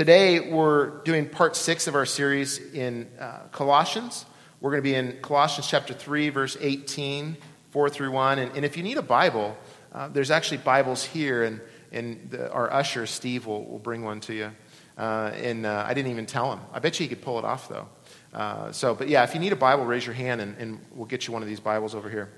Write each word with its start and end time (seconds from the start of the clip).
Today, 0.00 0.40
we're 0.40 1.02
doing 1.02 1.28
part 1.28 1.54
six 1.54 1.86
of 1.86 1.94
our 1.94 2.06
series 2.06 2.56
in 2.72 3.06
uh, 3.18 3.40
Colossians. 3.52 4.24
We're 4.62 4.70
going 4.70 4.82
to 4.82 4.88
be 4.88 4.94
in 4.94 5.20
Colossians 5.20 5.68
chapter 5.68 5.92
3, 5.92 6.30
verse 6.30 6.56
18, 6.58 7.36
4 7.68 7.90
through 7.90 8.10
1. 8.10 8.38
And, 8.38 8.56
and 8.56 8.64
if 8.64 8.78
you 8.78 8.82
need 8.82 8.96
a 8.96 9.02
Bible, 9.02 9.58
uh, 9.92 10.08
there's 10.08 10.30
actually 10.30 10.56
Bibles 10.56 11.04
here, 11.04 11.42
and, 11.42 11.60
and 11.92 12.30
the, 12.30 12.50
our 12.50 12.72
usher, 12.72 13.04
Steve, 13.04 13.44
will, 13.44 13.66
will 13.66 13.78
bring 13.78 14.02
one 14.02 14.20
to 14.20 14.32
you. 14.32 14.50
Uh, 14.96 15.32
and 15.34 15.66
uh, 15.66 15.84
I 15.86 15.92
didn't 15.92 16.10
even 16.10 16.24
tell 16.24 16.50
him. 16.50 16.60
I 16.72 16.78
bet 16.78 16.98
you 16.98 17.04
he 17.04 17.14
could 17.14 17.20
pull 17.20 17.38
it 17.38 17.44
off, 17.44 17.68
though. 17.68 17.86
Uh, 18.32 18.72
so, 18.72 18.94
but 18.94 19.06
yeah, 19.06 19.22
if 19.24 19.34
you 19.34 19.40
need 19.40 19.52
a 19.52 19.56
Bible, 19.56 19.84
raise 19.84 20.06
your 20.06 20.14
hand, 20.14 20.40
and, 20.40 20.56
and 20.56 20.80
we'll 20.94 21.04
get 21.08 21.26
you 21.26 21.34
one 21.34 21.42
of 21.42 21.48
these 21.48 21.60
Bibles 21.60 21.94
over 21.94 22.08
here. 22.08 22.30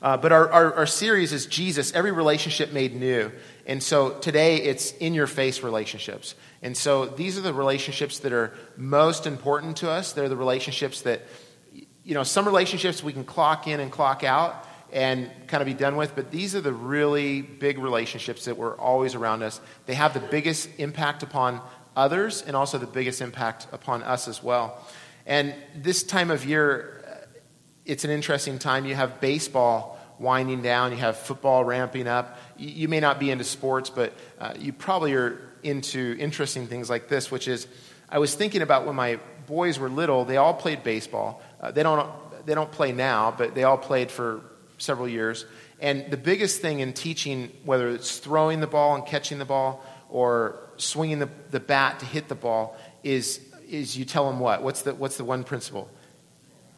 Uh, 0.00 0.16
but 0.16 0.30
our, 0.30 0.48
our, 0.50 0.74
our, 0.74 0.86
series 0.86 1.32
is 1.32 1.46
Jesus, 1.46 1.92
every 1.92 2.12
relationship 2.12 2.72
made 2.72 2.94
new. 2.94 3.32
And 3.66 3.82
so 3.82 4.10
today 4.10 4.58
it's 4.58 4.92
in 4.92 5.12
your 5.12 5.26
face 5.26 5.62
relationships. 5.62 6.36
And 6.62 6.76
so 6.76 7.06
these 7.06 7.36
are 7.36 7.40
the 7.40 7.52
relationships 7.52 8.20
that 8.20 8.32
are 8.32 8.54
most 8.76 9.26
important 9.26 9.78
to 9.78 9.90
us. 9.90 10.12
They're 10.12 10.28
the 10.28 10.36
relationships 10.36 11.02
that, 11.02 11.22
you 12.04 12.14
know, 12.14 12.22
some 12.22 12.46
relationships 12.46 13.02
we 13.02 13.12
can 13.12 13.24
clock 13.24 13.66
in 13.66 13.80
and 13.80 13.90
clock 13.90 14.22
out 14.22 14.66
and 14.92 15.30
kind 15.48 15.60
of 15.60 15.66
be 15.66 15.74
done 15.74 15.96
with, 15.96 16.14
but 16.14 16.30
these 16.30 16.54
are 16.54 16.60
the 16.60 16.72
really 16.72 17.42
big 17.42 17.78
relationships 17.78 18.46
that 18.46 18.56
were 18.56 18.78
always 18.80 19.14
around 19.14 19.42
us. 19.42 19.60
They 19.86 19.94
have 19.94 20.14
the 20.14 20.20
biggest 20.20 20.68
impact 20.78 21.22
upon 21.22 21.60
others 21.94 22.42
and 22.42 22.56
also 22.56 22.78
the 22.78 22.86
biggest 22.86 23.20
impact 23.20 23.66
upon 23.72 24.02
us 24.02 24.28
as 24.28 24.42
well. 24.42 24.82
And 25.26 25.54
this 25.74 26.02
time 26.02 26.30
of 26.30 26.46
year, 26.46 26.97
it's 27.88 28.04
an 28.04 28.10
interesting 28.10 28.58
time. 28.58 28.84
You 28.84 28.94
have 28.94 29.20
baseball 29.20 29.98
winding 30.20 30.62
down, 30.62 30.92
you 30.92 30.98
have 30.98 31.16
football 31.16 31.64
ramping 31.64 32.06
up. 32.06 32.38
You, 32.56 32.86
may 32.86 33.00
not 33.00 33.18
be 33.18 33.30
into 33.30 33.44
sports, 33.44 33.88
but 33.88 34.12
uh, 34.38 34.52
you 34.58 34.72
probably 34.72 35.14
are 35.14 35.40
into 35.62 36.16
interesting 36.18 36.66
things 36.66 36.90
like 36.90 37.08
this, 37.08 37.30
which 37.30 37.48
is 37.48 37.66
I 38.08 38.18
was 38.18 38.34
thinking 38.34 38.62
about 38.62 38.86
when 38.86 38.94
my 38.94 39.18
boys 39.46 39.78
were 39.78 39.88
little, 39.88 40.24
they 40.24 40.36
all 40.36 40.54
played 40.54 40.82
baseball. 40.82 41.42
Uh, 41.60 41.70
they, 41.70 41.82
don't, 41.82 42.10
they 42.46 42.54
don't 42.54 42.70
play 42.70 42.92
now, 42.92 43.34
but 43.36 43.54
they 43.54 43.64
all 43.64 43.78
played 43.78 44.10
for 44.10 44.42
several 44.76 45.08
years. 45.08 45.46
And 45.80 46.10
the 46.10 46.16
biggest 46.16 46.60
thing 46.60 46.80
in 46.80 46.92
teaching, 46.92 47.50
whether 47.64 47.88
it's 47.88 48.18
throwing 48.18 48.60
the 48.60 48.66
ball 48.66 48.96
and 48.96 49.06
catching 49.06 49.38
the 49.38 49.44
ball 49.44 49.84
or 50.10 50.60
swinging 50.76 51.20
the, 51.20 51.28
the 51.50 51.60
bat 51.60 52.00
to 52.00 52.06
hit 52.06 52.28
the 52.28 52.34
ball, 52.34 52.76
is, 53.02 53.40
is 53.68 53.96
you 53.96 54.04
tell 54.04 54.30
them 54.30 54.40
what? 54.40 54.62
What's 54.62 54.82
the, 54.82 54.94
what's 54.94 55.16
the 55.16 55.24
one 55.24 55.44
principle? 55.44 55.88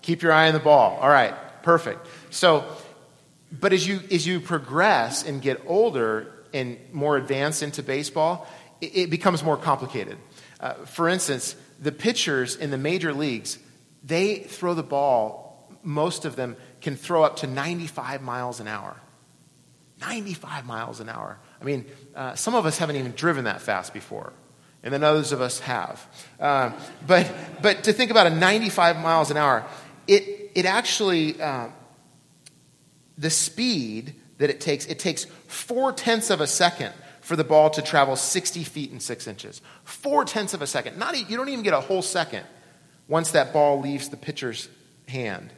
Keep 0.02 0.22
your 0.22 0.32
eye 0.32 0.48
on 0.48 0.54
the 0.54 0.60
ball. 0.60 0.98
All 1.00 1.08
right, 1.08 1.34
perfect. 1.62 2.06
So, 2.30 2.64
but 3.52 3.72
as 3.72 3.86
you, 3.86 4.00
as 4.10 4.26
you 4.26 4.40
progress 4.40 5.24
and 5.24 5.42
get 5.42 5.62
older 5.66 6.32
and 6.52 6.78
more 6.92 7.16
advanced 7.16 7.62
into 7.62 7.82
baseball, 7.82 8.48
it, 8.80 8.96
it 8.96 9.10
becomes 9.10 9.42
more 9.42 9.56
complicated. 9.56 10.18
Uh, 10.58 10.74
for 10.84 11.08
instance, 11.08 11.56
the 11.80 11.92
pitchers 11.92 12.56
in 12.56 12.70
the 12.70 12.78
major 12.78 13.12
leagues, 13.12 13.58
they 14.02 14.36
throw 14.36 14.74
the 14.74 14.82
ball, 14.82 15.68
most 15.82 16.24
of 16.24 16.36
them 16.36 16.56
can 16.80 16.96
throw 16.96 17.22
up 17.22 17.36
to 17.36 17.46
95 17.46 18.22
miles 18.22 18.60
an 18.60 18.68
hour. 18.68 18.96
95 20.00 20.64
miles 20.64 21.00
an 21.00 21.08
hour. 21.08 21.38
I 21.60 21.64
mean, 21.64 21.84
uh, 22.14 22.34
some 22.34 22.54
of 22.54 22.64
us 22.64 22.78
haven't 22.78 22.96
even 22.96 23.12
driven 23.12 23.44
that 23.44 23.60
fast 23.60 23.92
before 23.92 24.32
and 24.82 24.92
then 24.92 25.04
others 25.04 25.32
of 25.32 25.40
us 25.40 25.60
have. 25.60 26.06
Uh, 26.38 26.72
but, 27.06 27.30
but 27.62 27.84
to 27.84 27.92
think 27.92 28.10
about 28.10 28.26
a 28.26 28.30
95 28.30 28.98
miles 28.98 29.30
an 29.30 29.36
hour, 29.36 29.64
it, 30.10 30.50
it 30.56 30.66
actually, 30.66 31.40
uh, 31.40 31.68
the 33.16 33.30
speed 33.30 34.14
that 34.38 34.50
it 34.50 34.60
takes, 34.60 34.86
it 34.86 34.98
takes 34.98 35.26
four 35.46 35.92
tenths 35.92 36.30
of 36.30 36.40
a 36.40 36.48
second 36.48 36.92
for 37.20 37.36
the 37.36 37.44
ball 37.44 37.70
to 37.70 37.80
travel 37.80 38.16
60 38.16 38.64
feet 38.64 38.90
and 38.90 39.00
six 39.00 39.28
inches. 39.28 39.62
Four 39.84 40.24
tenths 40.24 40.52
of 40.52 40.62
a 40.62 40.66
second. 40.66 40.98
Not, 40.98 41.30
you 41.30 41.36
don't 41.36 41.48
even 41.48 41.62
get 41.62 41.74
a 41.74 41.80
whole 41.80 42.02
second 42.02 42.44
once 43.06 43.30
that 43.32 43.52
ball 43.52 43.80
leaves 43.80 44.08
the 44.08 44.16
pitcher's 44.16 44.68
hand 45.06 45.52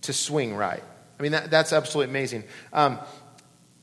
to 0.00 0.12
swing 0.12 0.56
right. 0.56 0.82
I 1.16 1.22
mean, 1.22 1.32
that, 1.32 1.50
that's 1.50 1.72
absolutely 1.72 2.10
amazing. 2.10 2.42
Um, 2.72 2.98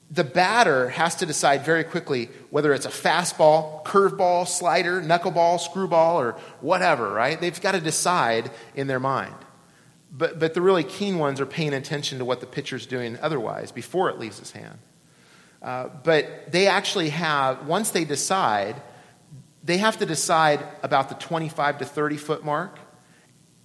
the 0.10 0.26
batter 0.26 0.90
has 0.90 1.16
to 1.16 1.26
decide 1.26 1.64
very 1.64 1.86
quickly 1.86 2.30
whether 2.50 2.74
it's 2.74 2.86
a 2.86 2.90
fastball, 2.90 3.86
curveball, 3.86 4.46
slider, 4.46 5.02
knuckleball, 5.02 5.62
screwball, 5.62 6.20
or 6.20 6.34
whatever, 6.60 7.10
right? 7.14 7.40
They've 7.40 7.62
got 7.62 7.74
to 7.74 7.80
decide 7.80 8.52
in 8.76 8.88
their 8.88 9.00
mind. 9.00 9.36
But, 10.12 10.40
but 10.40 10.54
the 10.54 10.62
really 10.62 10.84
keen 10.84 11.20
ones 11.20 11.40
are 11.40 11.46
paying 11.46 11.74
attention 11.74 12.20
to 12.20 12.26
what 12.26 12.42
the 12.42 12.46
pitcher's 12.46 12.86
doing 12.86 13.18
otherwise 13.22 13.72
before 13.72 14.10
it 14.10 14.20
leaves 14.20 14.40
his 14.40 14.52
hand. 14.52 14.78
Uh, 15.62 15.90
but 16.04 16.52
they 16.52 16.68
actually 16.68 17.10
have, 17.10 17.68
once 17.68 17.92
they 17.92 18.04
decide, 18.04 18.82
they 19.64 19.78
have 19.78 19.98
to 19.98 20.06
decide 20.06 20.66
about 20.84 21.10
the 21.10 21.16
25 21.16 21.80
to 21.80 21.86
30 21.86 22.18
foot 22.18 22.44
mark, 22.44 22.80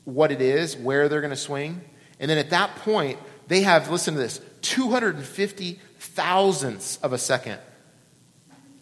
what 0.05 0.31
it 0.31 0.41
is, 0.41 0.77
where 0.77 1.09
they're 1.09 1.21
going 1.21 1.31
to 1.31 1.37
swing. 1.37 1.81
And 2.21 2.31
then 2.31 2.39
at 2.39 2.51
that 2.51 2.77
point, 2.77 3.19
they 3.49 3.62
have, 3.62 3.91
listen 3.91 4.15
to 4.15 4.21
this, 4.21 4.41
250 4.62 5.81
thousandths 5.99 6.99
of 6.99 7.12
a 7.12 7.19
second 7.19 7.59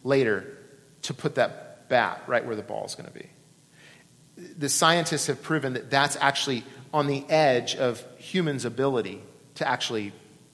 later 0.03 0.59
to 1.03 1.15
put 1.15 1.37
that 1.37 1.89
bat 1.89 2.23
right 2.27 2.45
where 2.45 2.57
the 2.57 2.63
ball 2.63 2.85
is 2.85 2.95
going 2.95 3.09
to 3.09 3.13
be. 3.13 3.29
The 4.59 4.69
scientists 4.69 5.29
have 5.29 5.43
proven 5.43 5.75
that 5.75 5.91
that's 5.91 6.17
actually 6.17 6.65
on 6.95 7.09
the 7.09 7.29
edge 7.29 7.75
of 7.75 8.07
humans' 8.19 8.65
ability 8.65 9.21
to 9.57 9.67
actually 9.69 10.13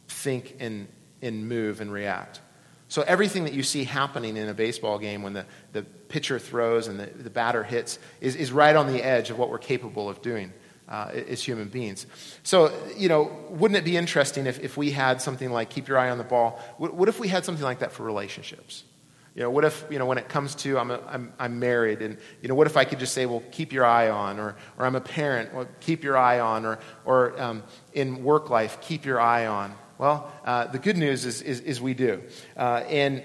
think 0.09 0.57
and, 0.59 0.89
and 1.21 1.47
move 1.47 1.83
and 1.83 1.93
react. 1.93 2.41
So 2.89 3.03
everything 3.03 3.45
that 3.45 3.53
you 3.53 3.63
see 3.63 3.85
happening 3.85 4.39
in 4.39 4.49
a 4.49 4.55
baseball 4.55 4.99
game 4.99 5.23
when 5.23 5.35
the, 5.35 5.45
the 5.73 5.83
pitcher 5.83 6.39
throws 6.39 6.89
and 6.89 6.99
the, 6.99 7.07
the 7.07 7.29
batter 7.29 7.63
hits 7.63 7.99
is, 8.23 8.37
is 8.37 8.53
right 8.53 8.75
on 8.75 8.87
the 8.87 9.03
edge 9.05 9.29
of 9.29 9.39
what 9.39 9.51
we're 9.51 9.59
capable 9.59 10.09
of 10.09 10.23
doing 10.23 10.51
uh, 10.89 11.11
as 11.29 11.43
human 11.43 11.69
beings. 11.69 12.07
So, 12.43 12.73
you 12.97 13.11
know, 13.11 13.31
wouldn't 13.51 13.77
it 13.77 13.85
be 13.85 13.99
interesting 13.99 14.47
if, 14.47 14.59
if 14.61 14.79
we 14.79 14.93
had 14.93 15.21
something 15.21 15.53
like 15.53 15.69
keep 15.69 15.89
your 15.89 15.99
eye 15.99 16.09
on 16.09 16.17
the 16.17 16.25
ball? 16.25 16.59
What, 16.79 16.95
what 16.95 17.09
if 17.11 17.21
we 17.21 17.29
had 17.29 17.45
something 17.45 17.63
like 17.63 17.81
that 17.81 17.93
for 17.93 18.03
relationships? 18.03 18.85
You 19.35 19.43
know, 19.43 19.51
what 19.51 19.65
if, 19.65 19.85
you 19.91 19.99
know, 19.99 20.07
when 20.07 20.19
it 20.19 20.29
comes 20.29 20.57
to 20.57 20.79
I'm, 20.79 20.91
a, 20.91 21.01
I'm, 21.07 21.33
I'm 21.39 21.59
married, 21.61 22.03
and, 22.03 22.19
you 22.43 22.49
know, 22.49 22.57
what 22.57 22.67
if 22.67 22.77
I 22.77 22.85
could 22.85 22.99
just 22.99 23.15
say, 23.15 23.27
well, 23.27 23.43
keep 23.53 23.73
your 23.73 23.85
eye 23.85 24.11
on, 24.11 24.41
or, 24.41 24.57
or 24.77 24.87
I'm 24.87 24.97
a 24.97 25.01
parent, 25.01 25.55
well, 25.55 25.69
keep 25.79 26.03
your 26.03 26.17
eye 26.17 26.41
on, 26.41 26.67
or, 26.67 26.79
or 27.05 27.41
um, 27.41 27.63
in 27.93 28.25
work 28.25 28.51
life, 28.51 28.81
keep 28.81 29.05
your 29.05 29.21
eye 29.21 29.47
on? 29.47 29.75
Well, 29.99 30.33
uh, 30.45 30.67
the 30.67 30.79
good 30.79 30.97
news 30.97 31.25
is, 31.27 31.43
is, 31.43 31.61
is 31.61 31.81
we 31.81 31.95
do. 31.95 32.23
Uh, 32.57 32.83
and 32.89 33.23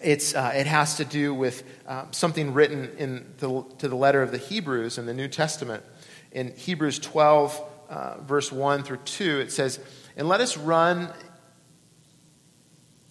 it's, 0.00 0.34
uh, 0.34 0.52
it 0.54 0.66
has 0.66 0.96
to 0.96 1.04
do 1.04 1.34
with 1.34 1.64
uh, 1.86 2.06
something 2.10 2.54
written 2.54 2.90
in 2.96 3.34
the, 3.38 3.64
to 3.78 3.88
the 3.88 3.96
letter 3.96 4.22
of 4.22 4.30
the 4.30 4.38
Hebrews 4.38 4.96
in 4.96 5.04
the 5.04 5.14
New 5.14 5.28
Testament. 5.28 5.84
In 6.32 6.54
Hebrews 6.56 7.00
12, 7.00 7.62
uh, 7.90 8.20
verse 8.20 8.50
1 8.50 8.82
through 8.82 8.98
2, 8.98 9.40
it 9.40 9.52
says, 9.52 9.78
And 10.16 10.28
let 10.28 10.40
us 10.40 10.56
run 10.56 11.12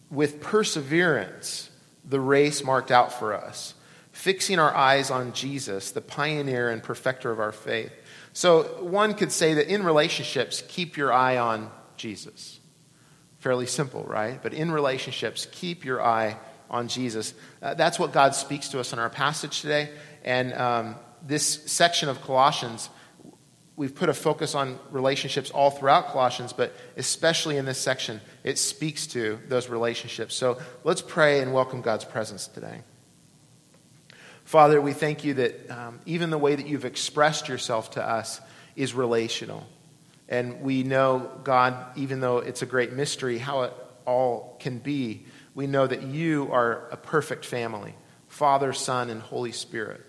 with 0.10 0.42
perseverance 0.42 1.70
the 2.08 2.20
race 2.20 2.64
marked 2.64 2.92
out 2.92 3.12
for 3.14 3.34
us, 3.34 3.74
fixing 4.12 4.60
our 4.60 4.74
eyes 4.74 5.12
on 5.12 5.34
Jesus, 5.34 5.92
the 5.92 6.02
pioneer 6.02 6.70
and 6.70 6.82
perfecter 6.84 7.32
of 7.32 7.40
our 7.40 7.52
faith. 7.52 7.92
So 8.34 8.84
one 8.84 9.14
could 9.14 9.32
say 9.32 9.56
that 9.56 9.68
in 9.68 9.84
relationships, 9.84 10.64
keep 10.68 10.98
your 10.98 11.12
eye 11.14 11.38
on 11.38 11.72
Jesus. 11.98 12.60
Fairly 13.40 13.66
simple, 13.66 14.04
right? 14.04 14.40
But 14.42 14.54
in 14.54 14.72
relationships, 14.72 15.48
keep 15.52 15.86
your 15.86 16.04
eye 16.04 16.38
on 16.70 16.88
Jesus. 16.88 17.34
Uh, 17.62 17.76
that's 17.76 18.00
what 18.00 18.12
God 18.12 18.36
speaks 18.36 18.70
to 18.70 18.80
us 18.80 18.92
in 18.92 19.00
our 19.00 19.10
passage 19.10 19.62
today. 19.62 19.90
And 20.24 20.54
um, 20.54 20.96
this 21.26 21.72
section 21.72 22.10
of 22.10 22.22
Colossians, 22.22 22.90
we've 23.78 23.94
put 23.94 24.10
a 24.10 24.14
focus 24.14 24.56
on 24.56 24.80
relationships 24.92 25.52
all 25.52 25.70
throughout 25.70 26.08
Colossians, 26.08 26.54
but 26.54 26.74
especially 26.96 27.58
in 27.58 27.66
this 27.66 27.80
section, 27.80 28.22
it 28.44 28.58
speaks 28.58 29.08
to 29.08 29.40
those 29.48 29.70
relationships. 29.70 30.36
So 30.36 30.60
let's 30.84 31.02
pray 31.02 31.42
and 31.42 31.54
welcome 31.54 31.82
God's 31.82 32.06
presence 32.06 32.48
today. 32.48 32.82
Father, 34.46 34.80
we 34.80 34.94
thank 34.94 35.24
you 35.24 35.34
that 35.36 35.70
um, 35.70 36.00
even 36.06 36.30
the 36.30 36.38
way 36.38 36.56
that 36.56 36.68
you've 36.68 36.86
expressed 36.86 37.50
yourself 37.50 37.92
to 37.92 38.04
us 38.04 38.40
is 38.76 38.94
relational. 38.94 39.66
And 40.30 40.62
we 40.62 40.84
know, 40.84 41.32
God, 41.44 41.76
even 41.98 42.20
though 42.20 42.38
it's 42.38 42.62
a 42.62 42.66
great 42.66 42.94
mystery 42.94 43.38
how 43.38 43.64
it 43.64 43.74
all 44.06 44.56
can 44.60 44.78
be, 44.78 45.26
we 45.54 45.68
know 45.68 45.86
that 45.88 46.04
you 46.04 46.50
are 46.52 46.88
a 46.92 46.98
perfect 46.98 47.46
family 47.46 47.96
Father, 48.28 48.74
Son, 48.74 49.10
and 49.10 49.22
Holy 49.22 49.54
Spirit. 49.54 50.02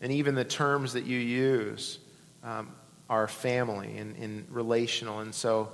And 0.00 0.12
even 0.12 0.36
the 0.36 0.44
terms 0.44 0.92
that 0.92 1.06
you 1.06 1.18
use 1.18 1.98
um, 2.44 2.70
are 3.08 3.28
family 3.28 3.96
and, 3.98 4.16
and 4.16 4.46
relational. 4.50 5.20
And 5.20 5.34
so 5.34 5.70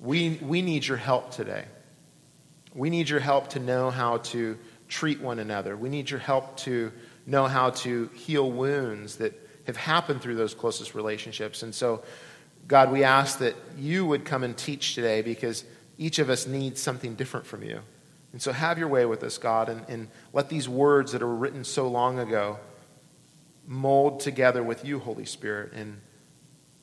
we, 0.00 0.38
we 0.42 0.62
need 0.62 0.86
your 0.86 0.96
help 0.96 1.30
today. 1.30 1.64
We 2.74 2.90
need 2.90 3.08
your 3.08 3.20
help 3.20 3.50
to 3.50 3.60
know 3.60 3.90
how 3.90 4.18
to 4.18 4.58
treat 4.88 5.20
one 5.20 5.38
another. 5.38 5.76
We 5.76 5.88
need 5.88 6.10
your 6.10 6.20
help 6.20 6.56
to 6.58 6.92
know 7.26 7.46
how 7.46 7.70
to 7.70 8.10
heal 8.14 8.50
wounds 8.50 9.16
that 9.16 9.32
have 9.66 9.76
happened 9.76 10.20
through 10.20 10.34
those 10.34 10.54
closest 10.54 10.94
relationships. 10.94 11.62
And 11.62 11.74
so 11.74 12.02
God, 12.66 12.90
we 12.90 13.04
ask 13.04 13.38
that 13.38 13.54
you 13.76 14.06
would 14.06 14.24
come 14.24 14.42
and 14.42 14.56
teach 14.56 14.94
today 14.94 15.20
because 15.22 15.64
each 15.98 16.18
of 16.18 16.30
us 16.30 16.46
needs 16.46 16.80
something 16.80 17.14
different 17.14 17.46
from 17.46 17.62
you. 17.62 17.80
And 18.32 18.40
so 18.40 18.52
have 18.52 18.78
your 18.78 18.88
way 18.88 19.04
with 19.06 19.22
us, 19.22 19.38
God, 19.38 19.68
and, 19.68 19.84
and 19.88 20.08
let 20.32 20.48
these 20.48 20.68
words 20.68 21.12
that 21.12 21.22
are 21.22 21.34
written 21.34 21.62
so 21.62 21.86
long 21.86 22.18
ago 22.18 22.58
mold 23.66 24.20
together 24.20 24.62
with 24.62 24.84
you, 24.84 24.98
Holy 24.98 25.24
Spirit, 25.24 25.72
and 25.72 26.00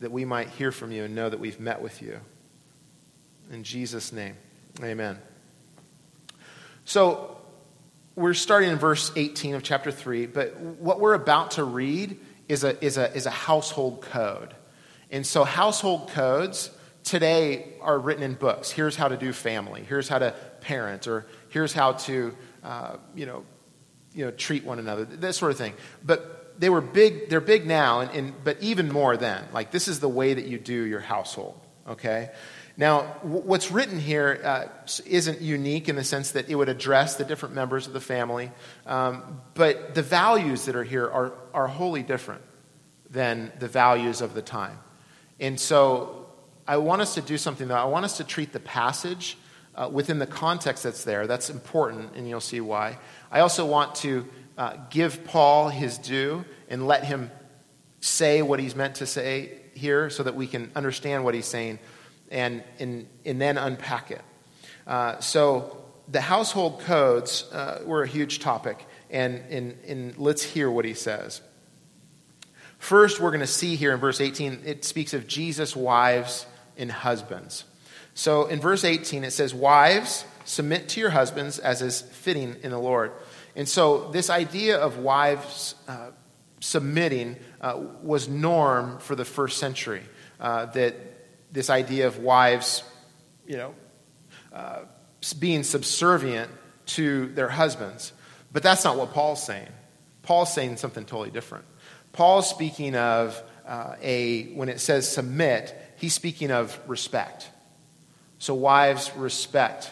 that 0.01 0.11
we 0.11 0.25
might 0.25 0.49
hear 0.49 0.71
from 0.71 0.91
you 0.91 1.05
and 1.05 1.15
know 1.15 1.29
that 1.29 1.39
we've 1.39 1.59
met 1.59 1.81
with 1.81 2.01
you. 2.01 2.19
In 3.51 3.63
Jesus' 3.63 4.11
name, 4.11 4.35
amen. 4.83 5.17
So, 6.85 7.37
we're 8.15 8.33
starting 8.33 8.69
in 8.69 8.77
verse 8.77 9.11
18 9.15 9.55
of 9.55 9.63
chapter 9.63 9.91
3, 9.91 10.25
but 10.25 10.57
what 10.59 10.99
we're 10.99 11.13
about 11.13 11.51
to 11.51 11.63
read 11.63 12.19
is 12.49 12.63
a, 12.63 12.83
is 12.83 12.97
a, 12.97 13.13
is 13.15 13.25
a 13.25 13.31
household 13.31 14.01
code. 14.01 14.53
And 15.11 15.25
so, 15.25 15.43
household 15.43 16.09
codes 16.09 16.71
today 17.03 17.73
are 17.81 17.99
written 17.99 18.23
in 18.23 18.33
books. 18.33 18.71
Here's 18.71 18.95
how 18.95 19.07
to 19.07 19.17
do 19.17 19.31
family, 19.31 19.83
here's 19.87 20.09
how 20.09 20.19
to 20.19 20.33
parent, 20.61 21.07
or 21.07 21.27
here's 21.49 21.73
how 21.73 21.93
to, 21.93 22.35
uh, 22.63 22.97
you, 23.15 23.25
know, 23.25 23.43
you 24.13 24.25
know, 24.25 24.31
treat 24.31 24.65
one 24.65 24.79
another, 24.79 25.05
that 25.05 25.33
sort 25.33 25.51
of 25.51 25.57
thing. 25.57 25.73
But 26.03 26.40
they 26.61 26.69
were 26.69 26.79
big, 26.79 27.27
they're 27.29 27.41
big 27.41 27.65
now, 27.65 28.01
and, 28.01 28.11
and, 28.11 28.43
but 28.43 28.61
even 28.61 28.91
more 28.91 29.17
then. 29.17 29.43
Like, 29.51 29.71
this 29.71 29.87
is 29.87 29.99
the 29.99 30.07
way 30.07 30.35
that 30.35 30.45
you 30.45 30.59
do 30.59 30.83
your 30.83 30.99
household, 30.99 31.59
okay? 31.87 32.29
Now, 32.77 33.01
what's 33.23 33.71
written 33.71 33.99
here 33.99 34.39
uh, 34.43 34.65
not 35.25 35.41
unique 35.41 35.89
in 35.89 35.95
the 35.95 36.03
sense 36.03 36.33
that 36.33 36.49
it 36.49 36.55
would 36.55 36.69
address 36.69 37.15
the 37.15 37.25
different 37.25 37.55
members 37.55 37.87
of 37.87 37.93
the 37.93 37.99
family, 37.99 38.51
um, 38.85 39.41
but 39.55 39.95
the 39.95 40.03
values 40.03 40.65
that 40.65 40.75
are 40.75 40.83
here 40.83 41.09
are, 41.09 41.33
are 41.51 41.65
wholly 41.65 42.03
different 42.03 42.43
than 43.09 43.51
the 43.57 43.67
values 43.67 44.21
of 44.21 44.35
the 44.35 44.43
time. 44.43 44.77
And 45.39 45.59
so 45.59 46.27
I 46.67 46.77
want 46.77 47.01
us 47.01 47.15
to 47.15 47.21
do 47.21 47.39
something, 47.39 47.69
though. 47.69 47.75
I 47.75 47.85
want 47.85 48.05
us 48.05 48.17
to 48.17 48.23
treat 48.23 48.53
the 48.53 48.59
passage 48.59 49.35
uh, 49.73 49.89
within 49.91 50.19
the 50.19 50.27
context 50.27 50.83
that's 50.83 51.05
there. 51.05 51.25
That's 51.25 51.49
important, 51.49 52.15
and 52.15 52.29
you'll 52.29 52.39
see 52.39 52.61
why. 52.61 52.99
I 53.31 53.39
also 53.39 53.65
want 53.65 53.95
to 53.95 54.27
uh, 54.61 54.77
give 54.91 55.23
Paul 55.23 55.69
his 55.69 55.97
due 55.97 56.45
and 56.69 56.85
let 56.85 57.03
him 57.03 57.31
say 57.99 58.43
what 58.43 58.59
he's 58.59 58.75
meant 58.75 58.93
to 58.97 59.07
say 59.07 59.53
here 59.73 60.11
so 60.11 60.21
that 60.21 60.35
we 60.35 60.45
can 60.45 60.69
understand 60.75 61.23
what 61.23 61.33
he's 61.33 61.47
saying 61.47 61.79
and, 62.29 62.63
and, 62.77 63.07
and 63.25 63.41
then 63.41 63.57
unpack 63.57 64.11
it. 64.11 64.21
Uh, 64.85 65.19
so, 65.19 65.77
the 66.07 66.21
household 66.21 66.81
codes 66.81 67.49
uh, 67.51 67.81
were 67.85 68.03
a 68.03 68.07
huge 68.07 68.37
topic, 68.37 68.85
and, 69.09 69.41
and, 69.49 69.79
and 69.87 70.17
let's 70.19 70.43
hear 70.43 70.69
what 70.69 70.85
he 70.85 70.93
says. 70.93 71.41
First, 72.77 73.19
we're 73.19 73.31
going 73.31 73.39
to 73.41 73.47
see 73.47 73.75
here 73.75 73.93
in 73.93 73.99
verse 73.99 74.21
18, 74.21 74.61
it 74.63 74.85
speaks 74.85 75.15
of 75.15 75.25
Jesus' 75.25 75.75
wives 75.75 76.45
and 76.77 76.91
husbands. 76.91 77.63
So, 78.13 78.45
in 78.45 78.59
verse 78.59 78.83
18, 78.83 79.23
it 79.23 79.31
says, 79.31 79.55
Wives, 79.55 80.23
submit 80.45 80.87
to 80.89 80.99
your 80.99 81.11
husbands 81.11 81.57
as 81.57 81.81
is 81.81 82.01
fitting 82.01 82.57
in 82.61 82.69
the 82.69 82.79
Lord. 82.79 83.11
And 83.55 83.67
so, 83.67 84.09
this 84.11 84.29
idea 84.29 84.77
of 84.77 84.97
wives 84.97 85.75
uh, 85.87 86.11
submitting 86.61 87.37
uh, 87.59 87.81
was 88.01 88.29
norm 88.29 88.99
for 88.99 89.15
the 89.15 89.25
first 89.25 89.57
century. 89.57 90.03
Uh, 90.39 90.65
that 90.67 90.95
this 91.51 91.69
idea 91.69 92.07
of 92.07 92.19
wives, 92.19 92.83
you 93.45 93.57
know, 93.57 93.75
uh, 94.53 94.79
being 95.39 95.63
subservient 95.63 96.49
to 96.85 97.27
their 97.27 97.49
husbands. 97.49 98.13
But 98.51 98.63
that's 98.63 98.83
not 98.83 98.97
what 98.97 99.13
Paul's 99.13 99.43
saying. 99.43 99.67
Paul's 100.23 100.53
saying 100.53 100.77
something 100.77 101.05
totally 101.05 101.31
different. 101.31 101.65
Paul's 102.13 102.49
speaking 102.49 102.95
of 102.95 103.41
uh, 103.65 103.95
a, 104.01 104.53
when 104.53 104.69
it 104.69 104.79
says 104.79 105.07
submit, 105.09 105.75
he's 105.97 106.13
speaking 106.13 106.51
of 106.51 106.79
respect. 106.87 107.49
So, 108.39 108.55
wives, 108.55 109.11
respect 109.15 109.91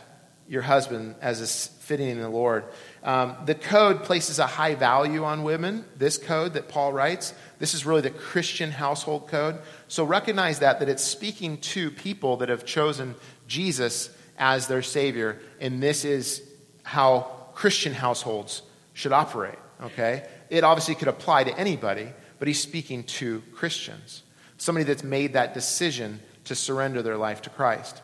your 0.50 0.64
husband 0.64 1.16
as 1.22 1.40
is 1.40 1.68
fitting 1.82 2.10
in 2.10 2.20
the 2.20 2.28
Lord. 2.28 2.66
Um, 3.04 3.36
the 3.46 3.56
code 3.56 4.04
places 4.04 4.40
a 4.40 4.48
high 4.48 4.76
value 4.76 5.24
on 5.24 5.44
women. 5.44 5.86
This 5.96 6.18
code 6.18 6.54
that 6.54 6.68
Paul 6.68 6.92
writes, 6.92 7.34
this 7.60 7.74
is 7.74 7.86
really 7.86 8.02
the 8.02 8.10
Christian 8.10 8.72
household 8.72 9.28
code. 9.28 9.60
So 9.88 10.04
recognize 10.04 10.60
that, 10.60 10.80
that 10.80 10.90
it's 10.90 11.04
speaking 11.04 11.60
to 11.60 11.92
people 11.92 12.38
that 12.38 12.50
have 12.50 12.66
chosen 12.66 13.16
Jesus 13.48 14.10
as 14.40 14.68
their 14.68 14.82
Savior, 14.82 15.38
and 15.60 15.84
this 15.84 16.06
is 16.06 16.42
how 16.84 17.30
Christian 17.54 17.94
households 17.94 18.62
should 18.94 19.12
operate, 19.12 19.60
okay? 19.84 20.26
It 20.50 20.64
obviously 20.64 20.96
could 20.96 21.10
apply 21.10 21.44
to 21.44 21.58
anybody, 21.60 22.08
but 22.40 22.48
he's 22.48 22.62
speaking 22.62 23.04
to 23.04 23.44
Christians, 23.54 24.24
somebody 24.58 24.86
that's 24.86 25.04
made 25.04 25.34
that 25.34 25.54
decision 25.54 26.22
to 26.46 26.56
surrender 26.56 27.02
their 27.02 27.18
life 27.18 27.42
to 27.44 27.50
Christ. 27.50 28.02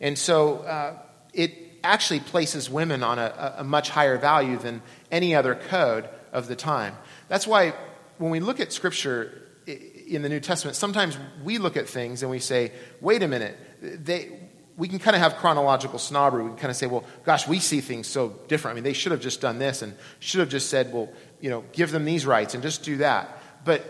And 0.00 0.18
so 0.18 0.58
uh, 0.58 0.98
it 1.32 1.67
actually 1.88 2.20
places 2.20 2.68
women 2.68 3.02
on 3.02 3.18
a, 3.18 3.54
a 3.58 3.64
much 3.64 3.88
higher 3.90 4.18
value 4.18 4.58
than 4.58 4.82
any 5.10 5.34
other 5.34 5.54
code 5.54 6.08
of 6.32 6.46
the 6.46 6.54
time. 6.54 6.94
That's 7.28 7.46
why 7.46 7.72
when 8.18 8.30
we 8.30 8.40
look 8.40 8.60
at 8.60 8.72
Scripture 8.72 9.42
in 9.66 10.22
the 10.22 10.28
New 10.28 10.40
Testament, 10.40 10.76
sometimes 10.76 11.18
we 11.42 11.58
look 11.58 11.76
at 11.76 11.88
things 11.88 12.22
and 12.22 12.30
we 12.30 12.38
say, 12.38 12.72
wait 13.00 13.22
a 13.22 13.28
minute, 13.28 13.56
they, 13.80 14.30
we 14.76 14.86
can 14.88 14.98
kind 14.98 15.16
of 15.16 15.22
have 15.22 15.36
chronological 15.36 15.98
snobbery. 15.98 16.42
We 16.44 16.50
can 16.50 16.58
kind 16.58 16.70
of 16.70 16.76
say, 16.76 16.86
well, 16.86 17.04
gosh, 17.24 17.48
we 17.48 17.58
see 17.58 17.80
things 17.80 18.06
so 18.06 18.38
different. 18.48 18.74
I 18.74 18.76
mean, 18.76 18.84
they 18.84 18.92
should 18.92 19.12
have 19.12 19.20
just 19.20 19.40
done 19.40 19.58
this 19.58 19.82
and 19.82 19.94
should 20.20 20.40
have 20.40 20.48
just 20.48 20.68
said, 20.68 20.92
well, 20.92 21.08
you 21.40 21.50
know, 21.50 21.64
give 21.72 21.90
them 21.90 22.04
these 22.04 22.26
rights 22.26 22.54
and 22.54 22.62
just 22.62 22.82
do 22.82 22.98
that. 22.98 23.42
But 23.64 23.84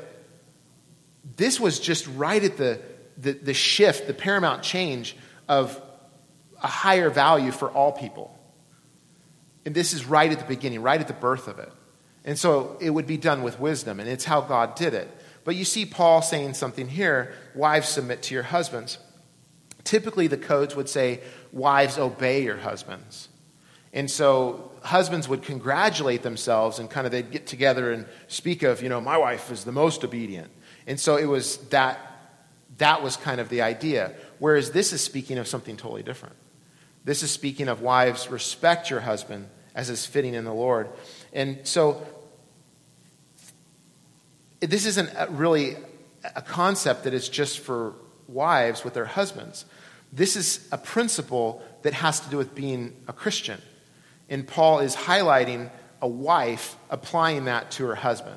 this 1.37 1.59
was 1.59 1.81
just 1.81 2.07
right 2.09 2.43
at 2.43 2.57
the, 2.57 2.81
the, 3.17 3.33
the 3.33 3.55
shift, 3.55 4.07
the 4.07 4.15
paramount 4.15 4.63
change 4.63 5.17
of 5.49 5.81
a 6.63 6.67
higher 6.67 7.11
value 7.11 7.53
for 7.53 7.71
all 7.71 7.93
people. 7.93 8.37
And 9.65 9.75
this 9.75 9.93
is 9.93 10.07
right 10.07 10.31
at 10.31 10.39
the 10.39 10.45
beginning, 10.45 10.83
right 10.83 11.01
at 11.01 11.09
the 11.09 11.15
birth 11.15 11.49
of 11.49 11.59
it. 11.59 11.73
And 12.25 12.39
so 12.39 12.77
it 12.81 12.91
would 12.91 13.07
be 13.07 13.17
done 13.17 13.43
with 13.43 13.59
wisdom, 13.61 14.01
and 14.01 14.09
it's 14.09 14.25
how 14.25 14.41
God 14.41 14.75
did 14.75 14.95
it. 14.95 15.09
But 15.45 15.57
you 15.57 15.65
see 15.65 15.87
Paul 15.87 16.21
saying 16.21 16.55
something 16.55 16.89
here 16.89 17.33
wives, 17.55 17.89
submit 17.89 18.23
to 18.25 18.35
your 18.35 18.43
husbands. 18.43 18.99
Typically, 19.85 20.27
the 20.27 20.37
codes 20.37 20.77
would 20.77 20.89
say, 20.89 21.21
wives, 21.53 21.99
obey 21.99 22.43
your 22.43 22.59
husbands. 22.59 23.29
And 23.93 24.11
so 24.11 24.71
husbands 24.83 25.29
would 25.29 25.43
congratulate 25.43 26.23
themselves 26.23 26.79
and 26.79 26.91
kind 26.91 27.07
of 27.07 27.13
they'd 27.13 27.31
get 27.31 27.47
together 27.47 27.93
and 27.93 28.07
speak 28.27 28.63
of, 28.63 28.83
you 28.83 28.89
know, 28.89 29.01
my 29.01 29.17
wife 29.17 29.51
is 29.51 29.65
the 29.65 29.73
most 29.73 30.05
obedient. 30.05 30.51
And 30.87 31.01
so 31.01 31.17
it 31.17 31.25
was 31.25 31.57
that, 31.69 31.99
that 32.77 33.03
was 33.03 33.17
kind 33.17 33.41
of 33.41 33.49
the 33.49 33.63
idea. 33.63 34.13
Whereas 34.39 34.71
this 34.73 34.93
is 34.93 35.01
speaking 35.01 35.39
of 35.39 35.49
something 35.49 35.77
totally 35.77 36.03
different. 36.03 36.37
This 37.09 37.23
is 37.23 37.31
speaking 37.31 37.69
of 37.69 37.81
wives, 37.81 38.29
respect 38.29 38.91
your 38.91 39.01
husband 39.01 39.49
as 39.75 39.89
is 39.89 40.05
fitting 40.05 40.35
in 40.35 40.45
the 40.45 40.53
Lord. 40.53 40.91
And 41.33 41.67
so, 41.67 42.07
this 44.61 44.85
isn't 44.85 45.09
really 45.31 45.79
a 46.37 46.43
concept 46.43 47.05
that 47.05 47.15
is 47.15 47.31
just 47.31 47.61
for 47.61 47.95
wives 48.27 48.85
with 48.85 48.93
their 48.93 49.07
husbands. 49.07 49.65
This 50.13 50.37
is 50.37 50.69
a 50.71 50.77
principle 50.77 51.63
that 51.81 51.95
has 51.95 52.21
to 52.21 52.29
do 52.29 52.37
with 52.37 52.55
being 52.55 52.95
a 53.09 53.15
Christian. 53.15 53.63
And 54.29 54.47
Paul 54.47 54.81
is 54.81 54.95
highlighting 54.95 55.71
a 56.03 56.09
wife 56.09 56.77
applying 56.91 57.47
that 57.47 57.71
to 57.71 57.87
her 57.87 57.95
husband. 57.95 58.37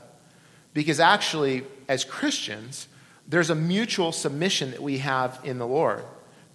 Because 0.73 1.01
actually, 1.01 1.65
as 1.89 2.05
Christians, 2.05 2.87
there's 3.27 3.49
a 3.49 3.55
mutual 3.55 4.13
submission 4.13 4.71
that 4.71 4.81
we 4.81 4.99
have 4.99 5.41
in 5.43 5.57
the 5.57 5.67
Lord, 5.67 6.05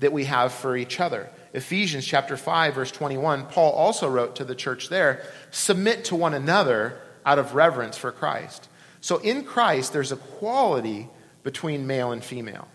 that 0.00 0.14
we 0.14 0.24
have 0.24 0.54
for 0.54 0.78
each 0.78 0.98
other. 0.98 1.28
Ephesians 1.56 2.06
chapter 2.06 2.36
5 2.36 2.74
verse 2.74 2.90
21, 2.92 3.46
Paul 3.46 3.72
also 3.72 4.08
wrote 4.08 4.36
to 4.36 4.44
the 4.44 4.54
church 4.54 4.90
there, 4.90 5.22
submit 5.50 6.04
to 6.04 6.14
one 6.14 6.34
another 6.34 7.00
out 7.24 7.38
of 7.38 7.54
reverence 7.54 7.96
for 7.96 8.12
Christ. 8.12 8.68
So 9.00 9.16
in 9.18 9.42
Christ 9.42 9.94
there's 9.94 10.12
equality 10.12 11.08
between 11.42 11.86
male 11.86 12.12
and 12.12 12.22
female. 12.22 12.68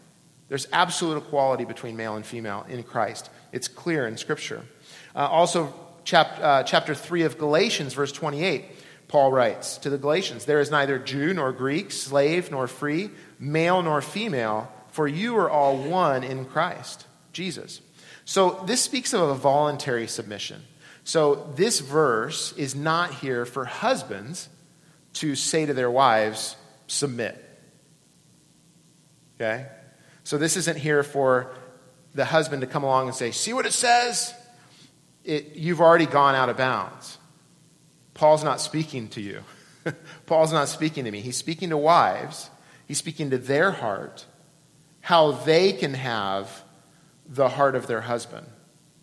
There's 0.49 0.67
absolute 0.73 1.17
equality 1.17 1.63
between 1.63 1.95
male 1.95 2.15
and 2.15 2.25
female 2.25 2.65
in 2.67 2.81
Christ. 2.81 3.29
It's 3.51 3.67
clear 3.67 4.07
in 4.07 4.17
scripture. 4.17 4.63
Uh, 5.15 5.27
also 5.27 5.73
uh, 6.11 6.63
chapter 6.63 6.95
3 6.95 7.21
of 7.23 7.37
Galatians 7.37 7.93
verse 7.93 8.11
28, 8.11 8.65
Paul 9.07 9.31
writes 9.31 9.77
to 9.77 9.91
the 9.91 9.97
Galatians, 9.99 10.45
there 10.45 10.59
is 10.59 10.71
neither 10.71 10.97
Jew 10.97 11.35
nor 11.35 11.51
Greek, 11.51 11.91
slave 11.91 12.49
nor 12.49 12.65
free, 12.65 13.11
male 13.37 13.83
nor 13.83 14.01
female, 14.01 14.71
for 14.89 15.07
you 15.07 15.37
are 15.37 15.51
all 15.51 15.77
one 15.77 16.23
in 16.23 16.45
Christ, 16.45 17.05
Jesus. 17.31 17.81
So 18.25 18.63
this 18.65 18.81
speaks 18.81 19.13
of 19.13 19.21
a 19.21 19.35
voluntary 19.35 20.07
submission. 20.07 20.63
So 21.03 21.51
this 21.55 21.79
verse 21.79 22.53
is 22.53 22.75
not 22.75 23.13
here 23.15 23.45
for 23.45 23.65
husbands 23.65 24.49
to 25.13 25.35
say 25.35 25.65
to 25.65 25.73
their 25.73 25.91
wives, 25.91 26.55
submit. 26.87 27.43
Okay? 29.35 29.67
So 30.23 30.37
this 30.37 30.55
isn't 30.55 30.77
here 30.77 31.03
for 31.03 31.53
the 32.13 32.25
husband 32.25 32.61
to 32.61 32.67
come 32.67 32.83
along 32.83 33.07
and 33.07 33.15
say, 33.15 33.31
see 33.31 33.53
what 33.53 33.65
it 33.65 33.73
says? 33.73 34.33
It, 35.23 35.55
you've 35.55 35.81
already 35.81 36.05
gone 36.05 36.35
out 36.35 36.49
of 36.49 36.57
bounds. 36.57 37.17
Paul's 38.13 38.43
not 38.43 38.61
speaking 38.61 39.07
to 39.09 39.21
you. 39.21 39.43
Paul's 40.25 40.53
not 40.53 40.67
speaking 40.67 41.05
to 41.05 41.11
me. 41.11 41.21
He's 41.21 41.37
speaking 41.37 41.69
to 41.69 41.77
wives. 41.77 42.49
He's 42.87 42.97
speaking 42.97 43.29
to 43.29 43.37
their 43.37 43.71
heart, 43.71 44.25
how 44.99 45.31
they 45.31 45.73
can 45.73 45.93
have 45.93 46.63
the 47.31 47.49
heart 47.49 47.75
of 47.75 47.87
their 47.87 48.01
husband 48.01 48.45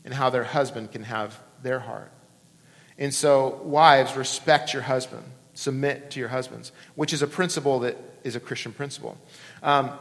and 0.04 0.14
how 0.14 0.30
their 0.30 0.44
husband 0.44 0.92
can 0.92 1.02
have 1.02 1.38
their 1.62 1.80
heart. 1.80 2.12
And 2.98 3.12
so, 3.14 3.60
wives, 3.64 4.16
respect 4.16 4.72
your 4.72 4.82
husband, 4.82 5.24
submit 5.54 6.10
to 6.12 6.20
your 6.20 6.28
husbands, 6.28 6.72
which 6.94 7.12
is 7.12 7.22
a 7.22 7.26
principle 7.26 7.80
that 7.80 7.96
is 8.24 8.36
a 8.36 8.40
Christian 8.40 8.72
principle. 8.72 9.16
Um, 9.62 9.92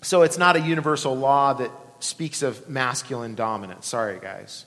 so, 0.00 0.22
it's 0.22 0.38
not 0.38 0.56
a 0.56 0.60
universal 0.60 1.14
law 1.14 1.52
that 1.54 1.70
speaks 1.98 2.42
of 2.42 2.68
masculine 2.68 3.34
dominance. 3.34 3.86
Sorry, 3.86 4.18
guys. 4.20 4.64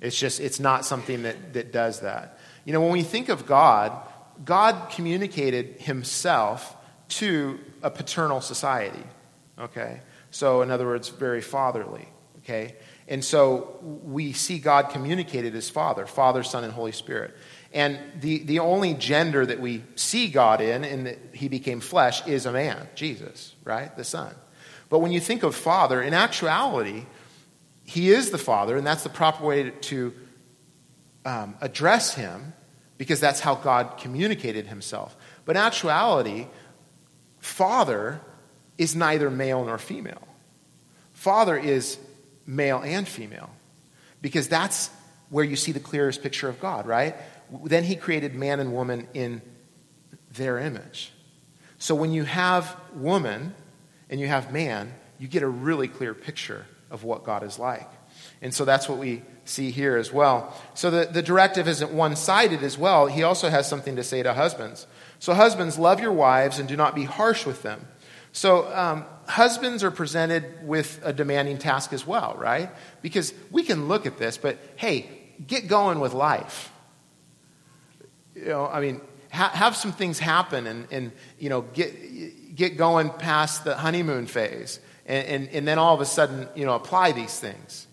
It's 0.00 0.18
just, 0.18 0.40
it's 0.40 0.60
not 0.60 0.84
something 0.84 1.22
that, 1.22 1.54
that 1.54 1.72
does 1.72 2.00
that. 2.00 2.38
You 2.64 2.72
know, 2.72 2.80
when 2.80 2.92
we 2.92 3.02
think 3.02 3.28
of 3.28 3.46
God, 3.46 3.92
God 4.44 4.90
communicated 4.90 5.80
himself 5.80 6.76
to 7.08 7.58
a 7.82 7.90
paternal 7.90 8.40
society. 8.40 9.02
Okay? 9.58 10.00
So, 10.30 10.62
in 10.62 10.70
other 10.70 10.86
words, 10.86 11.08
very 11.08 11.40
fatherly. 11.40 12.08
Okay? 12.38 12.76
And 13.08 13.24
so 13.24 13.78
we 13.82 14.32
see 14.32 14.58
God 14.58 14.90
communicated 14.90 15.54
as 15.54 15.70
Father, 15.70 16.06
Father, 16.06 16.42
Son, 16.42 16.64
and 16.64 16.72
Holy 16.72 16.92
Spirit. 16.92 17.36
And 17.72 17.98
the, 18.20 18.38
the 18.38 18.58
only 18.60 18.94
gender 18.94 19.44
that 19.44 19.60
we 19.60 19.84
see 19.96 20.28
God 20.28 20.60
in, 20.60 20.84
in 20.84 21.04
that 21.04 21.18
he 21.32 21.48
became 21.48 21.80
flesh, 21.80 22.26
is 22.26 22.46
a 22.46 22.52
man, 22.52 22.88
Jesus, 22.94 23.54
right? 23.64 23.94
The 23.96 24.04
Son. 24.04 24.34
But 24.88 25.00
when 25.00 25.12
you 25.12 25.20
think 25.20 25.42
of 25.42 25.54
Father, 25.54 26.00
in 26.00 26.14
actuality, 26.14 27.06
he 27.84 28.10
is 28.10 28.30
the 28.30 28.38
Father, 28.38 28.76
and 28.76 28.86
that's 28.86 29.02
the 29.02 29.08
proper 29.08 29.44
way 29.44 29.70
to 29.70 30.12
um, 31.24 31.56
address 31.60 32.14
him 32.14 32.54
because 32.98 33.20
that's 33.20 33.40
how 33.40 33.54
God 33.56 33.98
communicated 33.98 34.66
himself. 34.66 35.16
But 35.44 35.56
in 35.56 35.62
actuality, 35.62 36.46
Father 37.40 38.20
is 38.78 38.94
neither 38.94 39.30
male 39.30 39.64
nor 39.64 39.78
female. 39.78 40.26
Father 41.12 41.56
is 41.56 41.98
male 42.46 42.82
and 42.84 43.08
female 43.08 43.50
because 44.20 44.48
that's 44.48 44.90
where 45.30 45.44
you 45.44 45.56
see 45.56 45.72
the 45.72 45.80
clearest 45.80 46.22
picture 46.22 46.48
of 46.48 46.60
God, 46.60 46.86
right? 46.86 47.16
Then 47.64 47.84
he 47.84 47.96
created 47.96 48.34
man 48.34 48.60
and 48.60 48.72
woman 48.72 49.08
in 49.14 49.42
their 50.32 50.58
image. 50.58 51.12
So 51.78 51.94
when 51.94 52.12
you 52.12 52.24
have 52.24 52.76
woman 52.94 53.54
and 54.08 54.20
you 54.20 54.26
have 54.28 54.52
man, 54.52 54.92
you 55.18 55.28
get 55.28 55.42
a 55.42 55.48
really 55.48 55.88
clear 55.88 56.14
picture 56.14 56.66
of 56.90 57.04
what 57.04 57.24
God 57.24 57.42
is 57.42 57.58
like. 57.58 57.88
And 58.40 58.52
so 58.54 58.64
that's 58.64 58.88
what 58.88 58.98
we 58.98 59.22
see 59.44 59.70
here 59.70 59.96
as 59.96 60.12
well. 60.12 60.54
So 60.74 60.90
the, 60.90 61.06
the 61.06 61.22
directive 61.22 61.68
isn't 61.68 61.92
one 61.92 62.16
sided 62.16 62.62
as 62.62 62.76
well. 62.76 63.06
He 63.06 63.22
also 63.22 63.48
has 63.48 63.68
something 63.68 63.96
to 63.96 64.04
say 64.04 64.22
to 64.22 64.32
husbands. 64.32 64.86
So, 65.18 65.34
husbands, 65.34 65.78
love 65.78 66.00
your 66.00 66.12
wives 66.12 66.58
and 66.58 66.68
do 66.68 66.76
not 66.76 66.94
be 66.94 67.04
harsh 67.04 67.46
with 67.46 67.62
them. 67.62 67.86
So, 68.36 68.70
um, 68.70 69.06
husbands 69.26 69.82
are 69.82 69.90
presented 69.90 70.44
with 70.68 71.00
a 71.02 71.10
demanding 71.10 71.56
task 71.56 71.94
as 71.94 72.06
well, 72.06 72.36
right? 72.36 72.68
Because 73.00 73.32
we 73.50 73.62
can 73.62 73.88
look 73.88 74.04
at 74.04 74.18
this, 74.18 74.36
but 74.36 74.58
hey, 74.76 75.08
get 75.46 75.68
going 75.68 76.00
with 76.00 76.12
life. 76.12 76.70
You 78.34 78.48
know, 78.48 78.66
I 78.66 78.82
mean, 78.82 79.00
ha- 79.32 79.52
have 79.54 79.74
some 79.74 79.90
things 79.90 80.18
happen 80.18 80.66
and, 80.66 80.86
and 80.90 81.12
you 81.38 81.48
know, 81.48 81.62
get, 81.62 82.54
get 82.54 82.76
going 82.76 83.08
past 83.08 83.64
the 83.64 83.74
honeymoon 83.74 84.26
phase. 84.26 84.80
And, 85.06 85.26
and, 85.26 85.48
and 85.48 85.66
then 85.66 85.78
all 85.78 85.94
of 85.94 86.02
a 86.02 86.04
sudden, 86.04 86.46
you 86.54 86.66
know, 86.66 86.74
apply 86.74 87.12
these 87.12 87.40
things. 87.40 87.86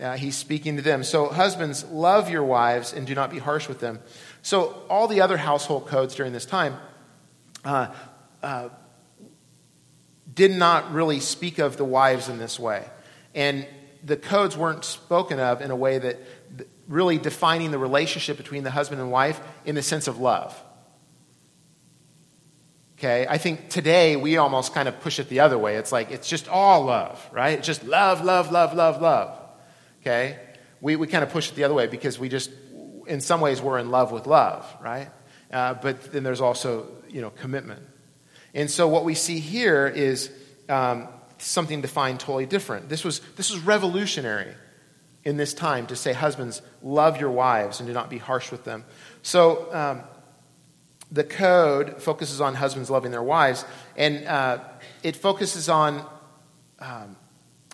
Uh, 0.00 0.16
he's 0.16 0.36
speaking 0.36 0.76
to 0.76 0.82
them. 0.82 1.02
So, 1.02 1.26
husbands, 1.26 1.84
love 1.86 2.30
your 2.30 2.44
wives 2.44 2.92
and 2.92 3.04
do 3.04 3.16
not 3.16 3.32
be 3.32 3.40
harsh 3.40 3.66
with 3.66 3.80
them. 3.80 3.98
So, 4.42 4.84
all 4.88 5.08
the 5.08 5.22
other 5.22 5.38
household 5.38 5.88
codes 5.88 6.14
during 6.14 6.32
this 6.32 6.46
time 6.46 6.76
uh, 7.64 7.88
uh, 8.44 8.68
did 10.32 10.50
not 10.50 10.92
really 10.92 11.20
speak 11.20 11.58
of 11.58 11.76
the 11.76 11.84
wives 11.84 12.28
in 12.28 12.38
this 12.38 12.58
way. 12.58 12.84
And 13.34 13.66
the 14.04 14.16
codes 14.16 14.56
weren't 14.56 14.84
spoken 14.84 15.38
of 15.38 15.60
in 15.60 15.70
a 15.70 15.76
way 15.76 15.98
that 15.98 16.18
really 16.88 17.18
defining 17.18 17.70
the 17.70 17.78
relationship 17.78 18.36
between 18.36 18.64
the 18.64 18.70
husband 18.70 19.00
and 19.00 19.10
wife 19.10 19.40
in 19.64 19.74
the 19.74 19.82
sense 19.82 20.08
of 20.08 20.18
love. 20.18 20.60
Okay, 22.98 23.26
I 23.28 23.38
think 23.38 23.68
today 23.68 24.14
we 24.14 24.36
almost 24.36 24.74
kind 24.74 24.88
of 24.88 25.00
push 25.00 25.18
it 25.18 25.28
the 25.28 25.40
other 25.40 25.58
way. 25.58 25.76
It's 25.76 25.90
like 25.90 26.12
it's 26.12 26.28
just 26.28 26.48
all 26.48 26.84
love, 26.84 27.28
right? 27.32 27.58
It's 27.58 27.66
just 27.66 27.84
love, 27.84 28.24
love, 28.24 28.52
love, 28.52 28.74
love, 28.74 29.02
love. 29.02 29.36
Okay? 30.00 30.38
We, 30.80 30.96
we 30.96 31.06
kind 31.06 31.24
of 31.24 31.30
push 31.30 31.50
it 31.50 31.54
the 31.54 31.64
other 31.64 31.74
way 31.74 31.86
because 31.86 32.18
we 32.18 32.28
just, 32.28 32.50
in 33.06 33.20
some 33.20 33.40
ways, 33.40 33.60
we're 33.60 33.78
in 33.78 33.90
love 33.90 34.12
with 34.12 34.26
love, 34.26 34.66
right? 34.80 35.10
Uh, 35.50 35.74
but 35.74 36.12
then 36.12 36.22
there's 36.22 36.40
also, 36.40 36.88
you 37.08 37.20
know, 37.20 37.30
commitment. 37.30 37.82
And 38.54 38.70
so 38.70 38.86
what 38.88 39.04
we 39.04 39.14
see 39.14 39.38
here 39.38 39.86
is 39.86 40.30
um, 40.68 41.08
something 41.38 41.80
defined 41.80 42.20
totally 42.20 42.46
different. 42.46 42.88
This 42.88 43.04
was, 43.04 43.20
this 43.36 43.50
was 43.50 43.60
revolutionary 43.60 44.54
in 45.24 45.36
this 45.36 45.54
time 45.54 45.86
to 45.86 45.96
say, 45.96 46.12
husbands, 46.12 46.62
love 46.82 47.20
your 47.20 47.30
wives 47.30 47.80
and 47.80 47.86
do 47.86 47.92
not 47.92 48.10
be 48.10 48.18
harsh 48.18 48.50
with 48.50 48.64
them. 48.64 48.84
So 49.22 49.72
um, 49.72 50.02
the 51.10 51.24
code 51.24 52.02
focuses 52.02 52.40
on 52.40 52.54
husbands 52.54 52.90
loving 52.90 53.10
their 53.10 53.22
wives, 53.22 53.64
and 53.96 54.26
uh, 54.26 54.58
it 55.02 55.16
focuses 55.16 55.68
on 55.68 56.04
um, 56.78 57.16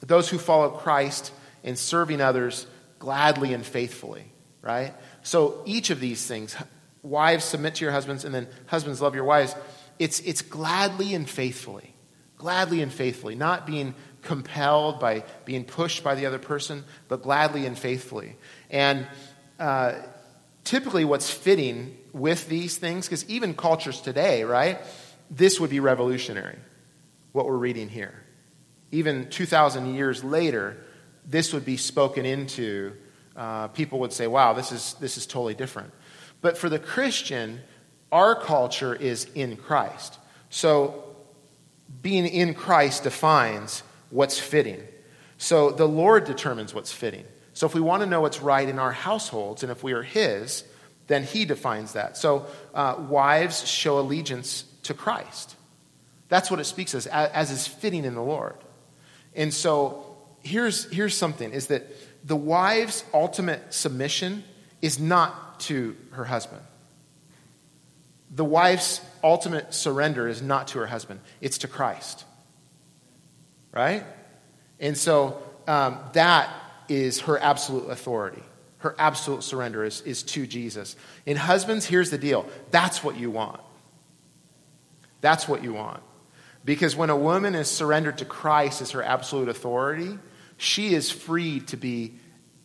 those 0.00 0.28
who 0.28 0.38
follow 0.38 0.70
Christ 0.70 1.32
and 1.64 1.78
serving 1.78 2.20
others 2.20 2.66
gladly 2.98 3.54
and 3.54 3.64
faithfully, 3.64 4.24
right? 4.60 4.92
So 5.22 5.62
each 5.64 5.90
of 5.90 6.00
these 6.00 6.26
things, 6.26 6.56
wives 7.02 7.44
submit 7.44 7.76
to 7.76 7.84
your 7.84 7.92
husbands, 7.92 8.24
and 8.24 8.34
then 8.34 8.48
husbands 8.66 9.00
love 9.00 9.14
your 9.14 9.24
wives 9.24 9.54
it's, 9.98 10.20
it's 10.20 10.42
gladly 10.42 11.14
and 11.14 11.28
faithfully. 11.28 11.94
Gladly 12.36 12.82
and 12.82 12.92
faithfully. 12.92 13.34
Not 13.34 13.66
being 13.66 13.94
compelled 14.22 15.00
by 15.00 15.24
being 15.44 15.64
pushed 15.64 16.04
by 16.04 16.14
the 16.14 16.26
other 16.26 16.38
person, 16.38 16.84
but 17.08 17.22
gladly 17.22 17.66
and 17.66 17.78
faithfully. 17.78 18.36
And 18.70 19.06
uh, 19.58 19.94
typically, 20.64 21.04
what's 21.04 21.30
fitting 21.30 21.96
with 22.12 22.48
these 22.48 22.76
things, 22.76 23.06
because 23.06 23.28
even 23.28 23.54
cultures 23.54 24.00
today, 24.00 24.44
right, 24.44 24.78
this 25.30 25.60
would 25.60 25.70
be 25.70 25.80
revolutionary, 25.80 26.58
what 27.32 27.46
we're 27.46 27.56
reading 27.56 27.88
here. 27.88 28.22
Even 28.90 29.28
2,000 29.28 29.94
years 29.94 30.24
later, 30.24 30.76
this 31.26 31.52
would 31.52 31.64
be 31.64 31.76
spoken 31.76 32.24
into. 32.24 32.92
Uh, 33.36 33.68
people 33.68 34.00
would 34.00 34.12
say, 34.12 34.26
wow, 34.26 34.52
this 34.52 34.72
is, 34.72 34.94
this 34.94 35.16
is 35.16 35.24
totally 35.24 35.54
different. 35.54 35.92
But 36.40 36.58
for 36.58 36.68
the 36.68 36.78
Christian, 36.78 37.60
our 38.10 38.34
culture 38.34 38.94
is 38.94 39.26
in 39.34 39.56
Christ. 39.56 40.18
So 40.50 41.04
being 42.02 42.26
in 42.26 42.54
Christ 42.54 43.02
defines 43.02 43.82
what's 44.10 44.38
fitting. 44.38 44.82
So 45.36 45.70
the 45.70 45.86
Lord 45.86 46.24
determines 46.24 46.74
what's 46.74 46.92
fitting. 46.92 47.24
So 47.52 47.66
if 47.66 47.74
we 47.74 47.80
want 47.80 48.02
to 48.02 48.08
know 48.08 48.20
what's 48.20 48.40
right 48.40 48.68
in 48.68 48.78
our 48.78 48.92
households 48.92 49.62
and 49.62 49.72
if 49.72 49.82
we 49.82 49.92
are 49.92 50.02
His, 50.02 50.64
then 51.06 51.24
He 51.24 51.44
defines 51.44 51.92
that. 51.94 52.16
So 52.16 52.46
uh, 52.74 52.96
wives 53.08 53.66
show 53.66 53.98
allegiance 53.98 54.64
to 54.84 54.94
Christ. 54.94 55.56
That's 56.28 56.50
what 56.50 56.60
it 56.60 56.64
speaks 56.64 56.94
as, 56.94 57.06
as 57.06 57.50
is 57.50 57.66
fitting 57.66 58.04
in 58.04 58.14
the 58.14 58.22
Lord. 58.22 58.56
And 59.34 59.52
so 59.52 60.16
here's, 60.42 60.90
here's 60.90 61.16
something 61.16 61.52
is 61.52 61.68
that 61.68 61.86
the 62.24 62.36
wife's 62.36 63.04
ultimate 63.14 63.72
submission 63.72 64.44
is 64.82 64.98
not 64.98 65.60
to 65.60 65.96
her 66.12 66.24
husband 66.24 66.62
the 68.30 68.44
wife's 68.44 69.00
ultimate 69.22 69.74
surrender 69.74 70.28
is 70.28 70.42
not 70.42 70.68
to 70.68 70.78
her 70.78 70.86
husband, 70.86 71.20
it's 71.40 71.58
to 71.58 71.68
Christ. 71.68 72.24
Right? 73.72 74.04
And 74.80 74.96
so 74.96 75.42
um, 75.66 75.98
that 76.12 76.50
is 76.88 77.20
her 77.20 77.38
absolute 77.38 77.90
authority. 77.90 78.42
Her 78.78 78.94
absolute 78.98 79.42
surrender 79.42 79.84
is, 79.84 80.00
is 80.02 80.22
to 80.24 80.46
Jesus. 80.46 80.96
In 81.26 81.36
husbands, 81.36 81.84
here's 81.84 82.10
the 82.10 82.18
deal 82.18 82.46
that's 82.70 83.02
what 83.02 83.16
you 83.16 83.30
want. 83.30 83.60
That's 85.20 85.48
what 85.48 85.64
you 85.64 85.72
want. 85.74 86.02
Because 86.64 86.94
when 86.94 87.10
a 87.10 87.16
woman 87.16 87.54
is 87.54 87.68
surrendered 87.68 88.18
to 88.18 88.24
Christ 88.24 88.82
as 88.82 88.92
her 88.92 89.02
absolute 89.02 89.48
authority, 89.48 90.18
she 90.56 90.94
is 90.94 91.10
free 91.10 91.60
to 91.60 91.76
be 91.76 92.14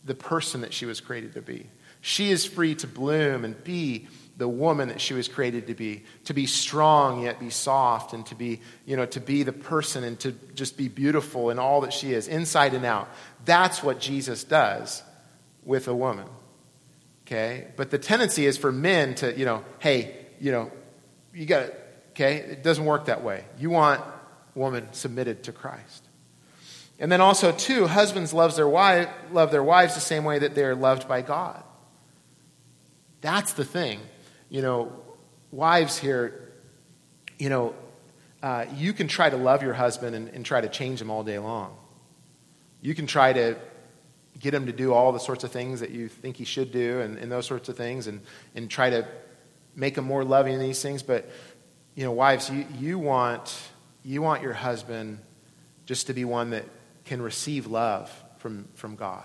the 0.04 0.14
person 0.14 0.60
that 0.60 0.72
she 0.72 0.86
was 0.86 1.00
created 1.00 1.34
to 1.34 1.42
be. 1.42 1.68
She 2.00 2.30
is 2.30 2.44
free 2.44 2.74
to 2.76 2.86
bloom 2.86 3.44
and 3.44 3.62
be 3.64 4.08
the 4.36 4.48
woman 4.48 4.88
that 4.88 5.00
she 5.00 5.14
was 5.14 5.28
created 5.28 5.68
to 5.68 5.74
be 5.74 6.02
to 6.24 6.34
be 6.34 6.46
strong 6.46 7.22
yet 7.22 7.38
be 7.38 7.50
soft 7.50 8.12
and 8.12 8.26
to 8.26 8.34
be 8.34 8.60
you 8.84 8.96
know 8.96 9.06
to 9.06 9.20
be 9.20 9.42
the 9.42 9.52
person 9.52 10.02
and 10.02 10.18
to 10.20 10.32
just 10.54 10.76
be 10.76 10.88
beautiful 10.88 11.50
in 11.50 11.58
all 11.58 11.82
that 11.82 11.92
she 11.92 12.12
is 12.12 12.28
inside 12.28 12.74
and 12.74 12.84
out. 12.84 13.08
That's 13.44 13.82
what 13.82 14.00
jesus 14.00 14.44
does 14.44 15.02
with 15.64 15.88
a 15.88 15.94
woman 15.94 16.26
okay? 17.26 17.68
But 17.76 17.90
the 17.90 17.98
tendency 17.98 18.46
is 18.46 18.56
for 18.56 18.72
men 18.72 19.14
to 19.16 19.36
you 19.38 19.44
know 19.44 19.64
hey 19.78 20.26
you 20.40 20.50
know 20.50 20.70
you 21.32 21.46
got 21.46 21.62
it 21.64 21.80
okay? 22.10 22.36
It 22.36 22.62
doesn't 22.62 22.84
work 22.84 23.06
that 23.06 23.22
way. 23.22 23.44
You 23.58 23.70
want 23.70 24.02
woman 24.54 24.88
submitted 24.92 25.44
to 25.44 25.52
christ. 25.52 26.08
And 26.98 27.10
then 27.10 27.20
also 27.20 27.50
too 27.50 27.86
husbands 27.86 28.32
loves 28.32 28.56
their 28.56 28.68
wife 28.68 29.08
love 29.30 29.52
their 29.52 29.64
wives 29.64 29.94
the 29.94 30.00
same 30.00 30.24
way 30.24 30.40
that 30.40 30.56
they're 30.56 30.74
loved 30.74 31.06
by 31.06 31.22
god. 31.22 31.62
That's 33.20 33.52
the 33.52 33.64
thing 33.64 34.00
you 34.54 34.62
know, 34.62 34.92
wives 35.50 35.98
here, 35.98 36.52
you 37.40 37.48
know, 37.48 37.74
uh, 38.40 38.66
you 38.76 38.92
can 38.92 39.08
try 39.08 39.28
to 39.28 39.36
love 39.36 39.64
your 39.64 39.74
husband 39.74 40.14
and, 40.14 40.28
and 40.28 40.46
try 40.46 40.60
to 40.60 40.68
change 40.68 41.02
him 41.02 41.10
all 41.10 41.24
day 41.24 41.40
long. 41.40 41.76
You 42.80 42.94
can 42.94 43.08
try 43.08 43.32
to 43.32 43.56
get 44.38 44.54
him 44.54 44.66
to 44.66 44.72
do 44.72 44.94
all 44.94 45.10
the 45.10 45.18
sorts 45.18 45.42
of 45.42 45.50
things 45.50 45.80
that 45.80 45.90
you 45.90 46.08
think 46.08 46.36
he 46.36 46.44
should 46.44 46.70
do 46.70 47.00
and, 47.00 47.18
and 47.18 47.32
those 47.32 47.46
sorts 47.46 47.68
of 47.68 47.76
things 47.76 48.06
and, 48.06 48.20
and 48.54 48.70
try 48.70 48.90
to 48.90 49.04
make 49.74 49.98
him 49.98 50.04
more 50.04 50.22
loving 50.22 50.54
in 50.54 50.60
these 50.60 50.80
things. 50.80 51.02
But, 51.02 51.28
you 51.96 52.04
know, 52.04 52.12
wives, 52.12 52.48
you, 52.48 52.64
you, 52.78 52.96
want, 52.96 53.60
you 54.04 54.22
want 54.22 54.40
your 54.40 54.52
husband 54.52 55.18
just 55.84 56.06
to 56.06 56.14
be 56.14 56.24
one 56.24 56.50
that 56.50 56.64
can 57.06 57.20
receive 57.20 57.66
love 57.66 58.08
from, 58.38 58.68
from 58.74 58.94
God. 58.94 59.24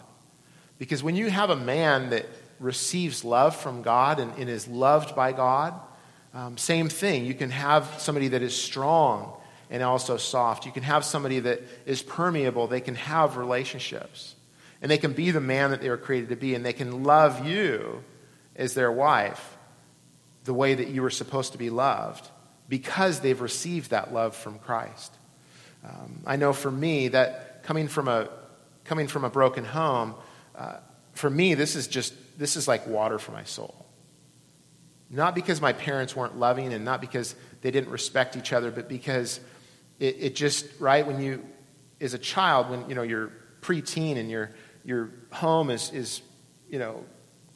Because 0.79 1.03
when 1.03 1.15
you 1.15 1.29
have 1.29 1.51
a 1.51 1.55
man 1.55 2.09
that 2.09 2.25
receives 2.59 3.23
love 3.23 3.55
from 3.55 3.81
God 3.81 4.19
and, 4.19 4.33
and 4.37 4.49
is 4.49 4.67
loved 4.67 5.15
by 5.15 5.31
God, 5.31 5.73
um, 6.33 6.57
same 6.57 6.89
thing. 6.89 7.25
You 7.25 7.33
can 7.33 7.49
have 7.49 7.87
somebody 7.97 8.29
that 8.29 8.41
is 8.41 8.55
strong 8.55 9.33
and 9.69 9.81
also 9.83 10.17
soft. 10.17 10.65
You 10.65 10.71
can 10.71 10.83
have 10.83 11.03
somebody 11.03 11.39
that 11.39 11.61
is 11.85 12.01
permeable. 12.01 12.67
They 12.67 12.81
can 12.81 12.95
have 12.95 13.37
relationships. 13.37 14.35
And 14.81 14.89
they 14.89 14.97
can 14.97 15.13
be 15.13 15.31
the 15.31 15.41
man 15.41 15.71
that 15.71 15.81
they 15.81 15.89
were 15.89 15.97
created 15.97 16.29
to 16.29 16.35
be. 16.35 16.55
And 16.55 16.65
they 16.65 16.73
can 16.73 17.03
love 17.03 17.45
you 17.45 18.03
as 18.55 18.73
their 18.73 18.91
wife 18.91 19.57
the 20.43 20.53
way 20.53 20.73
that 20.73 20.87
you 20.89 21.01
were 21.01 21.09
supposed 21.09 21.51
to 21.51 21.57
be 21.57 21.69
loved 21.69 22.29
because 22.67 23.19
they've 23.19 23.41
received 23.41 23.91
that 23.91 24.13
love 24.13 24.35
from 24.35 24.59
Christ. 24.59 25.13
Um, 25.83 26.21
I 26.25 26.35
know 26.35 26.53
for 26.53 26.71
me 26.71 27.09
that 27.09 27.63
coming 27.63 27.87
from 27.87 28.07
a, 28.07 28.29
coming 28.85 29.07
from 29.07 29.23
a 29.23 29.29
broken 29.29 29.65
home, 29.65 30.15
uh, 30.55 30.77
for 31.13 31.29
me, 31.29 31.55
this 31.55 31.75
is 31.75 31.87
just, 31.87 32.13
this 32.39 32.55
is 32.55 32.67
like 32.67 32.87
water 32.87 33.19
for 33.19 33.33
my 33.33 33.43
soul. 33.43 33.85
Not 35.09 35.35
because 35.35 35.59
my 35.59 35.73
parents 35.73 36.15
weren't 36.15 36.37
loving 36.37 36.73
and 36.73 36.85
not 36.85 37.01
because 37.01 37.35
they 37.61 37.69
didn't 37.69 37.91
respect 37.91 38.37
each 38.37 38.53
other, 38.53 38.71
but 38.71 38.87
because 38.87 39.41
it, 39.99 40.15
it 40.19 40.35
just, 40.35 40.65
right, 40.79 41.05
when 41.05 41.21
you, 41.21 41.45
as 41.99 42.13
a 42.13 42.17
child, 42.17 42.69
when, 42.69 42.87
you 42.87 42.95
know, 42.95 43.01
you're 43.01 43.31
preteen 43.61 44.17
and 44.17 44.31
your, 44.31 44.51
your 44.85 45.11
home 45.31 45.69
is, 45.69 45.91
is, 45.91 46.21
you 46.69 46.79
know, 46.79 47.03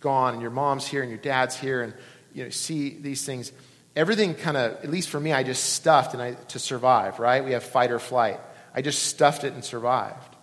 gone 0.01 0.33
and 0.33 0.41
your 0.41 0.51
mom's 0.51 0.85
here 0.85 1.01
and 1.01 1.09
your 1.09 1.21
dad's 1.21 1.55
here 1.55 1.81
and, 1.81 1.93
you 2.33 2.43
know, 2.43 2.49
see 2.49 2.97
these 2.99 3.25
things, 3.25 3.53
everything 3.95 4.35
kind 4.35 4.57
of, 4.57 4.73
at 4.83 4.91
least 4.91 5.09
for 5.09 5.19
me, 5.19 5.31
I 5.31 5.43
just 5.43 5.73
stuffed 5.73 6.13
and 6.13 6.21
I, 6.21 6.33
to 6.33 6.59
survive, 6.59 7.19
right? 7.19 7.45
We 7.45 7.53
have 7.53 7.63
fight 7.63 7.91
or 7.91 7.99
flight. 7.99 8.41
I 8.75 8.81
just 8.81 9.03
stuffed 9.03 9.45
it 9.45 9.53
and 9.53 9.63
survived. 9.63 10.35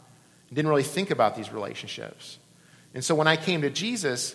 Didn't 0.51 0.71
really 0.71 0.83
think 0.83 1.11
about 1.11 1.37
these 1.37 1.53
relationships. 1.53 2.39
And 2.95 3.05
so 3.05 3.15
when 3.15 3.27
I 3.27 3.37
came 3.37 3.63
to 3.63 3.71
Jesus, 3.71 4.35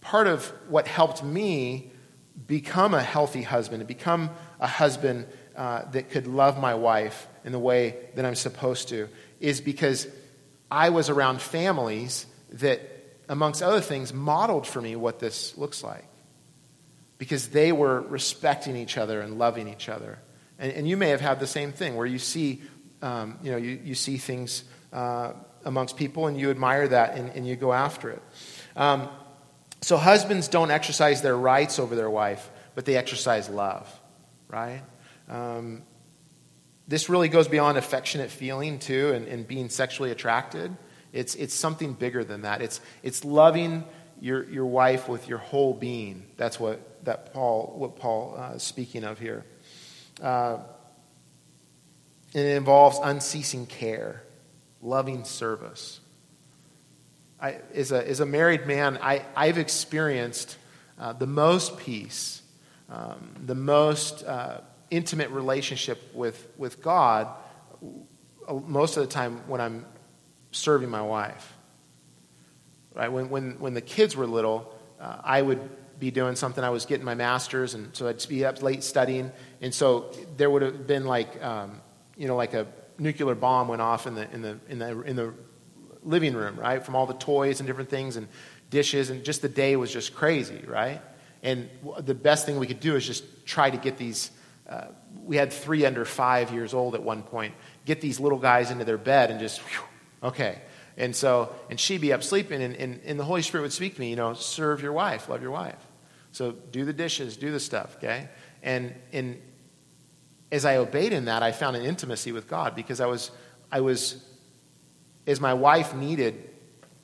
part 0.00 0.26
of 0.26 0.46
what 0.68 0.86
helped 0.86 1.22
me 1.22 1.90
become 2.46 2.94
a 2.94 3.02
healthy 3.02 3.42
husband 3.42 3.80
and 3.80 3.88
become 3.88 4.30
a 4.60 4.66
husband 4.66 5.26
uh, 5.56 5.90
that 5.92 6.10
could 6.10 6.26
love 6.26 6.58
my 6.60 6.74
wife 6.74 7.26
in 7.44 7.52
the 7.52 7.58
way 7.58 7.96
that 8.14 8.24
I'm 8.24 8.34
supposed 8.34 8.88
to 8.88 9.08
is 9.40 9.60
because 9.60 10.06
I 10.70 10.90
was 10.90 11.08
around 11.08 11.40
families 11.40 12.26
that, 12.52 12.80
amongst 13.28 13.62
other 13.62 13.80
things, 13.80 14.12
modeled 14.12 14.66
for 14.66 14.80
me 14.80 14.96
what 14.96 15.18
this 15.18 15.56
looks 15.56 15.82
like. 15.82 16.04
Because 17.18 17.48
they 17.48 17.72
were 17.72 18.02
respecting 18.02 18.76
each 18.76 18.98
other 18.98 19.22
and 19.22 19.38
loving 19.38 19.68
each 19.68 19.88
other. 19.88 20.18
And, 20.58 20.72
and 20.72 20.88
you 20.88 20.98
may 20.98 21.08
have 21.08 21.22
had 21.22 21.40
the 21.40 21.46
same 21.46 21.72
thing 21.72 21.96
where 21.96 22.06
you 22.06 22.18
see, 22.18 22.60
um, 23.00 23.38
you 23.42 23.50
know, 23.50 23.56
you, 23.56 23.80
you 23.82 23.94
see 23.94 24.18
things 24.18 24.64
uh, 24.92 25.32
amongst 25.66 25.96
people 25.96 26.28
and 26.28 26.40
you 26.40 26.50
admire 26.50 26.88
that 26.88 27.16
and, 27.18 27.28
and 27.30 27.46
you 27.46 27.56
go 27.56 27.72
after 27.72 28.08
it. 28.10 28.22
Um, 28.76 29.08
so 29.82 29.98
husbands 29.98 30.48
don't 30.48 30.70
exercise 30.70 31.20
their 31.20 31.36
rights 31.36 31.78
over 31.78 31.94
their 31.94 32.08
wife, 32.08 32.50
but 32.74 32.86
they 32.86 32.96
exercise 32.96 33.50
love, 33.50 33.92
right? 34.48 34.82
Um, 35.28 35.82
this 36.88 37.08
really 37.08 37.28
goes 37.28 37.48
beyond 37.48 37.76
affectionate 37.76 38.30
feeling, 38.30 38.78
too, 38.78 39.12
and, 39.12 39.26
and, 39.26 39.46
being 39.46 39.68
sexually 39.68 40.12
attracted. 40.12 40.74
It's, 41.12 41.34
it's 41.34 41.52
something 41.52 41.94
bigger 41.94 42.22
than 42.22 42.42
that. 42.42 42.62
It's, 42.62 42.80
it's 43.02 43.24
loving 43.24 43.84
your, 44.20 44.44
your 44.44 44.66
wife 44.66 45.08
with 45.08 45.28
your 45.28 45.38
whole 45.38 45.74
being. 45.74 46.26
That's 46.36 46.60
what, 46.60 47.04
that 47.04 47.32
Paul, 47.32 47.74
what 47.76 47.96
Paul 47.96 48.36
uh, 48.38 48.54
is 48.54 48.62
speaking 48.62 49.02
of 49.02 49.18
here. 49.18 49.44
Uh, 50.22 50.58
and 52.34 52.44
it 52.44 52.56
involves 52.56 52.98
unceasing 53.02 53.66
care, 53.66 54.22
loving 54.82 55.24
service. 55.24 56.00
I, 57.40 57.58
as, 57.74 57.92
a, 57.92 58.08
as 58.08 58.20
a 58.20 58.26
married 58.26 58.66
man, 58.66 58.98
I, 59.00 59.24
I've 59.34 59.58
experienced 59.58 60.56
uh, 60.98 61.12
the 61.12 61.26
most 61.26 61.76
peace, 61.78 62.42
um, 62.88 63.34
the 63.44 63.54
most 63.54 64.24
uh, 64.24 64.60
intimate 64.90 65.30
relationship 65.30 66.02
with, 66.14 66.46
with 66.56 66.82
God 66.82 67.28
uh, 68.48 68.54
most 68.54 68.96
of 68.96 69.02
the 69.02 69.12
time 69.12 69.46
when 69.48 69.60
I'm 69.60 69.84
serving 70.52 70.88
my 70.88 71.02
wife. 71.02 71.52
Right? 72.94 73.12
When, 73.12 73.28
when, 73.28 73.58
when 73.60 73.74
the 73.74 73.82
kids 73.82 74.16
were 74.16 74.26
little, 74.26 74.74
uh, 74.98 75.20
I 75.22 75.42
would 75.42 75.60
be 75.98 76.10
doing 76.10 76.36
something. 76.36 76.64
I 76.64 76.70
was 76.70 76.86
getting 76.86 77.04
my 77.04 77.14
master's, 77.14 77.74
and 77.74 77.94
so 77.94 78.08
I'd 78.08 78.26
be 78.28 78.44
up 78.44 78.62
late 78.62 78.82
studying. 78.82 79.32
And 79.60 79.74
so 79.74 80.12
there 80.36 80.48
would 80.48 80.62
have 80.62 80.86
been 80.86 81.04
like, 81.04 81.42
um, 81.42 81.80
you 82.16 82.28
know, 82.28 82.36
like 82.36 82.54
a 82.54 82.66
nuclear 82.98 83.34
bomb 83.34 83.68
went 83.68 83.82
off 83.82 84.06
in 84.06 84.14
the, 84.14 84.30
in 84.32 84.42
the, 84.42 84.58
in 84.68 84.78
the, 84.78 85.00
in 85.02 85.16
the 85.16 85.34
living 86.02 86.34
room, 86.34 86.58
right? 86.58 86.84
From 86.84 86.94
all 86.94 87.06
the 87.06 87.14
toys 87.14 87.60
and 87.60 87.66
different 87.66 87.90
things 87.90 88.16
and 88.16 88.28
dishes, 88.70 89.10
and 89.10 89.24
just 89.24 89.42
the 89.42 89.48
day 89.48 89.76
was 89.76 89.92
just 89.92 90.14
crazy, 90.14 90.62
right? 90.66 91.00
And 91.42 91.68
the 92.00 92.14
best 92.14 92.46
thing 92.46 92.58
we 92.58 92.66
could 92.66 92.80
do 92.80 92.96
is 92.96 93.06
just 93.06 93.24
try 93.46 93.70
to 93.70 93.76
get 93.76 93.96
these. 93.96 94.30
Uh, 94.68 94.86
we 95.24 95.36
had 95.36 95.52
three 95.52 95.84
under 95.84 96.04
five 96.04 96.52
years 96.52 96.74
old 96.74 96.94
at 96.94 97.02
one 97.02 97.22
point. 97.22 97.54
Get 97.84 98.00
these 98.00 98.18
little 98.18 98.38
guys 98.38 98.70
into 98.70 98.84
their 98.84 98.98
bed 98.98 99.30
and 99.30 99.38
just, 99.38 99.60
whew, 99.60 99.84
okay. 100.28 100.60
And 100.96 101.14
so, 101.14 101.54
and 101.70 101.78
she'd 101.78 102.00
be 102.00 102.12
up 102.12 102.22
sleeping, 102.22 102.62
and, 102.62 102.74
and, 102.74 103.00
and 103.04 103.20
the 103.20 103.24
Holy 103.24 103.42
Spirit 103.42 103.62
would 103.62 103.72
speak 103.72 103.94
to 103.94 104.00
me, 104.00 104.10
you 104.10 104.16
know, 104.16 104.34
serve 104.34 104.82
your 104.82 104.92
wife, 104.92 105.28
love 105.28 105.42
your 105.42 105.50
wife. 105.50 105.78
So 106.32 106.52
do 106.52 106.84
the 106.84 106.92
dishes, 106.92 107.36
do 107.36 107.52
the 107.52 107.60
stuff, 107.60 107.96
okay? 107.96 108.28
And, 108.62 108.94
and 109.12 109.40
as 110.52 110.64
I 110.64 110.76
obeyed 110.76 111.12
in 111.12 111.26
that, 111.26 111.42
I 111.42 111.52
found 111.52 111.76
an 111.76 111.82
intimacy 111.82 112.32
with 112.32 112.48
God 112.48 112.74
because 112.74 113.00
I 113.00 113.06
was, 113.06 113.30
I 113.70 113.80
was 113.80 114.22
is 115.26 115.40
my 115.40 115.54
wife 115.54 115.94
needed 115.94 116.50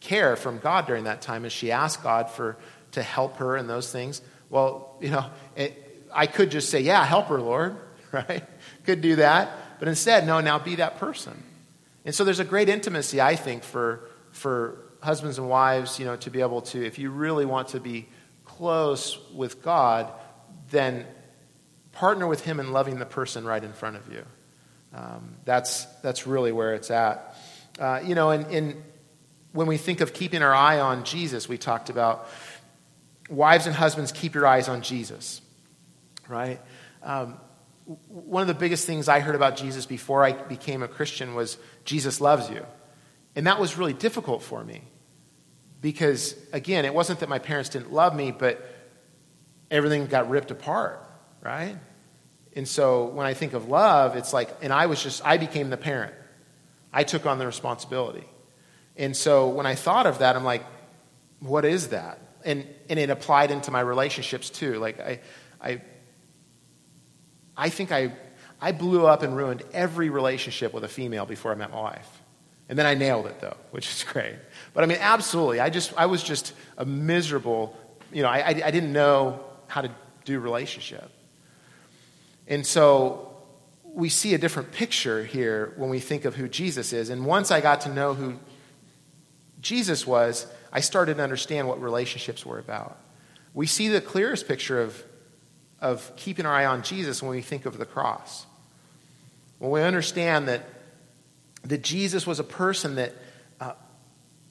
care 0.01 0.37
from 0.37 0.59
God 0.59 0.87
during 0.87 1.05
that 1.05 1.23
time 1.23 1.45
as 1.45 1.53
she 1.53 1.73
asked 1.73 2.03
God 2.03 2.31
for 2.31 2.57
to 2.93 3.03
help 3.03 3.39
her 3.39 3.57
in 3.57 3.67
those 3.67 3.91
things. 3.91 4.23
Well, 4.49 4.97
you 5.01 5.11
know, 5.11 5.27
it, 5.57 6.07
I 6.13 6.27
could 6.27 6.51
just 6.51 6.71
say, 6.71 6.81
"Yeah, 6.81 7.05
help 7.05 7.27
her, 7.27 7.41
Lord," 7.41 7.77
right? 8.13 8.45
Could 8.85 9.01
do 9.01 9.17
that, 9.17 9.79
but 9.79 9.89
instead, 9.89 10.27
no. 10.27 10.41
Now 10.41 10.59
be 10.59 10.77
that 10.77 10.99
person. 10.99 11.43
And 12.05 12.15
so 12.15 12.25
there's 12.25 12.41
a 12.41 12.45
great 12.45 12.69
intimacy, 12.69 13.21
I 13.21 13.37
think, 13.37 13.65
for 13.65 14.09
for 14.31 14.79
husbands 15.03 15.39
and 15.39 15.49
wives, 15.49 15.99
you 15.99 16.05
know, 16.05 16.17
to 16.17 16.31
be 16.31 16.41
able 16.41 16.63
to, 16.63 16.85
if 16.85 16.99
you 16.99 17.11
really 17.11 17.45
want 17.45 17.69
to 17.69 17.81
be 17.81 18.09
close 18.45 19.19
with 19.35 19.63
God, 19.63 20.13
then 20.71 21.07
partner 21.93 22.27
with 22.27 22.45
Him 22.45 22.61
in 22.61 22.73
loving 22.73 22.99
the 22.99 23.07
person 23.07 23.45
right 23.45 23.63
in 23.63 23.73
front 23.73 23.97
of 23.97 24.13
you. 24.13 24.25
Um, 24.95 25.37
that's 25.45 25.85
that's 26.03 26.27
really 26.27 26.53
where 26.53 26.75
it's 26.75 26.91
at. 26.91 27.37
Uh, 27.79 28.01
you 28.05 28.15
know, 28.15 28.31
and, 28.31 28.47
and 28.47 28.83
when 29.53 29.67
we 29.67 29.77
think 29.77 30.01
of 30.01 30.13
keeping 30.13 30.43
our 30.43 30.55
eye 30.55 30.81
on 30.81 31.05
Jesus, 31.05 31.49
we 31.49 31.59
talked 31.59 31.91
about 31.91 32.29
wives 33.29 33.67
and 33.67 33.75
husbands, 33.75 34.13
keep 34.13 34.35
your 34.35 34.47
eyes 34.47 34.69
on 34.69 34.83
Jesus, 34.83 35.41
right? 36.29 36.61
Um, 37.03 37.39
one 38.09 38.43
of 38.43 38.49
the 38.49 38.55
biggest 38.55 38.87
things 38.87 39.09
I 39.09 39.21
heard 39.21 39.35
about 39.35 39.57
Jesus 39.57 39.87
before 39.87 40.25
I 40.25 40.33
became 40.33 40.83
a 40.83 40.89
Christian 40.89 41.35
was 41.35 41.59
Jesus 41.85 42.21
loves 42.21 42.49
you. 42.49 42.65
And 43.35 43.47
that 43.47 43.59
was 43.59 43.77
really 43.79 43.93
difficult 43.93 44.43
for 44.43 44.63
me 44.63 44.83
because, 45.81 46.37
again, 46.53 46.85
it 46.85 46.95
wasn't 46.95 47.21
that 47.21 47.29
my 47.29 47.39
parents 47.39 47.71
didn't 47.71 47.93
love 47.93 48.15
me, 48.15 48.31
but 48.31 48.65
everything 49.71 50.07
got 50.07 50.31
ripped 50.31 50.51
apart, 50.51 51.05
right? 51.43 51.77
And 52.55 52.69
so 52.69 53.07
when 53.07 53.27
I 53.27 53.35
think 53.35 53.53
of 53.55 53.69
love, 53.69 54.17
it's 54.17 54.33
like, 54.33 54.51
and 54.63 54.73
I 54.73 54.87
was 54.87 55.03
just, 55.03 55.25
I 55.25 55.37
became 55.39 55.71
the 55.71 55.77
parent. 55.77 56.15
I 56.93 57.05
took 57.05 57.27
on 57.27 57.39
the 57.39 57.47
responsibility. 57.47 58.25
And 58.97 59.17
so 59.17 59.49
when 59.49 59.67
I 59.67 59.75
thought 59.75 60.07
of 60.07 60.19
that, 60.19 60.37
I'm 60.37 60.45
like, 60.45 60.65
what 61.41 61.65
is 61.65 61.89
that? 61.89 62.19
And, 62.45 62.67
and 62.89 62.99
it 62.99 63.09
applied 63.09 63.51
into 63.51 63.71
my 63.71 63.81
relationships 63.81 64.51
too. 64.51 64.79
Like, 64.79 65.01
I, 65.01 65.21
I, 65.61 65.81
I 67.57 67.69
think 67.71 67.91
I, 67.91 68.13
I 68.61 68.73
blew 68.73 69.07
up 69.07 69.23
and 69.23 69.37
ruined 69.37 69.63
every 69.73 70.11
relationship 70.11 70.75
with 70.75 70.85
a 70.85 70.89
female 70.89 71.25
before 71.25 71.53
I 71.53 71.55
met 71.55 71.71
my 71.71 71.81
wife. 71.81 72.23
And 72.69 72.79
then 72.79 72.87
I 72.87 72.95
nailed 72.95 73.27
it 73.27 73.41
though, 73.41 73.57
which 73.71 73.89
is 73.89 74.05
great. 74.05 74.37
But 74.75 74.85
I 74.85 74.87
mean, 74.87 74.99
absolutely. 75.01 75.61
I 75.61 75.71
just, 75.71 75.93
I 75.97 76.07
was 76.07 76.23
just 76.23 76.53
a 76.77 76.85
miserable, 76.85 77.77
you 78.13 78.23
know, 78.23 78.29
I, 78.29 78.39
I, 78.39 78.49
I 78.49 78.71
didn't 78.71 78.93
know 78.93 79.45
how 79.69 79.81
to 79.81 79.91
do 80.25 80.39
relationship. 80.39 81.11
And 82.53 82.67
so 82.67 83.33
we 83.83 84.11
see 84.11 84.35
a 84.35 84.39
different 84.39 84.73
picture 84.73 85.25
here 85.25 85.73
when 85.77 85.89
we 85.89 86.01
think 86.01 86.27
of 86.27 86.35
who 86.35 86.49
Jesus 86.49 86.93
is. 86.93 87.09
And 87.09 87.25
once 87.25 87.51
I 87.51 87.63
got 87.63 87.81
to 87.83 87.89
know 87.89 88.13
who 88.13 88.35
Jesus 89.63 90.07
was, 90.07 90.47
I 90.71 90.81
started 90.81 91.17
to 91.17 91.23
understand 91.23 91.67
what 91.67 91.81
relationships 91.81 92.45
were 92.45 92.59
about. 92.59 92.99
We 93.55 93.67
see 93.67 93.89
the 93.89 94.03
clearest 94.03 94.47
picture 94.47 94.83
of, 94.83 95.03
of 95.81 96.13
keeping 96.17 96.45
our 96.45 96.53
eye 96.53 96.67
on 96.67 96.83
Jesus 96.83 97.23
when 97.23 97.31
we 97.31 97.41
think 97.41 97.65
of 97.65 97.79
the 97.79 97.87
cross. 97.87 98.45
When 99.59 99.71
we 99.71 99.81
understand 99.81 100.47
that, 100.49 100.69
that 101.63 101.81
Jesus 101.81 102.27
was 102.27 102.39
a 102.39 102.45
person 102.45 102.97
that 102.97 103.15
uh, 103.63 103.73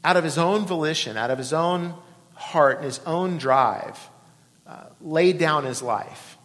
out 0.03 0.17
of 0.17 0.23
his 0.23 0.39
own 0.39 0.65
volition, 0.65 1.17
out 1.17 1.29
of 1.29 1.37
his 1.37 1.53
own 1.53 1.93
heart 2.33 2.77
and 2.77 2.85
his 2.85 2.99
own 3.05 3.37
drive, 3.37 3.99
uh, 4.65 4.85
laid 5.01 5.37
down 5.37 5.65
his 5.65 5.83
life, 5.83 6.39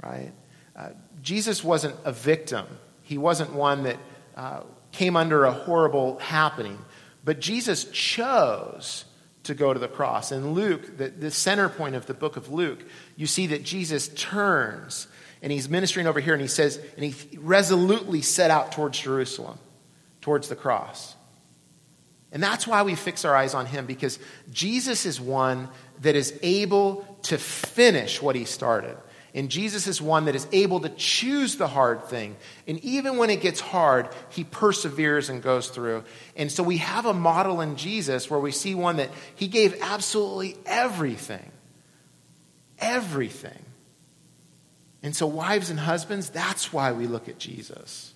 right? 0.00 0.30
Uh, 0.76 0.90
Jesus 1.22 1.62
wasn't 1.62 1.94
a 2.04 2.12
victim. 2.12 2.66
He 3.02 3.18
wasn't 3.18 3.52
one 3.52 3.84
that 3.84 3.98
uh, 4.36 4.60
came 4.92 5.16
under 5.16 5.44
a 5.44 5.52
horrible 5.52 6.18
happening. 6.18 6.78
But 7.24 7.40
Jesus 7.40 7.84
chose 7.84 9.04
to 9.44 9.54
go 9.54 9.72
to 9.72 9.78
the 9.78 9.88
cross. 9.88 10.32
In 10.32 10.52
Luke, 10.52 10.96
the, 10.96 11.08
the 11.08 11.30
center 11.30 11.68
point 11.68 11.94
of 11.94 12.06
the 12.06 12.14
book 12.14 12.36
of 12.36 12.50
Luke, 12.50 12.84
you 13.16 13.26
see 13.26 13.48
that 13.48 13.62
Jesus 13.62 14.08
turns 14.08 15.06
and 15.42 15.52
he's 15.52 15.68
ministering 15.68 16.06
over 16.06 16.20
here 16.20 16.32
and 16.32 16.40
he 16.40 16.48
says, 16.48 16.80
and 16.96 17.04
he 17.04 17.38
resolutely 17.38 18.22
set 18.22 18.50
out 18.50 18.72
towards 18.72 18.98
Jerusalem, 18.98 19.58
towards 20.22 20.48
the 20.48 20.56
cross. 20.56 21.14
And 22.32 22.42
that's 22.42 22.66
why 22.66 22.82
we 22.82 22.94
fix 22.94 23.24
our 23.24 23.36
eyes 23.36 23.54
on 23.54 23.66
him, 23.66 23.86
because 23.86 24.18
Jesus 24.50 25.06
is 25.06 25.20
one 25.20 25.68
that 26.00 26.16
is 26.16 26.36
able 26.42 27.18
to 27.24 27.38
finish 27.38 28.20
what 28.20 28.34
he 28.34 28.44
started. 28.44 28.96
And 29.34 29.50
Jesus 29.50 29.88
is 29.88 30.00
one 30.00 30.26
that 30.26 30.36
is 30.36 30.46
able 30.52 30.80
to 30.80 30.88
choose 30.90 31.56
the 31.56 31.66
hard 31.66 32.04
thing. 32.04 32.36
And 32.68 32.78
even 32.84 33.16
when 33.16 33.30
it 33.30 33.40
gets 33.40 33.58
hard, 33.58 34.08
he 34.30 34.44
perseveres 34.44 35.28
and 35.28 35.42
goes 35.42 35.68
through. 35.68 36.04
And 36.36 36.52
so 36.52 36.62
we 36.62 36.76
have 36.76 37.04
a 37.04 37.12
model 37.12 37.60
in 37.60 37.74
Jesus 37.74 38.30
where 38.30 38.38
we 38.38 38.52
see 38.52 38.76
one 38.76 38.98
that 38.98 39.10
he 39.34 39.48
gave 39.48 39.76
absolutely 39.82 40.56
everything. 40.64 41.50
Everything. 42.78 43.64
And 45.02 45.16
so, 45.16 45.26
wives 45.26 45.68
and 45.68 45.80
husbands, 45.80 46.30
that's 46.30 46.72
why 46.72 46.92
we 46.92 47.06
look 47.06 47.28
at 47.28 47.38
Jesus. 47.38 48.14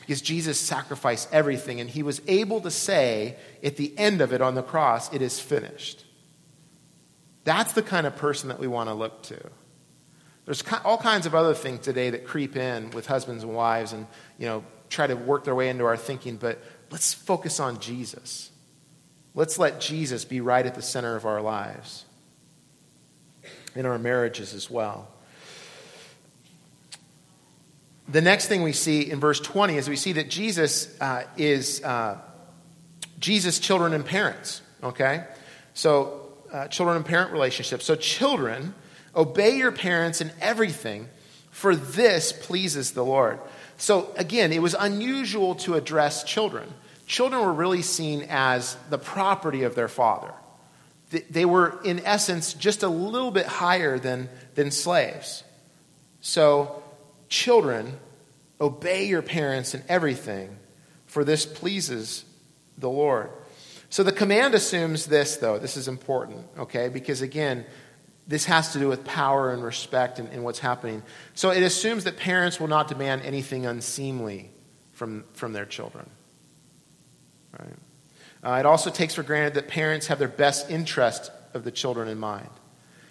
Because 0.00 0.20
Jesus 0.20 0.58
sacrificed 0.58 1.28
everything, 1.32 1.80
and 1.80 1.88
he 1.88 2.02
was 2.02 2.20
able 2.26 2.60
to 2.62 2.70
say 2.70 3.36
at 3.62 3.76
the 3.76 3.96
end 3.96 4.20
of 4.20 4.32
it 4.32 4.40
on 4.40 4.54
the 4.54 4.62
cross, 4.62 5.12
It 5.12 5.22
is 5.22 5.38
finished. 5.38 6.04
That's 7.44 7.74
the 7.74 7.82
kind 7.82 8.06
of 8.06 8.16
person 8.16 8.48
that 8.48 8.58
we 8.58 8.66
want 8.66 8.88
to 8.88 8.94
look 8.94 9.22
to. 9.24 9.50
There's 10.44 10.62
all 10.84 10.98
kinds 10.98 11.26
of 11.26 11.34
other 11.34 11.54
things 11.54 11.80
today 11.80 12.10
that 12.10 12.26
creep 12.26 12.56
in 12.56 12.90
with 12.90 13.06
husbands 13.06 13.42
and 13.42 13.54
wives 13.54 13.92
and, 13.92 14.06
you 14.38 14.46
know, 14.46 14.64
try 14.90 15.06
to 15.06 15.14
work 15.14 15.44
their 15.44 15.54
way 15.54 15.68
into 15.68 15.84
our 15.84 15.96
thinking, 15.96 16.36
but 16.36 16.62
let's 16.90 17.14
focus 17.14 17.60
on 17.60 17.80
Jesus. 17.80 18.50
Let's 19.34 19.58
let 19.58 19.80
Jesus 19.80 20.24
be 20.24 20.40
right 20.40 20.64
at 20.64 20.74
the 20.74 20.82
center 20.82 21.16
of 21.16 21.24
our 21.24 21.40
lives, 21.40 22.04
in 23.74 23.86
our 23.86 23.98
marriages 23.98 24.54
as 24.54 24.70
well. 24.70 25.08
The 28.06 28.20
next 28.20 28.48
thing 28.48 28.62
we 28.62 28.72
see 28.72 29.10
in 29.10 29.18
verse 29.18 29.40
20 29.40 29.76
is 29.76 29.88
we 29.88 29.96
see 29.96 30.12
that 30.12 30.28
Jesus 30.28 30.94
uh, 31.00 31.24
is 31.38 31.82
uh, 31.82 32.18
Jesus' 33.18 33.58
children 33.58 33.94
and 33.94 34.04
parents, 34.04 34.60
okay? 34.82 35.24
So, 35.72 36.20
uh, 36.52 36.68
children 36.68 36.98
and 36.98 37.06
parent 37.06 37.32
relationships. 37.32 37.86
So, 37.86 37.96
children 37.96 38.74
Obey 39.16 39.56
your 39.56 39.72
parents 39.72 40.20
in 40.20 40.30
everything, 40.40 41.08
for 41.50 41.76
this 41.76 42.32
pleases 42.32 42.92
the 42.92 43.04
Lord. 43.04 43.40
So, 43.76 44.12
again, 44.16 44.52
it 44.52 44.62
was 44.62 44.74
unusual 44.78 45.54
to 45.56 45.74
address 45.74 46.24
children. 46.24 46.72
Children 47.06 47.42
were 47.42 47.52
really 47.52 47.82
seen 47.82 48.26
as 48.28 48.76
the 48.90 48.98
property 48.98 49.64
of 49.64 49.74
their 49.74 49.88
father. 49.88 50.32
They 51.30 51.44
were, 51.44 51.80
in 51.84 52.00
essence, 52.04 52.54
just 52.54 52.82
a 52.82 52.88
little 52.88 53.30
bit 53.30 53.46
higher 53.46 53.98
than, 53.98 54.28
than 54.54 54.70
slaves. 54.70 55.44
So, 56.20 56.82
children, 57.28 57.98
obey 58.60 59.06
your 59.06 59.22
parents 59.22 59.74
in 59.74 59.82
everything, 59.88 60.56
for 61.06 61.24
this 61.24 61.46
pleases 61.46 62.24
the 62.78 62.90
Lord. 62.90 63.30
So 63.90 64.02
the 64.02 64.12
command 64.12 64.54
assumes 64.54 65.06
this, 65.06 65.36
though. 65.36 65.58
This 65.58 65.76
is 65.76 65.86
important, 65.86 66.46
okay? 66.58 66.88
Because 66.88 67.22
again, 67.22 67.64
this 68.26 68.46
has 68.46 68.72
to 68.72 68.78
do 68.78 68.88
with 68.88 69.04
power 69.04 69.52
and 69.52 69.62
respect 69.62 70.18
and, 70.18 70.28
and, 70.30 70.44
what's 70.44 70.58
happening. 70.58 71.02
So 71.34 71.50
it 71.50 71.62
assumes 71.62 72.04
that 72.04 72.16
parents 72.16 72.58
will 72.58 72.68
not 72.68 72.88
demand 72.88 73.22
anything 73.22 73.66
unseemly 73.66 74.50
from, 74.92 75.24
from 75.34 75.52
their 75.52 75.66
children. 75.66 76.08
Right? 77.52 77.74
Uh, 78.42 78.58
it 78.60 78.66
also 78.66 78.90
takes 78.90 79.14
for 79.14 79.22
granted 79.22 79.54
that 79.54 79.68
parents 79.68 80.06
have 80.06 80.18
their 80.18 80.28
best 80.28 80.70
interest 80.70 81.30
of 81.52 81.64
the 81.64 81.70
children 81.70 82.08
in 82.08 82.18
mind. 82.18 82.50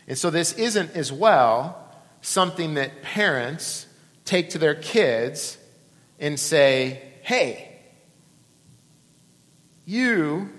And 0.08 0.18
so 0.18 0.30
this 0.30 0.54
isn't 0.54 0.96
as 0.96 1.12
well 1.12 1.80
something 2.22 2.76
that 2.76 3.02
parents 3.02 3.86
take 4.26 4.52
to 4.52 4.58
their 4.58 4.76
kids 4.76 5.58
and 6.20 6.40
say, 6.40 7.02
hey, 7.22 7.70
you 9.86 10.50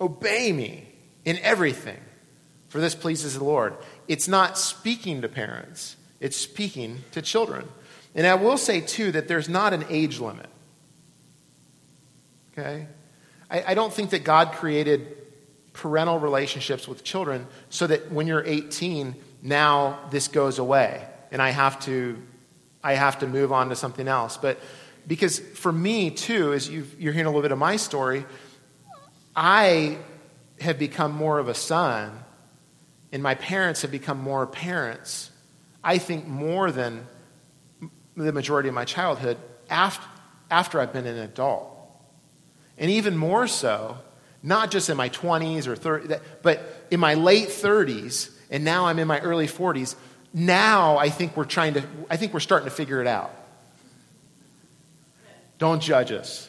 obey 0.00 0.52
me 0.52 0.86
in 1.24 1.38
everything 1.38 2.00
for 2.70 2.80
this 2.80 2.94
pleases 2.94 3.36
the 3.36 3.44
Lord. 3.44 3.74
It's 4.08 4.28
not 4.28 4.56
speaking 4.56 5.20
to 5.22 5.28
parents, 5.28 5.96
it's 6.20 6.36
speaking 6.36 7.00
to 7.10 7.20
children. 7.20 7.68
And 8.14 8.26
I 8.26 8.34
will 8.34 8.56
say, 8.56 8.80
too, 8.80 9.12
that 9.12 9.28
there's 9.28 9.48
not 9.48 9.72
an 9.72 9.84
age 9.88 10.18
limit. 10.18 10.48
Okay? 12.52 12.86
I, 13.50 13.64
I 13.68 13.74
don't 13.74 13.92
think 13.92 14.10
that 14.10 14.24
God 14.24 14.52
created 14.52 15.16
parental 15.72 16.18
relationships 16.18 16.88
with 16.88 17.04
children 17.04 17.46
so 17.68 17.86
that 17.86 18.10
when 18.10 18.26
you're 18.26 18.44
18, 18.44 19.14
now 19.42 20.00
this 20.10 20.26
goes 20.26 20.58
away 20.58 21.06
and 21.30 21.40
I 21.40 21.50
have 21.50 21.78
to, 21.84 22.20
I 22.82 22.94
have 22.94 23.20
to 23.20 23.26
move 23.26 23.52
on 23.52 23.68
to 23.68 23.76
something 23.76 24.08
else. 24.08 24.36
But 24.36 24.58
because 25.06 25.38
for 25.38 25.72
me, 25.72 26.10
too, 26.10 26.52
as 26.52 26.68
you 26.68 26.82
are 26.82 27.12
hearing 27.12 27.26
a 27.26 27.30
little 27.30 27.42
bit 27.42 27.52
of 27.52 27.58
my 27.58 27.76
story, 27.76 28.24
I 29.34 29.98
have 30.60 30.78
become 30.78 31.12
more 31.12 31.38
of 31.38 31.48
a 31.48 31.54
son 31.54 32.24
and 33.12 33.22
my 33.22 33.34
parents 33.34 33.82
have 33.82 33.90
become 33.90 34.18
more 34.18 34.46
parents, 34.46 35.30
I 35.82 35.98
think 35.98 36.26
more 36.26 36.70
than 36.70 37.06
the 38.16 38.32
majority 38.32 38.68
of 38.68 38.74
my 38.74 38.84
childhood 38.84 39.38
after, 39.68 40.06
after 40.50 40.80
I've 40.80 40.92
been 40.92 41.06
an 41.06 41.18
adult. 41.18 41.76
And 42.78 42.90
even 42.90 43.16
more 43.16 43.46
so, 43.46 43.98
not 44.42 44.70
just 44.70 44.88
in 44.88 44.96
my 44.96 45.08
20s 45.08 45.66
or 45.66 45.76
30s, 45.76 46.20
but 46.42 46.86
in 46.90 47.00
my 47.00 47.14
late 47.14 47.48
30s, 47.48 48.30
and 48.50 48.64
now 48.64 48.86
I'm 48.86 48.98
in 48.98 49.06
my 49.06 49.20
early 49.20 49.46
40s. 49.46 49.96
Now 50.32 50.98
I 50.98 51.08
think 51.08 51.36
we're 51.36 51.44
trying 51.44 51.74
to, 51.74 51.82
I 52.08 52.16
think 52.16 52.32
we're 52.32 52.40
starting 52.40 52.68
to 52.68 52.74
figure 52.74 53.00
it 53.00 53.06
out. 53.06 53.34
Don't 55.58 55.82
judge 55.82 56.10
us. 56.10 56.48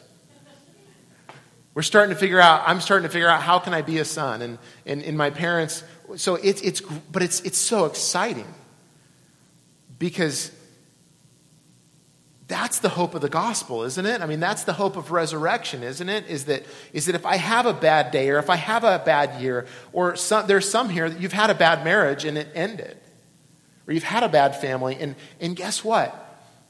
We're 1.74 1.82
starting 1.82 2.14
to 2.14 2.20
figure 2.20 2.40
out, 2.40 2.62
I'm 2.66 2.80
starting 2.80 3.08
to 3.08 3.12
figure 3.12 3.28
out 3.28 3.42
how 3.42 3.58
can 3.58 3.72
I 3.72 3.82
be 3.82 3.98
a 3.98 4.04
son? 4.04 4.42
And, 4.42 4.58
and, 4.84 5.02
and 5.02 5.16
my 5.16 5.30
parents 5.30 5.84
so 6.16 6.36
it's, 6.36 6.60
it's 6.62 6.80
but 6.80 7.22
it's, 7.22 7.40
it's 7.40 7.58
so 7.58 7.84
exciting 7.84 8.52
because 9.98 10.50
that's 12.48 12.80
the 12.80 12.90
hope 12.90 13.14
of 13.14 13.22
the 13.22 13.30
gospel, 13.30 13.82
isn't 13.84 14.04
it? 14.04 14.20
I 14.20 14.26
mean, 14.26 14.40
that's 14.40 14.64
the 14.64 14.74
hope 14.74 14.96
of 14.96 15.10
resurrection, 15.10 15.82
isn't 15.82 16.08
it? 16.08 16.26
Is 16.26 16.44
that, 16.46 16.64
is 16.92 17.06
that 17.06 17.14
if 17.14 17.24
I 17.24 17.36
have 17.36 17.64
a 17.64 17.72
bad 17.72 18.10
day 18.10 18.28
or 18.28 18.38
if 18.38 18.50
I 18.50 18.56
have 18.56 18.84
a 18.84 19.00
bad 19.04 19.40
year, 19.40 19.66
or 19.92 20.16
some, 20.16 20.46
there's 20.46 20.68
some 20.68 20.90
here 20.90 21.08
that 21.08 21.20
you've 21.20 21.32
had 21.32 21.48
a 21.48 21.54
bad 21.54 21.82
marriage 21.82 22.24
and 22.24 22.36
it 22.36 22.48
ended, 22.54 22.98
or 23.86 23.94
you've 23.94 24.02
had 24.02 24.22
a 24.22 24.28
bad 24.28 24.56
family, 24.56 24.98
and, 25.00 25.14
and 25.40 25.56
guess 25.56 25.82
what? 25.82 26.18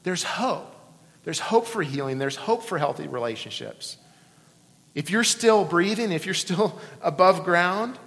There's 0.03 0.23
hope. 0.23 0.73
There's 1.25 1.39
hope 1.39 1.67
for 1.67 1.81
healing, 1.81 2.17
there's 2.17 2.35
hope 2.35 2.63
for 2.63 2.77
healthy 2.77 3.07
relationships. 3.07 3.97
If 4.95 5.09
you're 5.09 5.23
still 5.23 5.65
breathing, 5.65 6.11
if 6.11 6.25
you're 6.25 6.33
still 6.33 6.79
above 7.01 7.43
ground, 7.43 7.97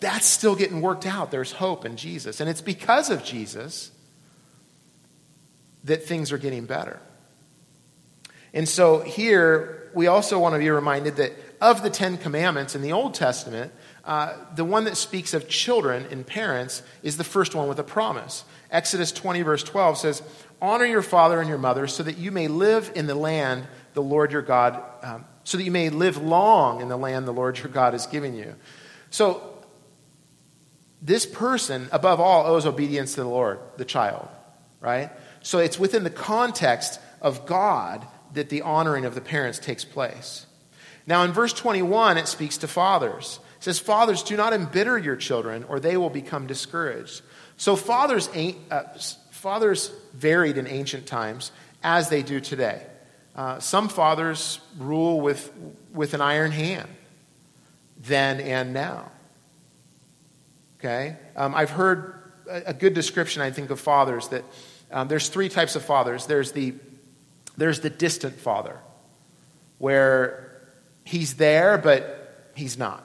that's 0.00 0.26
still 0.26 0.56
getting 0.56 0.80
worked 0.80 1.06
out. 1.06 1.30
There's 1.30 1.52
hope 1.52 1.84
in 1.84 1.96
Jesus. 1.96 2.40
And 2.40 2.48
it's 2.48 2.62
because 2.62 3.10
of 3.10 3.22
Jesus 3.22 3.90
that 5.84 6.04
things 6.04 6.32
are 6.32 6.38
getting 6.38 6.64
better. 6.64 7.00
And 8.52 8.68
so 8.68 9.00
here, 9.00 9.90
we 9.94 10.06
also 10.06 10.38
want 10.38 10.54
to 10.54 10.58
be 10.58 10.70
reminded 10.70 11.16
that 11.16 11.32
of 11.60 11.82
the 11.82 11.90
Ten 11.90 12.16
Commandments 12.16 12.74
in 12.74 12.82
the 12.82 12.92
Old 12.92 13.14
Testament, 13.14 13.72
uh, 14.04 14.34
the 14.56 14.64
one 14.64 14.84
that 14.84 14.96
speaks 14.96 15.34
of 15.34 15.48
children 15.48 16.06
and 16.10 16.26
parents 16.26 16.82
is 17.02 17.16
the 17.16 17.24
first 17.24 17.54
one 17.54 17.68
with 17.68 17.78
a 17.78 17.84
promise. 17.84 18.44
Exodus 18.70 19.12
20, 19.12 19.42
verse 19.42 19.62
12 19.62 19.98
says, 19.98 20.22
Honor 20.62 20.86
your 20.86 21.02
father 21.02 21.40
and 21.40 21.48
your 21.48 21.58
mother 21.58 21.86
so 21.86 22.02
that 22.02 22.16
you 22.16 22.30
may 22.30 22.48
live 22.48 22.90
in 22.94 23.06
the 23.06 23.14
land 23.14 23.66
the 23.94 24.02
Lord 24.02 24.32
your 24.32 24.42
God, 24.42 24.82
um, 25.02 25.24
so 25.44 25.58
that 25.58 25.64
you 25.64 25.70
may 25.70 25.90
live 25.90 26.16
long 26.16 26.80
in 26.80 26.88
the 26.88 26.96
land 26.96 27.26
the 27.26 27.32
Lord 27.32 27.58
your 27.58 27.68
God 27.68 27.94
is 27.94 28.06
giving 28.06 28.34
you. 28.34 28.54
So 29.10 29.49
this 31.02 31.24
person, 31.24 31.88
above 31.92 32.20
all, 32.20 32.46
owes 32.46 32.66
obedience 32.66 33.14
to 33.14 33.22
the 33.22 33.28
Lord, 33.28 33.58
the 33.76 33.84
child, 33.84 34.28
right? 34.80 35.10
So 35.42 35.58
it's 35.58 35.78
within 35.78 36.04
the 36.04 36.10
context 36.10 37.00
of 37.22 37.46
God 37.46 38.06
that 38.34 38.48
the 38.48 38.62
honoring 38.62 39.04
of 39.04 39.14
the 39.14 39.20
parents 39.20 39.58
takes 39.58 39.84
place. 39.84 40.46
Now, 41.06 41.24
in 41.24 41.32
verse 41.32 41.52
21, 41.52 42.18
it 42.18 42.28
speaks 42.28 42.58
to 42.58 42.68
fathers. 42.68 43.40
It 43.56 43.64
says, 43.64 43.78
Fathers, 43.78 44.22
do 44.22 44.36
not 44.36 44.52
embitter 44.52 44.98
your 44.98 45.16
children, 45.16 45.64
or 45.64 45.80
they 45.80 45.96
will 45.96 46.10
become 46.10 46.46
discouraged. 46.46 47.22
So, 47.56 47.76
fathers, 47.76 48.28
uh, 48.70 48.82
fathers 49.30 49.92
varied 50.14 50.56
in 50.56 50.66
ancient 50.66 51.06
times 51.06 51.50
as 51.82 52.10
they 52.10 52.22
do 52.22 52.40
today. 52.40 52.82
Uh, 53.34 53.58
some 53.58 53.88
fathers 53.88 54.60
rule 54.78 55.20
with, 55.20 55.52
with 55.92 56.14
an 56.14 56.20
iron 56.20 56.52
hand, 56.52 56.88
then 57.98 58.40
and 58.40 58.72
now. 58.72 59.10
Okay? 60.80 61.16
Um, 61.36 61.54
I've 61.54 61.70
heard 61.70 62.32
a, 62.48 62.70
a, 62.70 62.74
good 62.74 62.94
description, 62.94 63.42
I 63.42 63.50
think, 63.50 63.70
of 63.70 63.78
fathers 63.78 64.28
that 64.28 64.44
um, 64.90 65.08
there's 65.08 65.28
three 65.28 65.50
types 65.50 65.76
of 65.76 65.84
fathers. 65.84 66.26
There's 66.26 66.52
the, 66.52 66.74
there's 67.58 67.80
the 67.80 67.90
distant 67.90 68.40
father, 68.40 68.78
where 69.76 70.62
he's 71.04 71.34
there, 71.34 71.76
but 71.76 72.50
he's 72.54 72.78
not. 72.78 73.04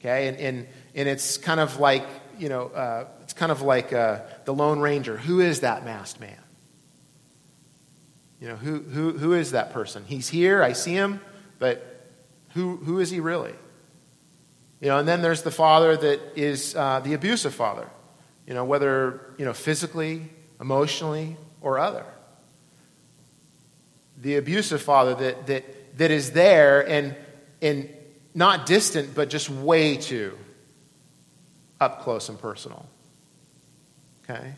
Okay? 0.00 0.28
And, 0.28 0.36
and, 0.36 0.68
and 0.94 1.08
it's 1.08 1.38
kind 1.38 1.60
of 1.60 1.80
like, 1.80 2.06
you 2.38 2.50
know, 2.50 2.66
uh, 2.66 3.06
it's 3.22 3.32
kind 3.32 3.50
of 3.50 3.62
like 3.62 3.94
uh, 3.94 4.20
the 4.44 4.52
Lone 4.52 4.80
Ranger. 4.80 5.16
Who 5.16 5.40
is 5.40 5.60
that 5.60 5.82
masked 5.82 6.20
man? 6.20 6.38
You 8.38 8.48
know, 8.48 8.56
who, 8.56 8.80
who, 8.80 9.12
who 9.16 9.32
is 9.32 9.52
that 9.52 9.72
person? 9.72 10.04
He's 10.06 10.28
here, 10.28 10.62
I 10.62 10.74
see 10.74 10.92
him, 10.92 11.22
but 11.58 12.10
who, 12.52 12.76
who 12.76 13.00
is 13.00 13.08
he 13.08 13.20
really? 13.20 13.54
You 14.84 14.90
know, 14.90 14.98
and 14.98 15.08
then 15.08 15.22
there's 15.22 15.40
the 15.40 15.50
father 15.50 15.96
that 15.96 16.20
is 16.36 16.76
uh, 16.76 17.00
the 17.00 17.14
abusive 17.14 17.54
father, 17.54 17.88
you 18.46 18.52
know, 18.52 18.66
whether, 18.66 19.32
you 19.38 19.46
know, 19.46 19.54
physically, 19.54 20.28
emotionally, 20.60 21.38
or 21.62 21.78
other. 21.78 22.04
The 24.20 24.36
abusive 24.36 24.82
father 24.82 25.14
that, 25.14 25.46
that, 25.46 25.96
that 25.96 26.10
is 26.10 26.32
there 26.32 26.86
and, 26.86 27.16
and 27.62 27.88
not 28.34 28.66
distant, 28.66 29.14
but 29.14 29.30
just 29.30 29.48
way 29.48 29.96
too 29.96 30.36
up 31.80 32.02
close 32.02 32.28
and 32.28 32.38
personal. 32.38 32.84
Okay? 34.28 34.52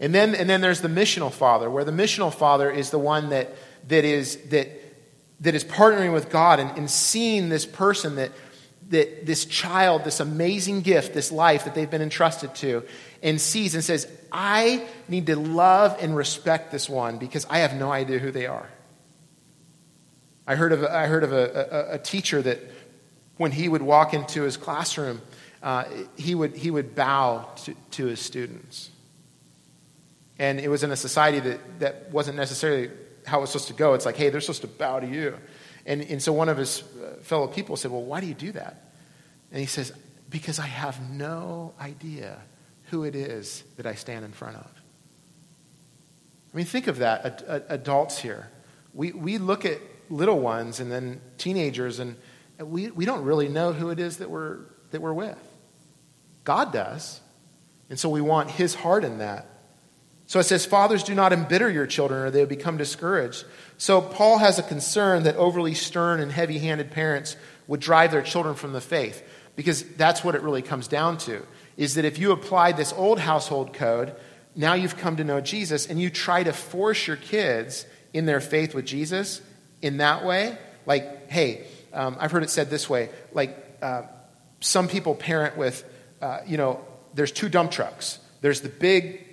And 0.00 0.14
then, 0.14 0.34
and 0.34 0.50
then 0.50 0.60
there's 0.60 0.82
the 0.82 0.88
missional 0.88 1.32
father, 1.32 1.70
where 1.70 1.84
the 1.84 1.92
missional 1.92 2.30
father 2.30 2.70
is 2.70 2.90
the 2.90 2.98
one 2.98 3.30
that, 3.30 3.54
that, 3.88 4.04
is, 4.04 4.36
that, 4.50 4.68
that 5.40 5.54
is 5.54 5.64
partnering 5.64 6.12
with 6.12 6.28
God 6.28 6.60
and, 6.60 6.76
and 6.76 6.90
seeing 6.90 7.48
this 7.48 7.64
person 7.64 8.16
that, 8.16 8.32
that 8.88 9.24
this 9.26 9.44
child, 9.44 10.04
this 10.04 10.20
amazing 10.20 10.82
gift, 10.82 11.14
this 11.14 11.32
life 11.32 11.64
that 11.64 11.74
they've 11.74 11.90
been 11.90 12.02
entrusted 12.02 12.54
to, 12.56 12.84
and 13.22 13.40
sees 13.40 13.74
and 13.74 13.82
says, 13.82 14.06
I 14.30 14.86
need 15.08 15.26
to 15.26 15.36
love 15.36 15.96
and 16.00 16.14
respect 16.14 16.72
this 16.72 16.88
one 16.88 17.18
because 17.18 17.46
I 17.48 17.58
have 17.60 17.74
no 17.74 17.90
idea 17.90 18.18
who 18.18 18.30
they 18.30 18.46
are. 18.46 18.68
I 20.46 20.56
heard 20.56 20.72
of, 20.72 20.84
I 20.84 21.06
heard 21.06 21.24
of 21.24 21.32
a, 21.32 21.90
a, 21.92 21.94
a 21.94 21.98
teacher 21.98 22.42
that 22.42 22.58
when 23.36 23.52
he 23.52 23.68
would 23.68 23.82
walk 23.82 24.12
into 24.12 24.42
his 24.42 24.56
classroom, 24.56 25.22
uh, 25.62 25.84
he, 26.16 26.34
would, 26.34 26.56
he 26.56 26.70
would 26.70 26.94
bow 26.94 27.48
to, 27.64 27.74
to 27.92 28.06
his 28.06 28.20
students. 28.20 28.90
And 30.38 30.58
it 30.58 30.68
was 30.68 30.82
in 30.82 30.90
a 30.90 30.96
society 30.96 31.38
that, 31.40 31.80
that 31.80 32.10
wasn't 32.10 32.36
necessarily 32.36 32.90
how 33.26 33.38
it 33.38 33.42
was 33.42 33.50
supposed 33.50 33.68
to 33.68 33.74
go. 33.74 33.94
It's 33.94 34.04
like, 34.04 34.16
hey, 34.16 34.30
they're 34.30 34.40
supposed 34.40 34.62
to 34.62 34.66
bow 34.66 34.98
to 35.00 35.06
you. 35.06 35.38
And, 35.86 36.02
and 36.02 36.22
so 36.22 36.32
one 36.32 36.48
of 36.48 36.56
his 36.56 36.82
uh, 36.82 37.22
fellow 37.22 37.46
people 37.46 37.76
said, 37.76 37.90
well, 37.90 38.02
why 38.02 38.20
do 38.20 38.26
you 38.26 38.34
do 38.34 38.52
that? 38.52 38.92
And 39.50 39.60
he 39.60 39.66
says, 39.66 39.92
because 40.30 40.58
I 40.58 40.66
have 40.66 41.10
no 41.10 41.74
idea 41.80 42.38
who 42.90 43.04
it 43.04 43.14
is 43.14 43.64
that 43.76 43.86
I 43.86 43.94
stand 43.94 44.24
in 44.24 44.32
front 44.32 44.56
of. 44.56 44.66
I 46.52 46.56
mean, 46.56 46.66
think 46.66 46.86
of 46.86 46.98
that, 46.98 47.44
adults 47.68 48.18
here. 48.18 48.50
We, 48.92 49.12
we 49.12 49.38
look 49.38 49.64
at 49.64 49.78
little 50.10 50.38
ones 50.38 50.80
and 50.80 50.92
then 50.92 51.20
teenagers, 51.38 51.98
and 51.98 52.16
we, 52.58 52.90
we 52.90 53.06
don't 53.06 53.24
really 53.24 53.48
know 53.48 53.72
who 53.72 53.90
it 53.90 53.98
is 53.98 54.18
that 54.18 54.28
we're, 54.30 54.58
that 54.90 55.00
we're 55.00 55.14
with. 55.14 55.38
God 56.44 56.72
does. 56.72 57.20
And 57.88 57.98
so 57.98 58.08
we 58.08 58.20
want 58.20 58.50
his 58.50 58.74
heart 58.74 59.04
in 59.04 59.18
that. 59.18 59.46
So 60.32 60.38
it 60.38 60.44
says, 60.44 60.64
Fathers, 60.64 61.02
do 61.02 61.14
not 61.14 61.34
embitter 61.34 61.70
your 61.70 61.86
children, 61.86 62.22
or 62.22 62.30
they 62.30 62.40
will 62.40 62.46
become 62.46 62.78
discouraged. 62.78 63.44
So 63.76 64.00
Paul 64.00 64.38
has 64.38 64.58
a 64.58 64.62
concern 64.62 65.24
that 65.24 65.36
overly 65.36 65.74
stern 65.74 66.20
and 66.20 66.32
heavy 66.32 66.58
handed 66.58 66.90
parents 66.90 67.36
would 67.66 67.80
drive 67.80 68.12
their 68.12 68.22
children 68.22 68.54
from 68.54 68.72
the 68.72 68.80
faith, 68.80 69.22
because 69.56 69.82
that's 69.96 70.24
what 70.24 70.34
it 70.34 70.40
really 70.40 70.62
comes 70.62 70.88
down 70.88 71.18
to. 71.18 71.46
Is 71.76 71.96
that 71.96 72.06
if 72.06 72.18
you 72.18 72.32
apply 72.32 72.72
this 72.72 72.94
old 72.94 73.18
household 73.18 73.74
code, 73.74 74.14
now 74.56 74.72
you've 74.72 74.96
come 74.96 75.16
to 75.16 75.24
know 75.24 75.42
Jesus, 75.42 75.86
and 75.86 76.00
you 76.00 76.08
try 76.08 76.42
to 76.42 76.54
force 76.54 77.06
your 77.06 77.16
kids 77.16 77.84
in 78.14 78.24
their 78.24 78.40
faith 78.40 78.74
with 78.74 78.86
Jesus 78.86 79.42
in 79.82 79.98
that 79.98 80.24
way, 80.24 80.56
like, 80.86 81.30
hey, 81.30 81.66
um, 81.92 82.16
I've 82.18 82.32
heard 82.32 82.42
it 82.42 82.48
said 82.48 82.70
this 82.70 82.88
way, 82.88 83.10
like 83.34 83.54
uh, 83.82 84.04
some 84.60 84.88
people 84.88 85.14
parent 85.14 85.58
with, 85.58 85.84
uh, 86.22 86.38
you 86.46 86.56
know, 86.56 86.80
there's 87.12 87.32
two 87.32 87.50
dump 87.50 87.70
trucks. 87.70 88.18
There's 88.40 88.62
the 88.62 88.70
big 88.70 89.31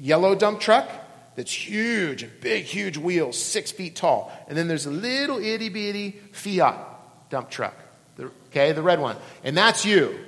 yellow 0.00 0.34
dump 0.34 0.60
truck 0.60 0.88
that's 1.36 1.52
huge 1.52 2.26
big, 2.40 2.64
huge 2.64 2.98
wheels, 2.98 3.40
six 3.40 3.70
feet 3.70 3.96
tall. 3.96 4.32
And 4.48 4.58
then 4.58 4.68
there's 4.68 4.86
a 4.86 4.90
little 4.90 5.38
itty 5.38 5.68
bitty 5.68 6.20
Fiat 6.32 7.30
dump 7.30 7.50
truck, 7.50 7.74
okay, 8.48 8.72
the 8.72 8.82
red 8.82 9.00
one. 9.00 9.16
And 9.44 9.56
that's 9.56 9.84
you. 9.84 10.18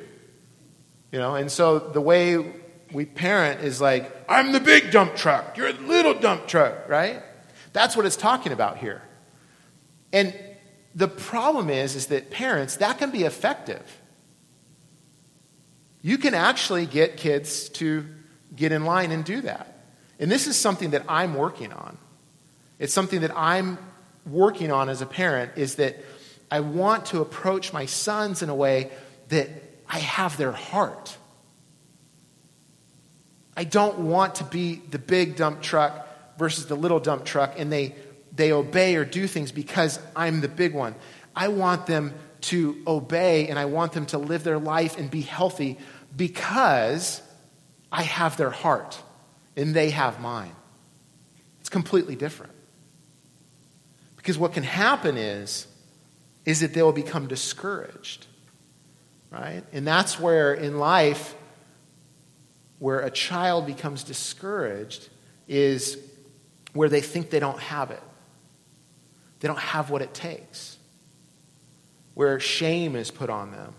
You 1.10 1.18
know, 1.18 1.34
and 1.34 1.50
so 1.50 1.78
the 1.78 2.00
way 2.00 2.54
we 2.92 3.04
parent 3.04 3.60
is 3.62 3.80
like, 3.80 4.10
I'm 4.28 4.52
the 4.52 4.60
big 4.60 4.90
dump 4.90 5.16
truck, 5.16 5.56
you're 5.56 5.72
the 5.72 5.82
little 5.82 6.14
dump 6.14 6.46
truck, 6.46 6.88
right? 6.88 7.22
That's 7.72 7.96
what 7.96 8.06
it's 8.06 8.16
talking 8.16 8.52
about 8.52 8.78
here. 8.78 9.02
And 10.12 10.34
the 10.94 11.08
problem 11.08 11.70
is, 11.70 11.96
is 11.96 12.06
that 12.06 12.30
parents, 12.30 12.76
that 12.76 12.98
can 12.98 13.10
be 13.10 13.24
effective. 13.24 14.00
You 16.02 16.18
can 16.18 16.34
actually 16.34 16.86
get 16.86 17.16
kids 17.16 17.68
to 17.70 18.06
get 18.54 18.72
in 18.72 18.84
line 18.84 19.10
and 19.12 19.24
do 19.24 19.40
that. 19.42 19.84
And 20.18 20.30
this 20.30 20.46
is 20.46 20.56
something 20.56 20.90
that 20.90 21.04
I'm 21.08 21.34
working 21.34 21.72
on. 21.72 21.98
It's 22.78 22.92
something 22.92 23.20
that 23.20 23.36
I'm 23.36 23.78
working 24.26 24.70
on 24.70 24.88
as 24.88 25.02
a 25.02 25.06
parent 25.06 25.52
is 25.56 25.76
that 25.76 25.96
I 26.50 26.60
want 26.60 27.06
to 27.06 27.20
approach 27.20 27.72
my 27.72 27.86
sons 27.86 28.42
in 28.42 28.48
a 28.48 28.54
way 28.54 28.90
that 29.28 29.48
I 29.88 29.98
have 29.98 30.36
their 30.36 30.52
heart. 30.52 31.16
I 33.56 33.64
don't 33.64 34.00
want 34.00 34.36
to 34.36 34.44
be 34.44 34.76
the 34.76 34.98
big 34.98 35.36
dump 35.36 35.62
truck 35.62 36.38
versus 36.38 36.66
the 36.66 36.74
little 36.74 37.00
dump 37.00 37.24
truck 37.24 37.58
and 37.58 37.72
they, 37.72 37.94
they 38.34 38.52
obey 38.52 38.96
or 38.96 39.04
do 39.04 39.26
things 39.26 39.52
because 39.52 39.98
I'm 40.16 40.40
the 40.40 40.48
big 40.48 40.74
one. 40.74 40.94
I 41.34 41.48
want 41.48 41.86
them 41.86 42.14
to 42.42 42.82
obey 42.86 43.48
and 43.48 43.58
I 43.58 43.66
want 43.66 43.92
them 43.92 44.06
to 44.06 44.18
live 44.18 44.44
their 44.44 44.58
life 44.58 44.98
and 44.98 45.10
be 45.10 45.20
healthy 45.20 45.78
because 46.16 47.22
I 47.92 48.02
have 48.02 48.38
their 48.38 48.50
heart 48.50 49.00
and 49.54 49.74
they 49.74 49.90
have 49.90 50.18
mine. 50.18 50.56
It's 51.60 51.68
completely 51.68 52.16
different. 52.16 52.54
Because 54.16 54.38
what 54.38 54.54
can 54.54 54.62
happen 54.62 55.18
is, 55.18 55.66
is 56.46 56.60
that 56.60 56.72
they'll 56.72 56.92
become 56.92 57.28
discouraged. 57.28 58.26
Right? 59.30 59.62
And 59.72 59.86
that's 59.86 60.18
where 60.18 60.54
in 60.54 60.78
life, 60.78 61.34
where 62.78 63.00
a 63.00 63.10
child 63.10 63.66
becomes 63.66 64.04
discouraged, 64.04 65.08
is 65.46 65.98
where 66.72 66.88
they 66.88 67.00
think 67.00 67.30
they 67.30 67.40
don't 67.40 67.60
have 67.60 67.90
it. 67.90 68.02
They 69.40 69.48
don't 69.48 69.58
have 69.58 69.90
what 69.90 70.02
it 70.02 70.14
takes. 70.14 70.78
Where 72.14 72.40
shame 72.40 72.96
is 72.96 73.10
put 73.10 73.28
on 73.28 73.52
them. 73.52 73.74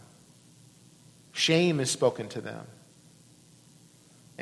Shame 1.32 1.80
is 1.80 1.89
spoken 1.89 2.30
to 2.30 2.41
them. 2.41 2.65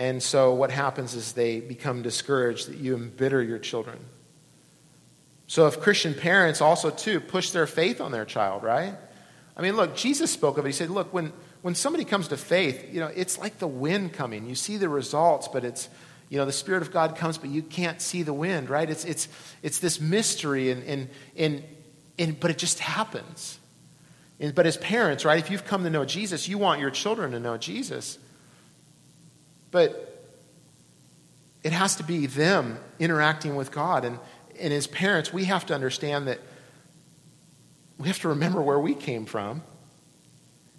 And 0.02 0.24
so 0.24 0.56
what 0.56 0.72
happens 0.72 1.14
is 1.14 1.34
they 1.34 1.60
become 1.60 2.02
discouraged 2.02 2.70
that 2.70 2.78
you 2.78 2.96
embitter 2.96 3.40
your 3.40 3.60
children. 3.60 4.00
So 5.46 5.68
if 5.68 5.80
Christian 5.80 6.16
parents 6.16 6.60
also 6.60 6.90
too 6.90 7.20
push 7.20 7.52
their 7.52 7.68
faith 7.68 8.02
on 8.02 8.12
their 8.12 8.26
child, 8.26 8.64
right? 8.64 8.96
I 9.56 9.62
mean, 9.62 9.76
look, 9.76 9.96
Jesus 9.96 10.32
spoke 10.32 10.58
of 10.58 10.66
it. 10.66 10.70
He 10.70 10.74
said, 10.74 10.90
look, 10.90 11.14
when, 11.14 11.32
when 11.62 11.76
somebody 11.76 12.04
comes 12.04 12.30
to 12.30 12.38
faith, 12.38 12.92
you 12.92 13.00
know, 13.00 13.12
it's 13.16 13.38
like 13.38 13.60
the 13.60 13.68
wind 13.68 14.12
coming. 14.12 14.50
You 14.50 14.56
see 14.56 14.78
the 14.78 14.90
results, 14.90 15.48
but 15.48 15.64
it's, 15.64 15.88
you 16.30 16.40
know, 16.40 16.48
the 16.48 16.52
Spirit 16.52 16.82
of 16.82 16.92
God 16.92 17.16
comes, 17.16 17.38
but 17.38 17.52
you 17.52 17.62
can't 17.62 18.02
see 18.02 18.24
the 18.24 18.34
wind, 18.34 18.72
right? 18.72 18.90
It's, 18.90 19.06
it's, 19.06 19.28
it's 19.62 19.78
this 19.78 20.02
mystery, 20.02 20.72
and, 20.72 20.84
and, 20.86 21.10
and, 21.38 21.64
and, 22.18 22.40
but 22.40 22.50
it 22.50 22.58
just 22.58 22.80
happens. 22.80 23.60
And, 24.40 24.56
but 24.56 24.66
as 24.66 24.78
parents, 24.78 25.26
right, 25.26 25.38
if 25.38 25.52
you've 25.52 25.66
come 25.66 25.84
to 25.84 25.92
know 25.92 26.06
Jesus, 26.06 26.48
you 26.48 26.58
want 26.58 26.82
your 26.82 26.90
children 26.90 27.34
to 27.34 27.40
know 27.40 27.56
Jesus. 27.58 28.18
But 29.72 30.08
it 31.64 31.72
has 31.72 31.96
to 31.98 32.04
be 32.04 32.26
them 32.26 32.78
interacting 33.00 33.56
with 33.56 33.72
God. 33.72 34.06
And, 34.06 34.20
and 34.60 34.74
as 34.74 34.88
parents, 34.88 35.32
we 35.32 35.46
have 35.46 35.66
to 35.68 35.76
understand 35.76 36.28
that 36.28 36.40
we 37.98 38.08
have 38.08 38.20
to 38.20 38.30
remember 38.30 38.62
where 38.62 38.80
we 38.80 38.96
came 38.96 39.26
from 39.26 39.62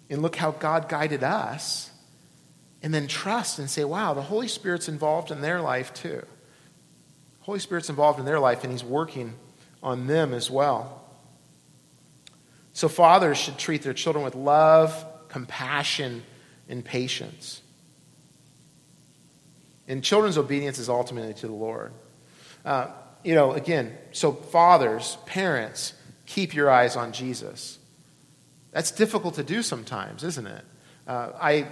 and 0.09 0.21
look 0.21 0.35
how 0.35 0.51
God 0.51 0.89
guided 0.89 1.23
us. 1.23 1.89
And 2.81 2.93
then 2.93 3.07
trust 3.07 3.59
and 3.59 3.69
say, 3.69 3.85
wow, 3.85 4.13
the 4.13 4.21
Holy 4.21 4.49
Spirit's 4.49 4.89
involved 4.89 5.31
in 5.31 5.41
their 5.41 5.61
life 5.61 5.93
too. 5.93 6.21
Holy 7.39 7.59
Spirit's 7.59 7.89
involved 7.89 8.19
in 8.19 8.25
their 8.25 8.39
life 8.39 8.63
and 8.63 8.71
He's 8.71 8.83
working 8.83 9.33
on 9.81 10.07
them 10.07 10.33
as 10.33 10.51
well. 10.51 11.01
So, 12.73 12.89
fathers 12.89 13.37
should 13.37 13.57
treat 13.57 13.83
their 13.83 13.93
children 13.93 14.25
with 14.25 14.35
love, 14.35 15.05
compassion, 15.29 16.23
and 16.67 16.83
patience. 16.83 17.62
And 19.87 20.03
children's 20.03 20.37
obedience 20.37 20.79
is 20.79 20.89
ultimately 20.89 21.33
to 21.35 21.47
the 21.47 21.53
Lord. 21.53 21.91
Uh, 22.63 22.87
you 23.23 23.35
know, 23.35 23.53
again, 23.53 23.97
so 24.11 24.31
fathers, 24.31 25.17
parents, 25.25 25.93
keep 26.25 26.53
your 26.53 26.69
eyes 26.69 26.95
on 26.95 27.11
Jesus. 27.11 27.77
That's 28.71 28.91
difficult 28.91 29.35
to 29.35 29.43
do 29.43 29.61
sometimes, 29.61 30.23
isn't 30.23 30.47
it? 30.47 30.65
Uh, 31.07 31.29
I, 31.39 31.67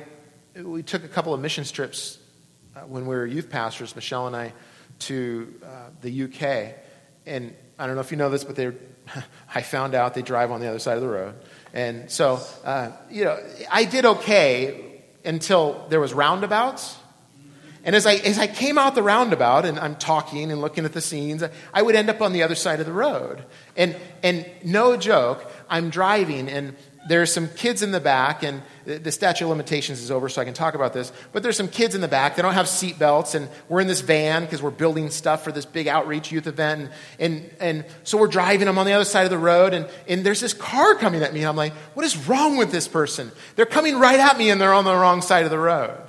we 0.55 0.83
took 0.83 1.03
a 1.03 1.07
couple 1.07 1.33
of 1.33 1.39
mission 1.39 1.63
trips 1.63 2.19
uh, 2.75 2.81
when 2.81 3.05
we 3.05 3.15
were 3.15 3.25
youth 3.25 3.49
pastors, 3.49 3.95
Michelle 3.95 4.27
and 4.27 4.35
I, 4.35 4.53
to 4.99 5.53
uh, 5.63 5.67
the 6.01 6.23
UK. 6.23 6.75
And 7.25 7.55
I 7.79 7.87
don't 7.87 7.95
know 7.95 8.01
if 8.01 8.11
you 8.11 8.17
know 8.17 8.29
this, 8.29 8.43
but 8.43 8.55
they, 8.55 8.71
I 9.55 9.61
found 9.61 9.95
out 9.95 10.13
they 10.13 10.21
drive 10.21 10.51
on 10.51 10.59
the 10.59 10.67
other 10.67 10.79
side 10.79 10.95
of 10.95 11.01
the 11.01 11.09
road. 11.09 11.35
And 11.73 12.11
so, 12.11 12.39
uh, 12.63 12.91
you 13.09 13.25
know, 13.25 13.39
I 13.69 13.85
did 13.85 14.05
okay 14.05 15.03
until 15.23 15.85
there 15.89 15.99
was 15.99 16.13
roundabouts. 16.13 16.97
And 17.83 17.95
as 17.95 18.05
I, 18.05 18.15
as 18.15 18.37
I 18.37 18.47
came 18.47 18.77
out 18.77 18.95
the 18.95 19.03
roundabout 19.03 19.65
and 19.65 19.79
I'm 19.79 19.95
talking 19.95 20.51
and 20.51 20.61
looking 20.61 20.85
at 20.85 20.93
the 20.93 21.01
scenes, 21.01 21.43
I 21.73 21.81
would 21.81 21.95
end 21.95 22.09
up 22.09 22.21
on 22.21 22.33
the 22.33 22.43
other 22.43 22.55
side 22.55 22.79
of 22.79 22.85
the 22.85 22.93
road. 22.93 23.43
And, 23.75 23.95
and 24.21 24.45
no 24.63 24.97
joke, 24.97 25.51
I'm 25.69 25.89
driving 25.89 26.47
and 26.47 26.75
there's 27.07 27.33
some 27.33 27.47
kids 27.49 27.81
in 27.81 27.91
the 27.91 27.99
back, 27.99 28.43
and 28.43 28.61
the 28.85 29.11
statute 29.11 29.45
of 29.45 29.49
limitations 29.49 30.01
is 30.01 30.11
over, 30.11 30.29
so 30.29 30.41
I 30.41 30.45
can 30.45 30.53
talk 30.53 30.75
about 30.75 30.93
this. 30.93 31.11
But 31.31 31.41
there's 31.41 31.57
some 31.57 31.67
kids 31.67 31.95
in 31.95 32.01
the 32.01 32.07
back. 32.07 32.35
They 32.35 32.41
don't 32.41 32.53
have 32.53 32.67
seat 32.67 32.99
belts, 32.99 33.33
and 33.33 33.49
we're 33.69 33.81
in 33.81 33.87
this 33.87 34.01
van 34.01 34.43
because 34.43 34.61
we're 34.61 34.69
building 34.69 35.09
stuff 35.09 35.43
for 35.43 35.51
this 35.51 35.65
big 35.65 35.87
outreach 35.87 36.31
youth 36.31 36.45
event. 36.45 36.91
And, 37.19 37.31
and, 37.31 37.55
and 37.59 37.85
so 38.03 38.17
we're 38.17 38.27
driving 38.27 38.67
them 38.67 38.77
on 38.77 38.85
the 38.85 38.93
other 38.93 39.05
side 39.05 39.23
of 39.23 39.31
the 39.31 39.37
road, 39.37 39.73
and, 39.73 39.87
and 40.07 40.23
there's 40.23 40.41
this 40.41 40.53
car 40.53 40.95
coming 40.95 41.23
at 41.23 41.33
me. 41.33 41.39
And 41.39 41.49
I'm 41.49 41.55
like, 41.55 41.73
what 41.95 42.05
is 42.05 42.15
wrong 42.27 42.57
with 42.57 42.71
this 42.71 42.87
person? 42.87 43.31
They're 43.55 43.65
coming 43.65 43.97
right 43.97 44.19
at 44.19 44.37
me, 44.37 44.51
and 44.51 44.61
they're 44.61 44.73
on 44.73 44.85
the 44.85 44.95
wrong 44.95 45.21
side 45.21 45.43
of 45.43 45.49
the 45.51 45.59
road. 45.59 45.99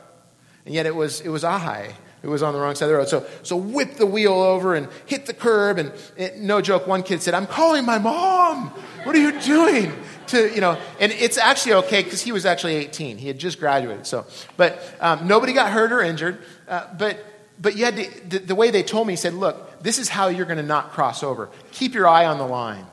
And 0.65 0.75
yet 0.75 0.87
it 0.87 0.95
was, 0.95 1.21
it 1.21 1.29
was 1.29 1.45
I 1.45 1.95
who 2.23 2.31
was 2.31 2.43
on 2.43 2.55
the 2.55 2.61
wrong 2.61 2.75
side 2.75 2.85
of 2.87 2.91
the 2.91 2.97
road. 2.97 3.09
So, 3.09 3.27
so 3.43 3.57
whip 3.57 3.95
the 3.95 4.07
wheel 4.07 4.33
over 4.33 4.75
and 4.75 4.89
hit 5.07 5.27
the 5.27 5.35
curb. 5.35 5.79
And 5.79 5.93
it, 6.17 6.39
no 6.39 6.61
joke, 6.61 6.87
one 6.87 7.03
kid 7.03 7.21
said, 7.21 7.35
I'm 7.35 7.49
calling 7.49 7.85
my 7.85 7.99
mom. 7.99 8.69
What 9.03 9.17
are 9.17 9.21
you 9.21 9.41
doing? 9.41 9.93
To, 10.29 10.55
you 10.55 10.61
know, 10.61 10.79
and 11.01 11.11
it's 11.13 11.37
actually 11.37 11.75
okay 11.75 12.03
because 12.03 12.23
he 12.23 12.31
was 12.31 12.47
actually 12.47 12.77
18. 12.77 13.19
He 13.19 13.27
had 13.27 13.39
just 13.39 13.59
graduated. 13.59 14.07
So, 14.07 14.25
but 14.57 14.83
um, 15.01 15.27
nobody 15.27 15.53
got 15.53 15.73
hurt 15.73 15.93
or 15.93 16.01
injured. 16.01 16.39
Uh, 16.69 16.87
but, 16.97 17.25
but 17.61 17.77
you 17.77 17.85
had 17.85 17.97
to, 17.97 18.29
the, 18.29 18.39
the 18.39 18.55
way 18.55 18.71
they 18.71 18.85
told 18.85 19.09
me, 19.09 19.15
he 19.15 19.17
said, 19.17 19.35
look, 19.35 19.83
this 19.83 19.99
is 19.99 20.09
how 20.09 20.29
you're 20.29 20.47
going 20.47 20.59
to 20.59 20.63
not 20.63 20.93
cross 20.93 21.25
over. 21.25 21.51
Keep 21.73 21.95
your 21.95 22.07
eye 22.07 22.25
on 22.27 22.39
the 22.39 22.47
line. 22.47 22.87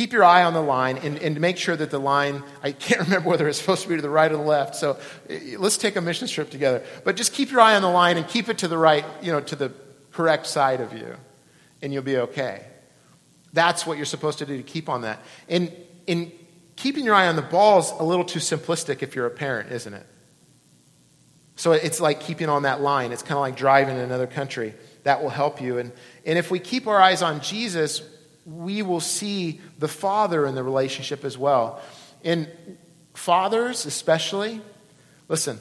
Keep 0.00 0.14
your 0.14 0.24
eye 0.24 0.44
on 0.44 0.54
the 0.54 0.62
line 0.62 0.96
and, 0.96 1.18
and 1.18 1.38
make 1.42 1.58
sure 1.58 1.76
that 1.76 1.90
the 1.90 2.00
line, 2.00 2.42
I 2.62 2.72
can't 2.72 3.02
remember 3.04 3.28
whether 3.28 3.46
it's 3.46 3.58
supposed 3.58 3.82
to 3.82 3.88
be 3.90 3.96
to 3.96 4.00
the 4.00 4.08
right 4.08 4.32
or 4.32 4.38
the 4.38 4.42
left, 4.42 4.74
so 4.74 4.98
let's 5.58 5.76
take 5.76 5.94
a 5.96 6.00
mission 6.00 6.26
trip 6.26 6.48
together. 6.48 6.82
But 7.04 7.16
just 7.16 7.34
keep 7.34 7.50
your 7.50 7.60
eye 7.60 7.76
on 7.76 7.82
the 7.82 7.90
line 7.90 8.16
and 8.16 8.26
keep 8.26 8.48
it 8.48 8.56
to 8.56 8.68
the 8.68 8.78
right, 8.78 9.04
you 9.20 9.30
know, 9.30 9.40
to 9.40 9.56
the 9.56 9.74
correct 10.10 10.46
side 10.46 10.80
of 10.80 10.94
you, 10.94 11.16
and 11.82 11.92
you'll 11.92 12.02
be 12.02 12.16
okay. 12.16 12.64
That's 13.52 13.84
what 13.86 13.98
you're 13.98 14.06
supposed 14.06 14.38
to 14.38 14.46
do 14.46 14.56
to 14.56 14.62
keep 14.62 14.88
on 14.88 15.02
that. 15.02 15.20
And 15.50 15.70
in 16.06 16.32
keeping 16.76 17.04
your 17.04 17.14
eye 17.14 17.28
on 17.28 17.36
the 17.36 17.42
ball 17.42 17.80
is 17.80 17.90
a 17.90 18.02
little 18.02 18.24
too 18.24 18.38
simplistic 18.38 19.02
if 19.02 19.14
you're 19.14 19.26
a 19.26 19.30
parent, 19.30 19.70
isn't 19.70 19.92
it? 19.92 20.06
So 21.56 21.72
it's 21.72 22.00
like 22.00 22.20
keeping 22.20 22.48
on 22.48 22.62
that 22.62 22.80
line. 22.80 23.12
It's 23.12 23.22
kind 23.22 23.34
of 23.34 23.42
like 23.42 23.54
driving 23.54 23.96
in 23.96 24.02
another 24.02 24.26
country. 24.26 24.72
That 25.02 25.22
will 25.22 25.28
help 25.28 25.60
you. 25.60 25.76
And, 25.76 25.92
and 26.24 26.38
if 26.38 26.50
we 26.50 26.58
keep 26.58 26.86
our 26.86 26.98
eyes 26.98 27.20
on 27.20 27.42
Jesus, 27.42 28.00
we 28.50 28.82
will 28.82 29.00
see 29.00 29.60
the 29.78 29.88
Father 29.88 30.46
in 30.46 30.54
the 30.54 30.62
relationship 30.62 31.24
as 31.24 31.38
well. 31.38 31.80
In 32.22 32.48
fathers, 33.14 33.86
especially, 33.86 34.60
listen, 35.28 35.58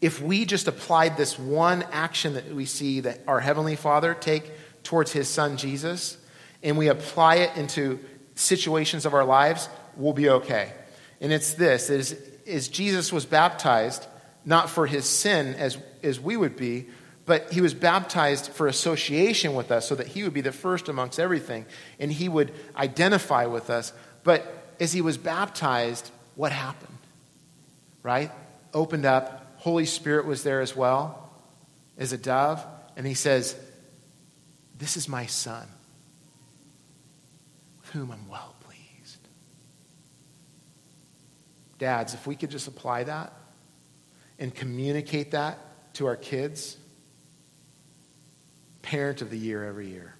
if 0.00 0.20
we 0.20 0.44
just 0.44 0.68
applied 0.68 1.16
this 1.16 1.38
one 1.38 1.82
action 1.92 2.34
that 2.34 2.54
we 2.54 2.64
see 2.64 3.00
that 3.00 3.20
our 3.26 3.40
Heavenly 3.40 3.76
Father 3.76 4.14
take 4.14 4.50
towards 4.82 5.12
His 5.12 5.28
Son 5.28 5.56
Jesus, 5.56 6.18
and 6.62 6.78
we 6.78 6.88
apply 6.88 7.36
it 7.36 7.56
into 7.56 7.98
situations 8.34 9.06
of 9.06 9.14
our 9.14 9.24
lives, 9.24 9.68
we'll 9.96 10.12
be 10.12 10.28
okay. 10.28 10.72
And 11.20 11.32
it's 11.32 11.54
this 11.54 11.90
is, 11.90 12.12
is 12.44 12.68
Jesus 12.68 13.12
was 13.12 13.24
baptized 13.26 14.06
not 14.44 14.68
for 14.68 14.86
his 14.86 15.06
sin 15.06 15.54
as, 15.54 15.78
as 16.02 16.20
we 16.20 16.36
would 16.36 16.56
be, 16.56 16.86
but 17.26 17.52
he 17.52 17.60
was 17.60 17.72
baptized 17.72 18.52
for 18.52 18.66
association 18.66 19.54
with 19.54 19.70
us 19.70 19.88
so 19.88 19.94
that 19.94 20.08
he 20.08 20.22
would 20.22 20.34
be 20.34 20.42
the 20.42 20.52
first 20.52 20.88
amongst 20.88 21.18
everything 21.18 21.64
and 21.98 22.12
he 22.12 22.28
would 22.28 22.52
identify 22.76 23.46
with 23.46 23.70
us. 23.70 23.92
But 24.24 24.74
as 24.78 24.92
he 24.92 25.00
was 25.00 25.16
baptized, 25.16 26.10
what 26.34 26.52
happened? 26.52 26.98
Right? 28.02 28.30
Opened 28.74 29.06
up. 29.06 29.54
Holy 29.58 29.86
Spirit 29.86 30.26
was 30.26 30.42
there 30.42 30.60
as 30.60 30.76
well 30.76 31.30
as 31.96 32.12
a 32.12 32.18
dove. 32.18 32.64
And 32.96 33.06
he 33.06 33.14
says, 33.14 33.56
This 34.78 34.96
is 34.98 35.08
my 35.08 35.24
son, 35.24 35.66
with 37.80 37.90
whom 37.90 38.10
I'm 38.10 38.28
well 38.28 38.54
pleased. 38.60 39.18
Dads, 41.78 42.12
if 42.12 42.26
we 42.26 42.36
could 42.36 42.50
just 42.50 42.68
apply 42.68 43.04
that 43.04 43.32
and 44.38 44.54
communicate 44.54 45.30
that 45.30 45.58
to 45.94 46.06
our 46.06 46.16
kids 46.16 46.76
Parent 48.84 49.22
of 49.22 49.30
the 49.30 49.38
Year 49.38 49.64
every 49.64 49.88
year. 49.88 50.14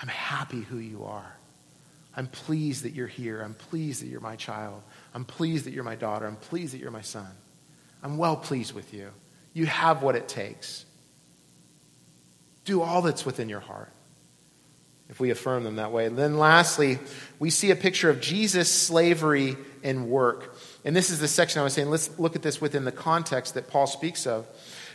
I'm 0.00 0.08
happy 0.08 0.60
who 0.60 0.78
you 0.78 1.04
are. 1.04 1.36
I'm 2.16 2.28
pleased 2.28 2.84
that 2.84 2.92
you're 2.94 3.06
here. 3.06 3.42
I'm 3.42 3.54
pleased 3.54 4.02
that 4.02 4.06
you're 4.06 4.20
my 4.20 4.36
child. 4.36 4.82
I'm 5.12 5.24
pleased 5.24 5.66
that 5.66 5.72
you're 5.72 5.84
my 5.84 5.96
daughter. 5.96 6.26
I'm 6.26 6.36
pleased 6.36 6.72
that 6.72 6.78
you're 6.78 6.90
my 6.90 7.02
son. 7.02 7.28
I'm 8.02 8.16
well 8.16 8.36
pleased 8.36 8.74
with 8.74 8.94
you. 8.94 9.10
You 9.52 9.66
have 9.66 10.02
what 10.02 10.14
it 10.16 10.28
takes. 10.28 10.86
Do 12.64 12.82
all 12.82 13.02
that's 13.02 13.26
within 13.26 13.48
your 13.48 13.60
heart 13.60 13.90
if 15.08 15.18
we 15.18 15.30
affirm 15.30 15.64
them 15.64 15.76
that 15.76 15.90
way. 15.90 16.06
And 16.06 16.16
then 16.16 16.38
lastly, 16.38 17.00
we 17.40 17.50
see 17.50 17.72
a 17.72 17.76
picture 17.76 18.08
of 18.08 18.20
Jesus' 18.20 18.72
slavery 18.72 19.56
and 19.82 20.08
work. 20.08 20.56
And 20.84 20.94
this 20.94 21.10
is 21.10 21.18
the 21.18 21.28
section 21.28 21.60
I 21.60 21.64
was 21.64 21.72
saying, 21.72 21.90
let's 21.90 22.16
look 22.18 22.36
at 22.36 22.42
this 22.42 22.60
within 22.60 22.84
the 22.84 22.92
context 22.92 23.54
that 23.54 23.66
Paul 23.68 23.88
speaks 23.88 24.26
of. 24.26 24.46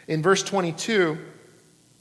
In 0.08 0.22
verse 0.22 0.42
22, 0.42 1.18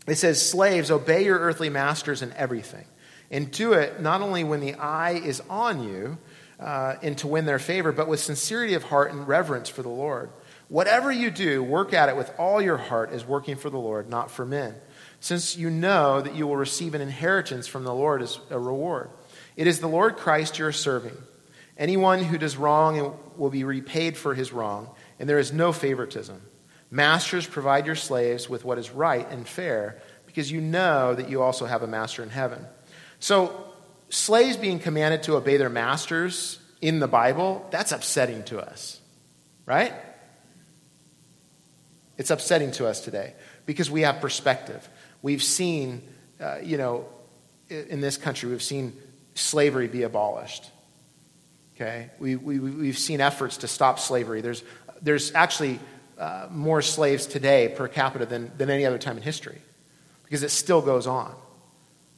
it 0.07 0.17
says, 0.17 0.47
Slaves, 0.47 0.91
obey 0.91 1.25
your 1.25 1.39
earthly 1.39 1.71
masters 1.71 2.23
in 2.23 2.33
everything. 2.35 2.85
And 3.31 3.51
do 3.51 3.73
it 3.73 4.01
not 4.01 4.21
only 4.21 4.45
when 4.45 4.61
the 4.61 4.75
eye 4.75 5.13
is 5.13 5.43
on 5.49 5.83
you 5.83 6.19
uh, 6.61 6.97
and 7.03 7.17
to 7.19 7.27
win 7.27 7.47
their 7.47 7.59
favor, 7.59 7.91
but 7.91 8.09
with 8.09 8.21
sincerity 8.21 8.75
of 8.75 8.85
heart 8.85 9.13
and 9.13 9.27
reverence 9.27 9.69
for 9.69 9.83
the 9.83 9.89
Lord. 9.89 10.31
Whatever 10.69 11.11
you 11.11 11.31
do, 11.31 11.63
work 11.63 11.93
at 11.93 12.09
it 12.09 12.17
with 12.17 12.33
all 12.39 12.61
your 12.61 12.77
heart 12.77 13.11
as 13.11 13.25
working 13.25 13.57
for 13.57 13.71
the 13.71 13.79
Lord, 13.79 14.09
not 14.09 14.31
for 14.31 14.45
men, 14.45 14.75
since 15.21 15.57
you 15.57 15.71
know 15.71 16.21
that 16.21 16.35
you 16.35 16.47
will 16.47 16.57
receive 16.57 16.95
an 16.95 17.01
inheritance 17.01 17.67
from 17.67 17.85
the 17.85 17.95
Lord 17.95 18.23
as 18.23 18.39
a 18.51 18.59
reward. 18.59 19.11
It 19.57 19.67
is 19.67 19.81
the 19.81 19.87
Lord 19.87 20.17
Christ 20.17 20.59
you 20.59 20.67
are 20.67 20.73
serving. 20.73 21.17
Anyone 21.77 22.23
who 22.23 22.39
does 22.39 22.57
wrong 22.57 23.19
will 23.37 23.51
be 23.51 23.65
repaid 23.65 24.17
for 24.17 24.35
his 24.35 24.53
wrong, 24.53 24.91
and 25.19 25.29
there 25.29 25.39
is 25.39 25.53
no 25.53 25.73
favoritism. 25.73 26.41
Masters, 26.95 27.45
provide 27.45 27.87
your 27.87 27.97
slaves 27.97 28.49
with 28.49 28.65
what 28.65 28.79
is 28.79 28.93
right 28.93 29.29
and 29.29 29.49
fair, 29.49 30.01
because 30.27 30.49
you 30.49 30.61
know 30.61 31.13
that 31.13 31.29
you 31.29 31.43
also 31.43 31.67
have 31.67 31.83
a 31.83 31.89
master 31.89 32.23
in 32.23 32.31
heaven. 32.31 32.65
So, 33.19 33.65
slaves 34.11 34.57
being 34.57 34.79
commanded 34.79 35.25
to 35.25 35.35
obey 35.35 35.57
their 35.57 35.69
masters 35.69 36.61
in 36.81 37.01
the 37.01 37.09
Bible, 37.09 37.67
that's 37.73 37.91
upsetting 37.91 38.45
to 38.45 38.61
us, 38.61 39.01
right? 39.67 39.93
It's 42.17 42.31
upsetting 42.31 42.71
to 42.73 42.87
us 42.87 43.01
today 43.01 43.35
because 43.67 43.91
we 43.91 44.03
have 44.03 44.21
perspective. 44.21 44.89
We've 45.21 45.43
seen, 45.43 46.01
uh, 46.41 46.59
you 46.63 46.77
know, 46.77 47.07
in 47.69 48.01
this 48.01 48.17
country, 48.17 48.51
we've 48.51 48.63
seen 48.63 48.93
slavery 49.35 49.89
be 49.89 50.05
abolished. 50.05 50.71
Okay? 51.75 52.11
We, 52.21 52.37
we, 52.37 52.61
we've 52.61 52.99
seen 52.99 53.21
efforts 53.21 53.57
to 53.59 53.67
stop 53.67 53.99
slavery. 53.99 54.43
There's, 54.43 54.63
there's 55.03 55.35
actually 55.35 55.81
uh, 56.25 56.49
more 56.51 56.81
slaves 56.81 57.27
today 57.27 57.69
per 57.69 57.87
capita 57.87 58.25
than, 58.25 58.51
than 58.57 58.71
any 58.71 58.87
other 58.87 58.97
time 58.97 59.19
in 59.19 59.23
history 59.23 59.61
because 60.23 60.43
it 60.43 60.49
still 60.51 60.81
goes 60.81 61.07
on. 61.07 61.35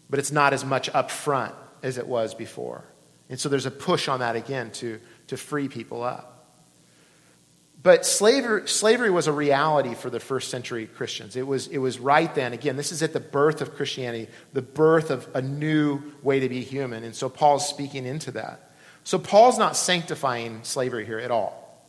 But 0.09 0.21
it's 0.21 0.31
not 0.31 0.53
as 0.53 0.65
much 0.65 0.89
up 0.95 1.11
front 1.11 1.53
as 1.83 1.99
it 1.99 2.07
was 2.07 2.33
before. 2.33 2.85
And 3.29 3.41
so 3.41 3.49
there's 3.49 3.67
a 3.67 3.71
push 3.71 4.07
on 4.07 4.21
that 4.21 4.37
again 4.37 4.71
to, 4.75 5.01
to 5.27 5.37
free 5.37 5.69
people 5.69 6.05
up. 6.05 6.55
But 7.83 8.07
slavery, 8.07 8.69
slavery 8.69 9.11
was 9.11 9.27
a 9.27 9.33
reality 9.33 9.95
for 9.95 10.09
the 10.09 10.21
first 10.21 10.51
century 10.53 10.87
Christians. 10.87 11.35
It 11.35 11.47
was, 11.47 11.67
it 11.67 11.79
was 11.79 11.99
right 11.99 12.33
then. 12.33 12.53
Again, 12.53 12.77
this 12.77 12.93
is 12.93 13.03
at 13.03 13.13
the 13.13 13.19
birth 13.19 13.61
of 13.61 13.75
Christianity, 13.75 14.31
the 14.53 14.63
birth 14.63 15.11
of 15.11 15.29
a 15.35 15.43
new 15.43 16.01
way 16.23 16.39
to 16.39 16.49
be 16.49 16.63
human. 16.63 17.03
And 17.03 17.15
so 17.15 17.29
Paul's 17.29 17.69
speaking 17.69 18.07
into 18.07 18.31
that. 18.33 18.71
So 19.03 19.19
Paul's 19.19 19.59
not 19.59 19.77
sanctifying 19.77 20.61
slavery 20.63 21.05
here 21.07 21.19
at 21.19 21.33
all. 21.33 21.85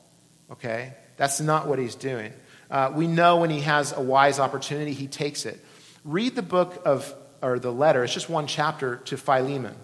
Okay? 0.52 0.96
That's 1.18 1.42
not 1.42 1.68
what 1.68 1.80
he's 1.80 1.96
doing. 1.96 2.34
Uh, 2.70 2.92
we 2.94 3.08
know 3.08 3.38
when 3.38 3.50
he 3.50 3.62
has 3.62 3.92
a 3.92 4.02
wise 4.02 4.40
opportunity, 4.40 4.94
he 4.94 5.08
takes 5.08 5.46
it. 5.46 5.60
Read 6.04 6.36
the 6.36 6.42
book 6.42 6.82
of, 6.86 7.14
or 7.42 7.60
the 7.60 7.72
letter, 7.72 8.04
it's 8.04 8.14
just 8.14 8.30
one 8.30 8.48
chapter 8.48 8.98
to 9.06 9.18
Philemon. 9.18 9.76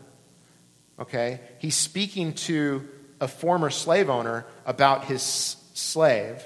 Okay? 0.99 1.39
He's 1.59 1.75
speaking 1.75 2.33
to 2.33 2.87
a 3.19 3.27
former 3.27 3.69
slave 3.69 4.09
owner 4.09 4.45
about 4.65 5.05
his 5.05 5.21
slave, 5.73 6.43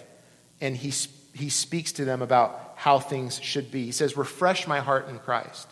and 0.62 0.76
he, 0.76 0.94
he 1.34 1.50
speaks 1.50 1.94
to 1.94 2.06
them 2.06 2.22
about 2.22 2.74
how 2.76 3.00
things 3.00 3.42
should 3.42 3.72
be. 3.72 3.86
He 3.86 3.92
says, 3.92 4.16
Refresh 4.16 4.68
my 4.68 4.80
heart 4.80 5.10
in 5.10 5.20
Christ. 5.20 5.68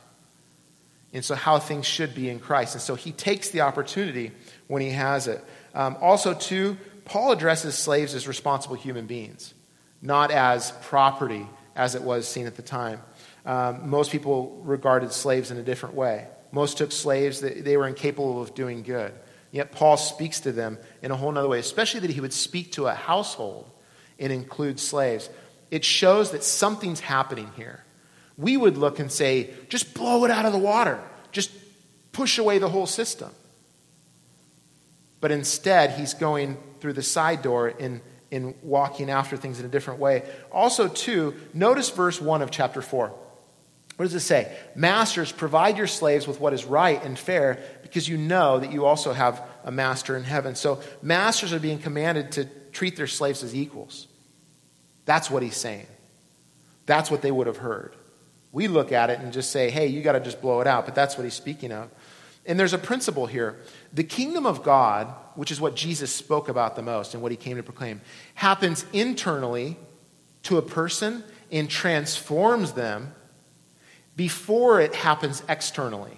And 1.13 1.23
so, 1.23 1.35
how 1.35 1.59
things 1.59 1.85
should 1.85 2.13
be 2.13 2.29
in 2.29 2.39
Christ. 2.39 2.75
And 2.75 2.81
so, 2.81 2.95
he 2.95 3.11
takes 3.11 3.51
the 3.51 3.61
opportunity 3.61 4.31
when 4.67 4.81
he 4.81 4.89
has 4.89 5.27
it. 5.27 5.41
Um, 5.73 5.95
also, 6.01 6.33
too, 6.33 6.77
Paul 7.05 7.31
addresses 7.31 7.75
slaves 7.75 8.13
as 8.13 8.27
responsible 8.27 8.75
human 8.75 9.05
beings, 9.05 9.53
not 10.01 10.31
as 10.31 10.71
property 10.81 11.47
as 11.75 11.95
it 11.95 12.01
was 12.01 12.27
seen 12.27 12.47
at 12.47 12.55
the 12.55 12.61
time. 12.61 13.01
Um, 13.45 13.89
most 13.89 14.11
people 14.11 14.59
regarded 14.63 15.11
slaves 15.11 15.51
in 15.51 15.57
a 15.57 15.63
different 15.63 15.95
way. 15.95 16.27
Most 16.51 16.77
took 16.77 16.91
slaves 16.91 17.41
that 17.41 17.63
they 17.63 17.77
were 17.77 17.87
incapable 17.87 18.41
of 18.41 18.55
doing 18.55 18.81
good. 18.81 19.13
Yet 19.51 19.71
Paul 19.71 19.97
speaks 19.97 20.41
to 20.41 20.51
them 20.51 20.77
in 21.01 21.11
a 21.11 21.15
whole 21.15 21.37
other 21.37 21.47
way, 21.47 21.59
especially 21.59 22.01
that 22.01 22.09
he 22.09 22.21
would 22.21 22.33
speak 22.33 22.73
to 22.73 22.87
a 22.87 22.93
household 22.93 23.69
and 24.19 24.33
include 24.33 24.79
slaves. 24.79 25.29
It 25.71 25.85
shows 25.85 26.31
that 26.31 26.43
something's 26.43 26.99
happening 26.99 27.51
here. 27.55 27.83
We 28.37 28.57
would 28.57 28.77
look 28.77 28.99
and 28.99 29.11
say, 29.11 29.51
just 29.69 29.93
blow 29.93 30.25
it 30.25 30.31
out 30.31 30.45
of 30.45 30.53
the 30.53 30.59
water, 30.59 30.99
just 31.31 31.51
push 32.11 32.37
away 32.37 32.57
the 32.57 32.69
whole 32.69 32.85
system. 32.85 33.31
But 35.21 35.31
instead, 35.31 35.91
he's 35.91 36.13
going 36.13 36.57
through 36.85 36.93
the 36.93 37.01
side 37.01 37.41
door 37.41 37.67
in, 37.67 37.99
in 38.29 38.53
walking 38.61 39.09
after 39.09 39.35
things 39.35 39.59
in 39.59 39.65
a 39.65 39.69
different 39.69 39.99
way. 39.99 40.21
Also, 40.51 40.87
too, 40.87 41.33
notice 41.51 41.89
verse 41.89 42.21
1 42.21 42.43
of 42.43 42.51
chapter 42.51 42.79
4. 42.79 43.07
What 43.07 44.05
does 44.05 44.13
it 44.13 44.19
say? 44.19 44.55
Masters, 44.75 45.31
provide 45.31 45.79
your 45.79 45.87
slaves 45.87 46.27
with 46.27 46.39
what 46.39 46.53
is 46.53 46.63
right 46.63 47.03
and 47.03 47.17
fair 47.17 47.57
because 47.81 48.07
you 48.07 48.17
know 48.17 48.59
that 48.59 48.71
you 48.71 48.85
also 48.85 49.13
have 49.13 49.41
a 49.63 49.71
master 49.71 50.15
in 50.15 50.23
heaven. 50.23 50.53
So, 50.53 50.79
masters 51.01 51.53
are 51.53 51.59
being 51.59 51.79
commanded 51.79 52.33
to 52.33 52.45
treat 52.71 52.95
their 52.97 53.07
slaves 53.07 53.41
as 53.41 53.55
equals. 53.55 54.05
That's 55.05 55.31
what 55.31 55.41
he's 55.41 55.57
saying. 55.57 55.87
That's 56.85 57.09
what 57.09 57.23
they 57.23 57.31
would 57.31 57.47
have 57.47 57.57
heard. 57.57 57.95
We 58.51 58.67
look 58.67 58.91
at 58.91 59.09
it 59.09 59.21
and 59.21 59.33
just 59.33 59.49
say, 59.49 59.71
hey, 59.71 59.87
you 59.87 60.03
got 60.03 60.11
to 60.11 60.19
just 60.19 60.39
blow 60.39 60.61
it 60.61 60.67
out. 60.67 60.85
But 60.85 60.93
that's 60.93 61.17
what 61.17 61.23
he's 61.23 61.33
speaking 61.33 61.71
of. 61.71 61.89
And 62.45 62.59
there's 62.59 62.73
a 62.73 62.77
principle 62.77 63.25
here. 63.25 63.57
The 63.93 64.03
kingdom 64.03 64.45
of 64.45 64.63
God, 64.63 65.13
which 65.35 65.51
is 65.51 65.59
what 65.59 65.75
Jesus 65.75 66.11
spoke 66.11 66.47
about 66.47 66.75
the 66.75 66.83
most 66.83 67.13
and 67.13 67.23
what 67.23 67.31
he 67.31 67.37
came 67.37 67.57
to 67.57 67.63
proclaim, 67.63 68.01
happens 68.35 68.85
internally 68.93 69.77
to 70.43 70.57
a 70.57 70.61
person 70.61 71.23
and 71.51 71.69
transforms 71.69 72.73
them 72.73 73.13
before 74.15 74.79
it 74.79 74.93
happens 74.93 75.43
externally. 75.49 76.17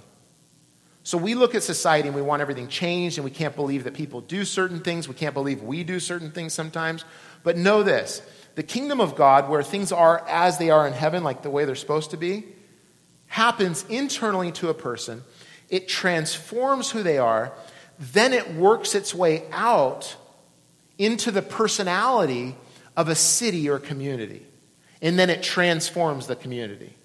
So 1.03 1.17
we 1.17 1.35
look 1.35 1.55
at 1.55 1.63
society 1.63 2.09
and 2.09 2.15
we 2.15 2.21
want 2.21 2.41
everything 2.41 2.67
changed, 2.67 3.17
and 3.17 3.23
we 3.23 3.31
can't 3.31 3.55
believe 3.55 3.85
that 3.85 3.93
people 3.93 4.19
do 4.19 4.43
certain 4.43 4.81
things. 4.81 5.07
We 5.07 5.15
can't 5.15 5.33
believe 5.33 5.63
we 5.63 5.85
do 5.85 6.01
certain 6.01 6.31
things 6.31 6.51
sometimes. 6.53 7.05
But 7.43 7.55
know 7.55 7.81
this 7.81 8.21
the 8.55 8.63
kingdom 8.63 8.99
of 8.99 9.15
God, 9.15 9.47
where 9.47 9.63
things 9.63 9.93
are 9.93 10.27
as 10.27 10.57
they 10.57 10.69
are 10.69 10.85
in 10.85 10.91
heaven, 10.91 11.23
like 11.23 11.43
the 11.43 11.49
way 11.49 11.63
they're 11.63 11.75
supposed 11.75 12.11
to 12.11 12.17
be, 12.17 12.43
happens 13.27 13.85
internally 13.87 14.51
to 14.53 14.67
a 14.67 14.73
person. 14.73 15.23
It 15.69 15.87
transforms 15.87 16.91
who 16.91 17.03
they 17.03 17.17
are, 17.17 17.53
then 17.99 18.33
it 18.33 18.53
works 18.53 18.95
its 18.95 19.13
way 19.13 19.43
out 19.51 20.15
into 20.97 21.31
the 21.31 21.41
personality 21.41 22.55
of 22.95 23.09
a 23.09 23.15
city 23.15 23.69
or 23.69 23.79
community. 23.79 24.45
And 25.01 25.17
then 25.17 25.29
it 25.29 25.43
transforms 25.43 26.27
the 26.27 26.35
community. 26.35 26.95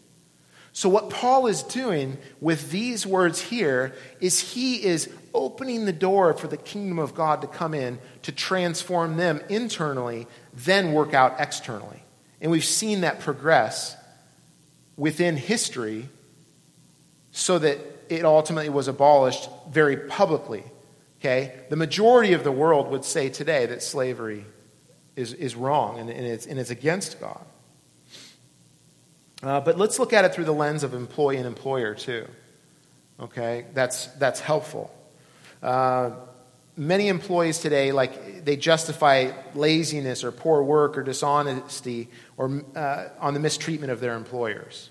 So, 0.73 0.89
what 0.89 1.11
Paul 1.11 1.49
is 1.49 1.63
doing 1.63 2.17
with 2.41 2.71
these 2.71 3.07
words 3.07 3.41
here 3.41 3.95
is 4.21 4.41
he 4.41 4.83
is 4.83 5.11
opening 5.35 5.85
the 5.85 5.93
door 5.93 6.33
for 6.33 6.47
the 6.47 6.57
kingdom 6.57 6.99
of 6.99 7.15
God 7.15 7.43
to 7.43 7.47
come 7.47 7.75
in 7.75 7.99
to 8.23 8.33
transform 8.33 9.19
them 9.19 9.43
internally, 9.51 10.27
then 10.55 10.93
work 10.93 11.13
out 11.13 11.37
externally. 11.39 12.03
And 12.41 12.51
we've 12.51 12.65
seen 12.65 13.03
that 13.03 13.21
progress 13.21 13.97
within 14.97 15.37
history 15.37 16.09
so 17.33 17.59
that 17.59 17.79
it 18.09 18.25
ultimately 18.25 18.69
was 18.69 18.89
abolished 18.89 19.49
very 19.71 19.97
publicly. 19.97 20.65
Okay? 21.21 21.55
The 21.71 21.77
majority 21.77 22.33
of 22.33 22.45
the 22.45 22.53
world 22.53 22.91
would 22.91 23.05
say 23.05 23.29
today 23.29 23.67
that 23.67 23.83
slavery 23.83 24.45
is, 25.17 25.33
is 25.35 25.55
wrong 25.55 25.99
and, 25.99 26.11
and, 26.11 26.27
it's, 26.27 26.47
and 26.47 26.59
it's 26.59 26.71
against 26.71 27.21
God. 27.21 27.45
Uh, 29.43 29.61
but 29.61 29.77
let's 29.77 29.99
look 29.99 30.13
at 30.13 30.25
it 30.25 30.35
through 30.35 30.45
the 30.45 30.55
lens 30.55 30.83
of 30.85 30.95
employee 30.95 31.37
and 31.37 31.47
employer, 31.47 31.95
too. 31.95 32.27
Okay? 33.19 33.67
That's, 33.75 34.07
that's 34.07 34.41
helpful. 34.41 34.95
Uh, 35.63 36.13
many 36.77 37.09
employees 37.09 37.59
today, 37.59 37.93
like, 37.93 38.45
they 38.45 38.57
justify 38.57 39.33
laziness 39.55 40.25
or 40.25 40.33
poor 40.33 40.63
work 40.63 40.97
or 40.97 41.03
dishonesty 41.03 42.09
or 42.37 42.63
uh, 42.77 43.09
on 43.19 43.35
the 43.35 43.41
mistreatment 43.41 43.93
of 43.93 44.01
their 44.01 44.15
employers. 44.15 44.91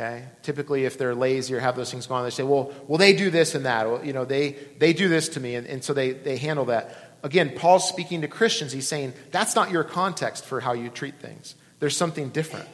Okay? 0.00 0.24
Typically, 0.42 0.86
if 0.86 0.96
they're 0.96 1.14
lazy 1.14 1.54
or 1.54 1.60
have 1.60 1.76
those 1.76 1.90
things 1.90 2.06
going 2.06 2.20
on, 2.20 2.24
they 2.24 2.30
say, 2.30 2.42
well, 2.42 2.72
well 2.88 2.96
they 2.96 3.12
do 3.12 3.28
this 3.30 3.54
and 3.54 3.66
that. 3.66 3.86
Well, 3.86 4.02
you 4.02 4.14
know, 4.14 4.24
they, 4.24 4.56
they 4.78 4.94
do 4.94 5.08
this 5.08 5.28
to 5.30 5.40
me, 5.40 5.56
and, 5.56 5.66
and 5.66 5.84
so 5.84 5.92
they, 5.92 6.12
they 6.12 6.38
handle 6.38 6.64
that. 6.66 7.18
Again, 7.22 7.52
Paul's 7.54 7.86
speaking 7.86 8.22
to 8.22 8.28
Christians. 8.28 8.72
He's 8.72 8.88
saying, 8.88 9.12
that's 9.30 9.54
not 9.54 9.70
your 9.70 9.84
context 9.84 10.46
for 10.46 10.58
how 10.60 10.72
you 10.72 10.88
treat 10.88 11.16
things. 11.16 11.54
There's 11.80 11.98
something 11.98 12.30
different. 12.30 12.66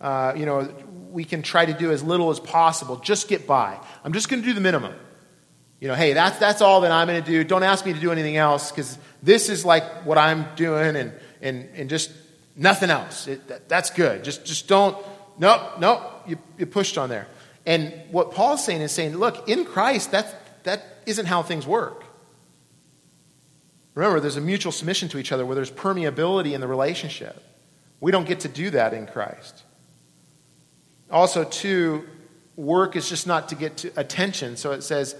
Uh, 0.00 0.32
you 0.34 0.46
know, 0.46 0.72
we 1.10 1.24
can 1.24 1.42
try 1.42 1.66
to 1.66 1.74
do 1.74 1.92
as 1.92 2.02
little 2.02 2.30
as 2.30 2.40
possible. 2.40 2.96
Just 2.96 3.28
get 3.28 3.46
by. 3.46 3.78
I'm 4.02 4.14
just 4.14 4.30
going 4.30 4.40
to 4.40 4.48
do 4.48 4.54
the 4.54 4.62
minimum. 4.62 4.94
You 5.78 5.88
know, 5.88 5.94
hey, 5.94 6.14
that's, 6.14 6.38
that's 6.38 6.62
all 6.62 6.80
that 6.82 6.90
I'm 6.90 7.06
going 7.06 7.22
to 7.22 7.30
do. 7.30 7.44
Don't 7.44 7.64
ask 7.64 7.84
me 7.84 7.92
to 7.92 8.00
do 8.00 8.12
anything 8.12 8.38
else 8.38 8.70
because 8.70 8.96
this 9.22 9.50
is 9.50 9.66
like 9.66 10.06
what 10.06 10.16
I'm 10.16 10.46
doing 10.56 10.96
and, 10.96 11.12
and, 11.42 11.68
and 11.74 11.90
just 11.90 12.10
nothing 12.56 12.88
else. 12.88 13.28
It, 13.28 13.46
that, 13.48 13.68
that's 13.68 13.90
good. 13.90 14.24
Just, 14.24 14.46
just 14.46 14.66
don't, 14.66 14.96
nope, 15.40 15.80
nope, 15.80 16.02
you, 16.28 16.38
you 16.56 16.66
pushed 16.66 16.96
on 16.96 17.08
there. 17.08 17.26
And 17.66 17.92
what 18.10 18.32
Paul's 18.32 18.64
saying 18.64 18.80
is 18.80 18.92
saying, 18.92 19.16
look, 19.16 19.48
in 19.48 19.64
Christ, 19.64 20.12
that, 20.12 20.62
that 20.64 20.84
isn't 21.06 21.26
how 21.26 21.42
things 21.42 21.66
work. 21.66 22.04
Remember, 23.94 24.20
there's 24.20 24.36
a 24.36 24.40
mutual 24.40 24.72
submission 24.72 25.08
to 25.08 25.18
each 25.18 25.32
other 25.32 25.44
where 25.44 25.56
there's 25.56 25.70
permeability 25.70 26.52
in 26.52 26.60
the 26.60 26.68
relationship. 26.68 27.42
We 28.00 28.12
don't 28.12 28.26
get 28.26 28.40
to 28.40 28.48
do 28.48 28.70
that 28.70 28.94
in 28.94 29.06
Christ. 29.06 29.62
Also, 31.10 31.44
too, 31.44 32.06
work 32.56 32.94
is 32.94 33.08
just 33.08 33.26
not 33.26 33.48
to 33.48 33.56
get 33.56 33.78
to 33.78 33.92
attention. 33.96 34.56
So 34.56 34.72
it 34.72 34.82
says, 34.82 35.16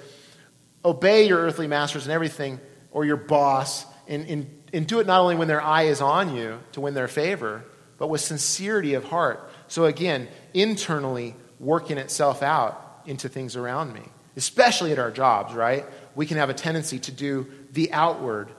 obey 0.85 1.27
your 1.27 1.41
earthly 1.41 1.67
masters 1.67 2.05
and 2.05 2.13
everything, 2.13 2.61
or 2.93 3.05
your 3.05 3.17
boss, 3.17 3.85
and, 4.07 4.27
and, 4.29 4.63
and 4.73 4.87
do 4.87 5.01
it 5.01 5.07
not 5.07 5.21
only 5.21 5.37
when 5.37 5.49
their 5.49 5.61
eye 5.61 5.85
is 5.85 6.01
on 6.01 6.35
you 6.35 6.61
to 6.73 6.81
win 6.81 6.95
their 6.95 7.09
favor, 7.09 7.65
but 7.99 8.09
with 8.09 8.21
sincerity 8.21 8.95
of 8.95 9.05
heart. 9.05 9.50
So 9.71 9.85
again, 9.85 10.27
internally 10.53 11.37
working 11.61 11.97
itself 11.97 12.43
out 12.43 13.03
into 13.07 13.29
things 13.29 13.55
around 13.55 13.93
me, 13.93 14.03
especially 14.37 14.91
at 14.91 14.99
our 14.99 15.13
jobs, 15.13 15.55
right? 15.55 15.87
We 16.17 16.27
can 16.27 16.39
have 16.39 16.51
a 16.51 16.55
tendency 16.55 16.99
to 16.99 17.13
do 17.13 17.47
the 17.71 17.93
outward 17.93 18.51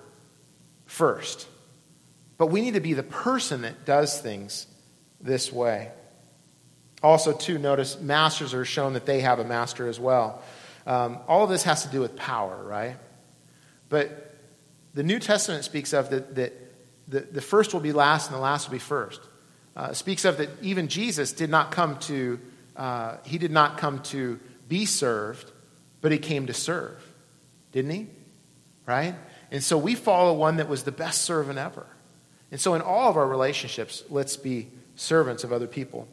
first. 0.85 1.49
But 2.37 2.47
we 2.47 2.61
need 2.61 2.75
to 2.75 2.79
be 2.79 2.93
the 2.93 3.03
person 3.03 3.63
that 3.63 3.85
does 3.85 4.21
things 4.21 4.67
this 5.19 5.51
way. 5.51 5.91
Also, 7.03 7.33
too, 7.33 7.57
notice 7.57 7.99
masters 7.99 8.53
are 8.53 8.63
shown 8.63 8.93
that 8.93 9.05
they 9.05 9.19
have 9.19 9.39
a 9.39 9.43
master 9.43 9.89
as 9.89 9.99
well. 9.99 10.41
Um, 10.87 11.19
all 11.27 11.43
of 11.43 11.49
this 11.49 11.63
has 11.63 11.83
to 11.83 11.89
do 11.89 11.99
with 11.99 12.15
power, 12.15 12.63
right? 12.63 12.95
But 13.89 14.33
the 14.93 15.03
New 15.03 15.19
Testament 15.19 15.65
speaks 15.65 15.91
of 15.91 16.09
that, 16.11 16.35
that 16.35 16.53
the, 17.09 17.19
the 17.19 17.41
first 17.41 17.73
will 17.73 17.81
be 17.81 17.91
last 17.91 18.27
and 18.27 18.37
the 18.37 18.41
last 18.41 18.69
will 18.69 18.73
be 18.73 18.79
first. 18.79 19.19
Uh, 19.75 19.93
speaks 19.93 20.25
of 20.25 20.37
that 20.37 20.49
even 20.61 20.87
Jesus 20.87 21.31
did 21.31 21.49
not 21.49 21.71
come 21.71 21.97
to 21.99 22.39
uh, 22.75 23.17
he 23.23 23.37
did 23.37 23.51
not 23.51 23.77
come 23.77 23.99
to 23.99 24.39
be 24.67 24.85
served, 24.85 25.51
but 25.99 26.11
he 26.11 26.17
came 26.17 26.47
to 26.47 26.53
serve, 26.53 27.03
didn't 27.71 27.91
he? 27.91 28.07
Right? 28.85 29.15
And 29.51 29.63
so 29.63 29.77
we 29.77 29.95
follow 29.95 30.33
one 30.33 30.57
that 30.57 30.69
was 30.69 30.83
the 30.83 30.91
best 30.91 31.21
servant 31.23 31.59
ever. 31.59 31.85
And 32.49 32.59
so 32.59 32.73
in 32.73 32.81
all 32.81 33.09
of 33.09 33.17
our 33.17 33.27
relationships, 33.27 34.03
let's 34.09 34.37
be 34.37 34.67
servants 34.95 35.43
of 35.43 35.53
other 35.53 35.67
people. 35.67 36.07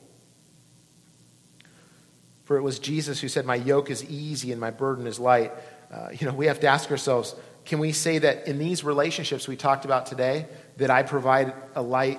For 2.45 2.57
it 2.57 2.63
was 2.63 2.79
Jesus 2.79 3.21
who 3.21 3.29
said, 3.29 3.45
My 3.45 3.55
yoke 3.55 3.91
is 3.91 4.05
easy 4.05 4.53
and 4.53 4.61
my 4.61 4.71
burden 4.71 5.07
is 5.07 5.19
light. 5.19 5.53
Uh, 5.93 6.09
you 6.13 6.27
know, 6.27 6.35
we 6.35 6.47
have 6.47 6.61
to 6.61 6.67
ask 6.67 6.91
ourselves 6.91 7.35
can 7.65 7.81
we 7.81 7.93
say 7.93 8.19
that 8.19 8.49
in 8.49 8.59
these 8.59 8.83
relationships 8.83 9.47
we 9.47 9.55
talked 9.55 9.85
about 9.85 10.07
today, 10.07 10.47
that 10.79 10.91
I 10.91 11.03
provide 11.03 11.53
a 11.75 11.83
light 11.83 12.19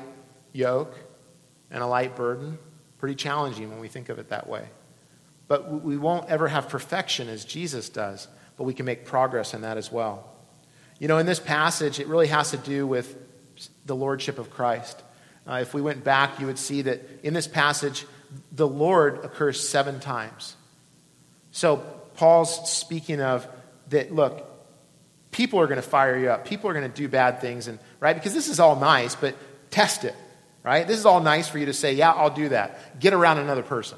yoke 0.53 0.95
and 1.71 1.83
a 1.83 1.87
light 1.87 2.15
burden? 2.15 2.57
Pretty 2.97 3.15
challenging 3.15 3.69
when 3.69 3.79
we 3.79 3.87
think 3.87 4.09
of 4.09 4.19
it 4.19 4.29
that 4.29 4.47
way. 4.47 4.67
But 5.47 5.83
we 5.83 5.97
won't 5.97 6.29
ever 6.29 6.47
have 6.47 6.69
perfection 6.69 7.27
as 7.27 7.43
Jesus 7.43 7.89
does, 7.89 8.27
but 8.57 8.65
we 8.65 8.73
can 8.73 8.85
make 8.85 9.05
progress 9.05 9.53
in 9.53 9.61
that 9.61 9.77
as 9.77 9.91
well. 9.91 10.29
You 10.99 11.07
know, 11.07 11.17
in 11.17 11.25
this 11.25 11.39
passage, 11.39 11.99
it 11.99 12.07
really 12.07 12.27
has 12.27 12.51
to 12.51 12.57
do 12.57 12.85
with 12.85 13.15
the 13.85 13.95
lordship 13.95 14.37
of 14.37 14.51
Christ. 14.51 15.01
Uh, 15.47 15.59
if 15.61 15.73
we 15.73 15.81
went 15.81 16.03
back, 16.03 16.39
you 16.39 16.45
would 16.45 16.59
see 16.59 16.83
that 16.83 17.01
in 17.23 17.33
this 17.33 17.47
passage, 17.47 18.05
the 18.51 18.67
Lord 18.67 19.23
occurs 19.23 19.67
seven 19.67 19.99
times. 19.99 20.55
So 21.51 21.77
Paul's 22.15 22.69
speaking 22.69 23.21
of 23.21 23.47
that, 23.89 24.13
look, 24.13 24.45
people 25.31 25.59
are 25.59 25.67
going 25.67 25.81
to 25.81 25.87
fire 25.87 26.17
you 26.17 26.29
up. 26.29 26.45
People 26.45 26.69
are 26.69 26.73
going 26.73 26.89
to 26.89 26.95
do 26.95 27.07
bad 27.07 27.41
things, 27.41 27.67
and 27.67 27.79
right? 27.99 28.15
Because 28.15 28.33
this 28.33 28.49
is 28.49 28.59
all 28.59 28.75
nice, 28.75 29.15
but 29.15 29.35
test 29.71 30.03
it. 30.03 30.15
Right? 30.63 30.87
This 30.87 30.97
is 30.97 31.05
all 31.05 31.21
nice 31.21 31.47
for 31.47 31.57
you 31.57 31.67
to 31.67 31.73
say, 31.73 31.93
yeah, 31.93 32.11
I'll 32.11 32.29
do 32.29 32.49
that. 32.49 32.99
Get 32.99 33.13
around 33.13 33.37
another 33.39 33.63
person, 33.63 33.97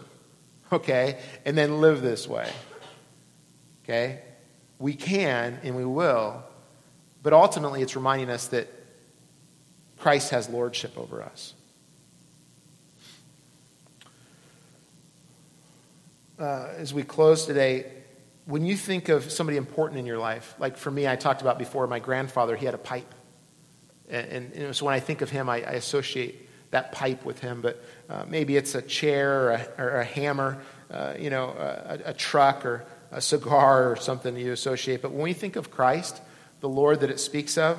okay? 0.72 1.20
And 1.45 1.57
then 1.57 1.82
live 1.82 2.01
this 2.01 2.28
way, 2.28 2.49
okay? 3.84 4.22
We 4.80 4.93
can 4.93 5.59
and 5.64 5.76
we 5.76 5.86
will, 5.86 6.43
but 7.24 7.34
ultimately 7.34 7.82
it's 7.82 7.95
reminding 7.95 8.30
us 8.30 8.47
that 8.47 8.68
Christ 9.97 10.32
has 10.32 10.49
lordship 10.49 10.97
over 10.97 11.22
us. 11.22 11.53
Uh, 16.39 16.70
as 16.76 16.91
we 16.91 17.03
close 17.03 17.45
today, 17.45 17.86
when 18.45 18.66
you 18.66 18.76
think 18.76 19.09
of 19.09 19.32
somebody 19.32 19.57
important 19.57 19.99
in 19.99 20.07
your 20.07 20.18
life, 20.18 20.55
like 20.57 20.76
for 20.76 20.89
me, 20.89 21.07
I 21.07 21.16
talked 21.16 21.41
about 21.41 21.59
before, 21.59 21.86
my 21.86 21.99
grandfather, 21.99 22.55
he 22.55 22.66
had 22.66 22.74
a 22.74 22.80
pipe. 22.80 23.14
And, 24.09 24.51
and 24.51 24.55
know, 24.55 24.72
so 24.72 24.86
when 24.86 24.95
I 24.95 24.99
think 24.99 25.22
of 25.22 25.30
him, 25.30 25.47
I, 25.47 25.57
I 25.57 25.74
associate 25.74 26.49
that 26.72 26.91
pipe 26.91 27.24
with 27.24 27.39
him. 27.39 27.61
But 27.61 27.84
uh, 28.09 28.26
maybe 28.28 28.57
it's 28.57 28.76
a 28.76 28.82
chair 28.82 29.43
or 29.43 29.51
a, 29.51 29.67
or 29.78 29.89
a 29.99 30.05
hammer, 30.05 30.61
uh, 30.89 31.13
you 31.19 31.30
know, 31.30 31.49
a, 31.49 31.99
a, 32.05 32.13
truck 32.13 32.65
or 32.65 32.86
a 33.11 33.22
cigar 33.22 33.91
or 33.91 33.95
something 33.95 34.36
you 34.36 34.51
associate. 34.51 35.01
But 35.01 35.11
when 35.11 35.22
we 35.22 35.34
think 35.34 35.55
of 35.55 35.69
Christ, 35.69 36.22
the 36.61 36.69
Lord 36.69 37.01
that 37.01 37.09
it 37.09 37.19
speaks 37.19 37.57
of, 37.57 37.78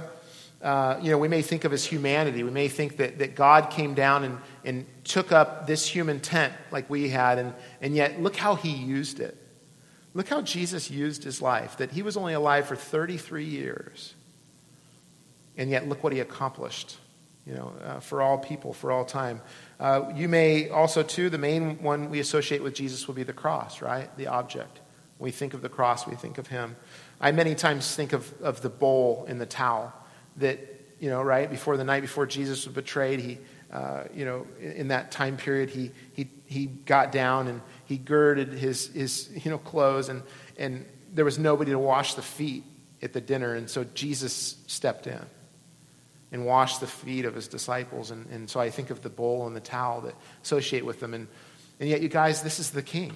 uh, 0.63 0.99
you 1.03 1.11
know, 1.11 1.19
we 1.19 1.29
may 1.29 1.43
think 1.43 1.65
of 1.65 1.73
his 1.73 1.85
humanity. 1.85 2.45
We 2.45 2.51
may 2.51 2.69
think 2.69 2.99
that, 2.99 3.19
that 3.19 3.35
God 3.35 3.71
came 3.71 3.95
down 3.95 4.23
and, 4.23 4.39
and 4.65 4.87
took 5.03 5.33
up 5.33 5.67
this 5.67 5.87
human 5.87 6.21
tent 6.21 6.53
like 6.71 6.89
we 6.89 7.09
had, 7.09 7.39
and, 7.39 7.53
and 7.81 7.97
yet 7.97 8.23
look 8.23 8.37
how 8.37 8.55
he 8.55 8.71
used 8.71 9.19
it. 9.19 9.37
Look 10.15 10.29
how 10.29 10.43
Jesus 10.43 10.91
used 10.91 11.25
his 11.25 11.43
life, 11.43 11.79
that 11.79 11.91
he 11.91 12.03
was 12.03 12.17
only 12.17 12.35
alive 12.35 12.67
for 12.67 12.77
33 12.77 13.45
years. 13.45 14.15
And 15.57 15.69
yet, 15.69 15.89
look 15.89 16.05
what 16.05 16.13
he 16.13 16.21
accomplished, 16.21 16.97
you 17.47 17.55
know, 17.55 17.73
uh, 17.85 18.01
for 18.01 18.23
all 18.23 18.39
people, 18.39 18.73
for 18.73 18.93
all 18.93 19.05
time. 19.05 19.41
Uh, 19.81 20.05
you 20.15 20.29
may 20.29 20.69
also, 20.69 21.03
too, 21.03 21.29
the 21.29 21.39
main 21.39 21.83
one 21.83 22.09
we 22.09 22.21
associate 22.21 22.63
with 22.63 22.75
Jesus 22.75 23.07
will 23.07 23.15
be 23.15 23.25
the 23.25 23.33
cross, 23.33 23.83
right? 23.83 24.17
The 24.17 24.29
object. 24.29 24.81
When 25.19 25.27
we 25.27 25.33
think 25.33 25.55
of 25.55 25.63
the 25.63 25.69
cross, 25.69 26.07
we 26.07 26.15
think 26.15 26.39
of 26.39 26.47
him. 26.47 26.77
I 27.21 27.33
many 27.33 27.55
times 27.55 27.95
think 27.95 28.13
of, 28.13 28.33
of 28.43 28.63
the 28.63 28.69
bowl 28.69 29.25
and 29.29 29.41
the 29.41 29.47
towel 29.47 29.93
that, 30.37 30.59
you 31.01 31.11
know, 31.11 31.23
right, 31.23 31.51
before 31.51 31.77
the 31.77 31.85
night 31.85 32.01
before 32.01 32.27
Jesus 32.27 32.65
was 32.65 32.75
betrayed, 32.75 33.19
he, 33.21 33.39
uh, 33.73 34.05
you 34.15 34.25
know, 34.25 34.47
in 34.61 34.89
that 34.89 35.11
time 35.11 35.37
period, 35.37 35.71
he, 35.71 35.91
he, 36.13 36.29
he 36.47 36.67
got 36.67 37.11
down 37.11 37.49
and 37.49 37.61
he 37.87 37.97
girded 37.97 38.53
his, 38.53 38.89
his 38.89 39.31
you 39.45 39.51
know, 39.51 39.59
clothes, 39.59 40.09
and, 40.09 40.23
and 40.59 40.87
there 41.13 41.25
was 41.25 41.39
nobody 41.39 41.73
to 41.73 41.79
wash 41.79 42.15
the 42.15 42.23
feet 42.23 42.65
at 43.03 43.13
the 43.13 43.21
dinner. 43.21 43.55
And 43.55 43.69
so 43.69 43.83
Jesus 43.83 44.57
stepped 44.69 45.09
in 45.09 45.21
and 46.33 46.47
wash 46.47 46.79
the 46.79 46.87
feet 46.87 47.27
of 47.27 47.35
his 47.35 47.47
disciples. 47.47 48.11
And, 48.11 48.27
and 48.31 48.51
so 48.51 48.59
I 48.59 48.71
think 48.71 48.91
of 48.91 49.03
the 49.03 49.11
bowl 49.11 49.47
and 49.47 49.55
the 49.55 49.61
towel 49.61 50.01
that 50.01 50.15
associate 50.43 50.85
with 50.85 50.99
them. 50.99 51.13
And, 51.15 51.29
and 51.79 51.89
yet, 51.89 52.01
you 52.01 52.09
guys, 52.09 52.43
this 52.43 52.59
is 52.59 52.71
the 52.71 52.83
king. 52.83 53.13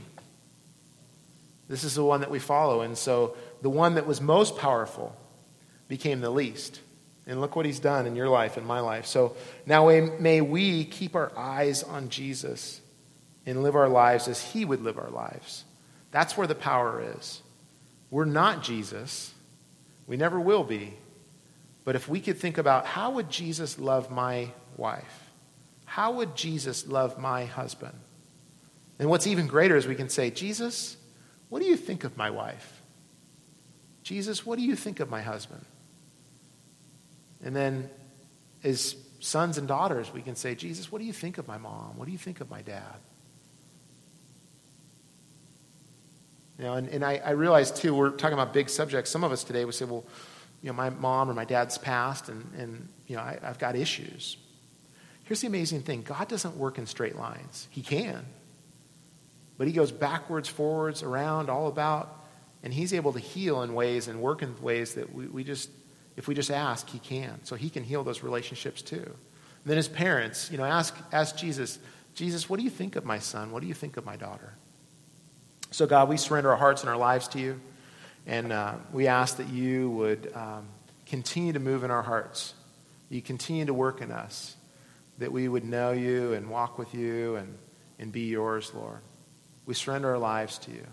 This 1.69 1.83
is 1.83 1.95
the 1.95 2.05
one 2.05 2.21
that 2.21 2.31
we 2.31 2.39
follow. 2.39 2.83
And 2.83 2.97
so 2.97 3.35
the 3.63 3.71
one 3.71 3.95
that 3.95 4.07
was 4.07 4.21
most 4.21 4.57
powerful 4.57 5.17
became 5.89 6.21
the 6.21 6.31
least. 6.31 6.81
And 7.27 7.41
look 7.41 7.57
what 7.57 7.67
he's 7.67 7.81
done 7.81 8.07
in 8.07 8.15
your 8.15 8.29
life 8.29 8.57
and 8.57 8.67
my 8.67 8.81
life. 8.81 9.07
So 9.07 9.35
now 9.65 9.89
may 10.21 10.41
we 10.43 10.85
keep 10.85 11.17
our 11.17 11.33
eyes 11.37 11.83
on 11.83 12.09
Jesus 12.09 12.81
and 13.47 13.63
live 13.63 13.75
our 13.75 13.89
lives 13.89 14.29
as 14.29 14.41
he 14.41 14.65
would 14.65 14.83
live 14.83 14.99
our 14.99 15.11
lives. 15.11 15.65
That's 16.13 16.37
where 16.37 16.47
the 16.47 16.55
power 16.55 17.03
is. 17.17 17.43
We're 18.11 18.27
not 18.27 18.63
Jesus. 18.63 19.35
We 20.07 20.17
never 20.17 20.39
will 20.39 20.63
be. 20.63 20.95
But 21.87 21.95
if 21.95 22.09
we 22.09 22.21
could 22.21 22.37
think 22.37 22.59
about 22.59 22.85
how 22.85 23.13
would 23.13 23.31
Jesus 23.31 23.79
love 23.79 24.11
my 24.11 24.49
wife? 24.77 25.31
How 25.85 26.11
would 26.15 26.35
Jesus 26.35 26.89
love 26.89 27.17
my 27.17 27.45
husband? 27.45 27.95
And 28.99 29.09
what's 29.09 29.29
even 29.29 29.47
greater 29.47 29.77
is 29.77 29.87
we 29.87 29.95
can 29.95 30.09
say, 30.09 30.31
Jesus, 30.33 30.97
what 31.49 31.63
do 31.63 31.69
you 31.69 31.77
think 31.77 32.03
of 32.03 32.17
my 32.17 32.29
wife? 32.29 32.83
Jesus, 34.03 34.45
what 34.45 34.59
do 34.59 34.65
you 34.65 34.75
think 34.75 34.99
of 34.99 35.11
my 35.11 35.23
husband? 35.23 35.65
And 37.45 37.55
then, 37.55 37.89
as 38.65 38.97
sons 39.21 39.57
and 39.57 39.69
daughters, 39.69 40.13
we 40.13 40.23
can 40.23 40.35
say, 40.35 40.57
Jesus, 40.57 40.91
what 40.91 40.99
do 40.99 41.05
you 41.05 41.13
think 41.13 41.39
of 41.39 41.47
my 41.47 41.57
mom? 41.57 41.97
What 41.97 42.07
do 42.07 42.13
you 42.13 42.19
think 42.19 42.41
of 42.41 42.51
my 42.51 42.63
dad? 42.63 42.97
You 46.59 46.65
know, 46.65 46.75
and, 46.75 46.89
and 46.89 47.05
I, 47.05 47.21
I 47.25 47.31
realize 47.31 47.71
too, 47.71 47.95
we're 47.95 48.11
talking 48.11 48.35
about 48.35 48.53
big 48.53 48.69
subjects. 48.69 49.09
Some 49.09 49.23
of 49.23 49.31
us 49.31 49.45
today 49.45 49.65
would 49.65 49.75
say, 49.77 49.85
well, 49.85 50.05
you 50.67 50.73
know, 50.73 50.77
my 50.77 50.91
mom 50.91 51.31
or 51.31 51.35
my 51.35 51.45
dad's 51.45 51.79
passed, 51.79 52.29
and, 52.29 52.45
and 52.59 52.89
you 53.07 53.15
know, 53.15 53.23
I, 53.23 53.39
I've 53.41 53.61
got 53.61 53.77
issues. 53.77 54.37
Here's 55.23 55.41
the 55.41 55.47
amazing 55.47 55.83
thing 55.83 56.03
God 56.03 56.27
doesn't 56.27 56.57
work 56.57 56.77
in 56.77 56.87
straight 56.87 57.15
lines. 57.15 57.69
He 57.71 57.83
can, 57.83 58.27
but 59.59 59.69
He 59.69 59.73
goes 59.73 59.93
backwards, 59.93 60.49
forwards, 60.49 61.05
around, 61.05 61.51
all 61.51 61.69
about, 61.69 62.27
and 62.65 62.75
He's 62.75 62.93
able 62.93 63.13
to 63.13 63.21
heal 63.21 63.63
in 63.63 63.75
ways 63.75 64.09
and 64.09 64.21
work 64.21 64.43
in 64.43 64.61
ways 64.61 64.95
that 64.95 65.15
we, 65.15 65.29
we 65.29 65.45
just 65.45 65.71
if 66.17 66.27
we 66.27 66.35
just 66.35 66.51
ask, 66.51 66.89
He 66.91 66.99
can. 66.99 67.45
So 67.45 67.55
He 67.55 67.71
can 67.71 67.85
heal 67.85 68.03
those 68.03 68.25
relationships 68.25 68.83
too. 68.83 68.97
And 68.97 69.67
then 69.67 69.77
His 69.77 69.87
parents, 69.89 70.51
you 70.51 70.59
know, 70.59 70.65
ask, 70.65 70.97
ask 71.13 71.37
Jesus, 71.37 71.79
Jesus, 72.15 72.51
what 72.51 72.59
do 72.59 72.65
you 72.65 72.71
think 72.71 72.97
of 72.97 73.05
my 73.05 73.21
son? 73.21 73.53
What 73.53 73.63
do 73.63 73.69
you 73.69 73.75
think 73.75 73.97
of 73.99 74.05
my 74.05 74.17
daughter? 74.17 74.55
So, 75.71 75.87
God, 75.87 76.09
we 76.09 76.17
surrender 76.17 76.51
our 76.51 76.57
hearts 76.57 76.81
and 76.81 76.91
our 76.91 76.97
lives 76.97 77.29
to 77.29 77.39
you. 77.39 77.61
And 78.27 78.53
uh, 78.53 78.75
we 78.93 79.07
ask 79.07 79.37
that 79.37 79.49
you 79.49 79.91
would 79.91 80.33
um, 80.35 80.67
continue 81.07 81.53
to 81.53 81.61
move 81.61 81.85
in 81.85 81.91
our 81.91 82.03
hearts. 82.03 82.55
You 83.09 83.23
continue 83.23 83.65
to 83.67 83.75
work 83.75 84.01
in 84.01 84.11
us. 84.11 84.57
That 85.19 85.33
we 85.33 85.49
would 85.49 85.65
know 85.65 85.93
you 85.93 86.35
and 86.35 86.51
walk 86.51 86.77
with 86.79 86.93
you 86.93 87.37
and, 87.37 87.57
and 87.99 88.13
be 88.13 88.23
yours, 88.23 88.73
Lord. 88.75 89.01
We 89.65 89.75
surrender 89.75 90.11
our 90.11 90.19
lives 90.19 90.59
to 90.59 90.73
you. 90.73 90.87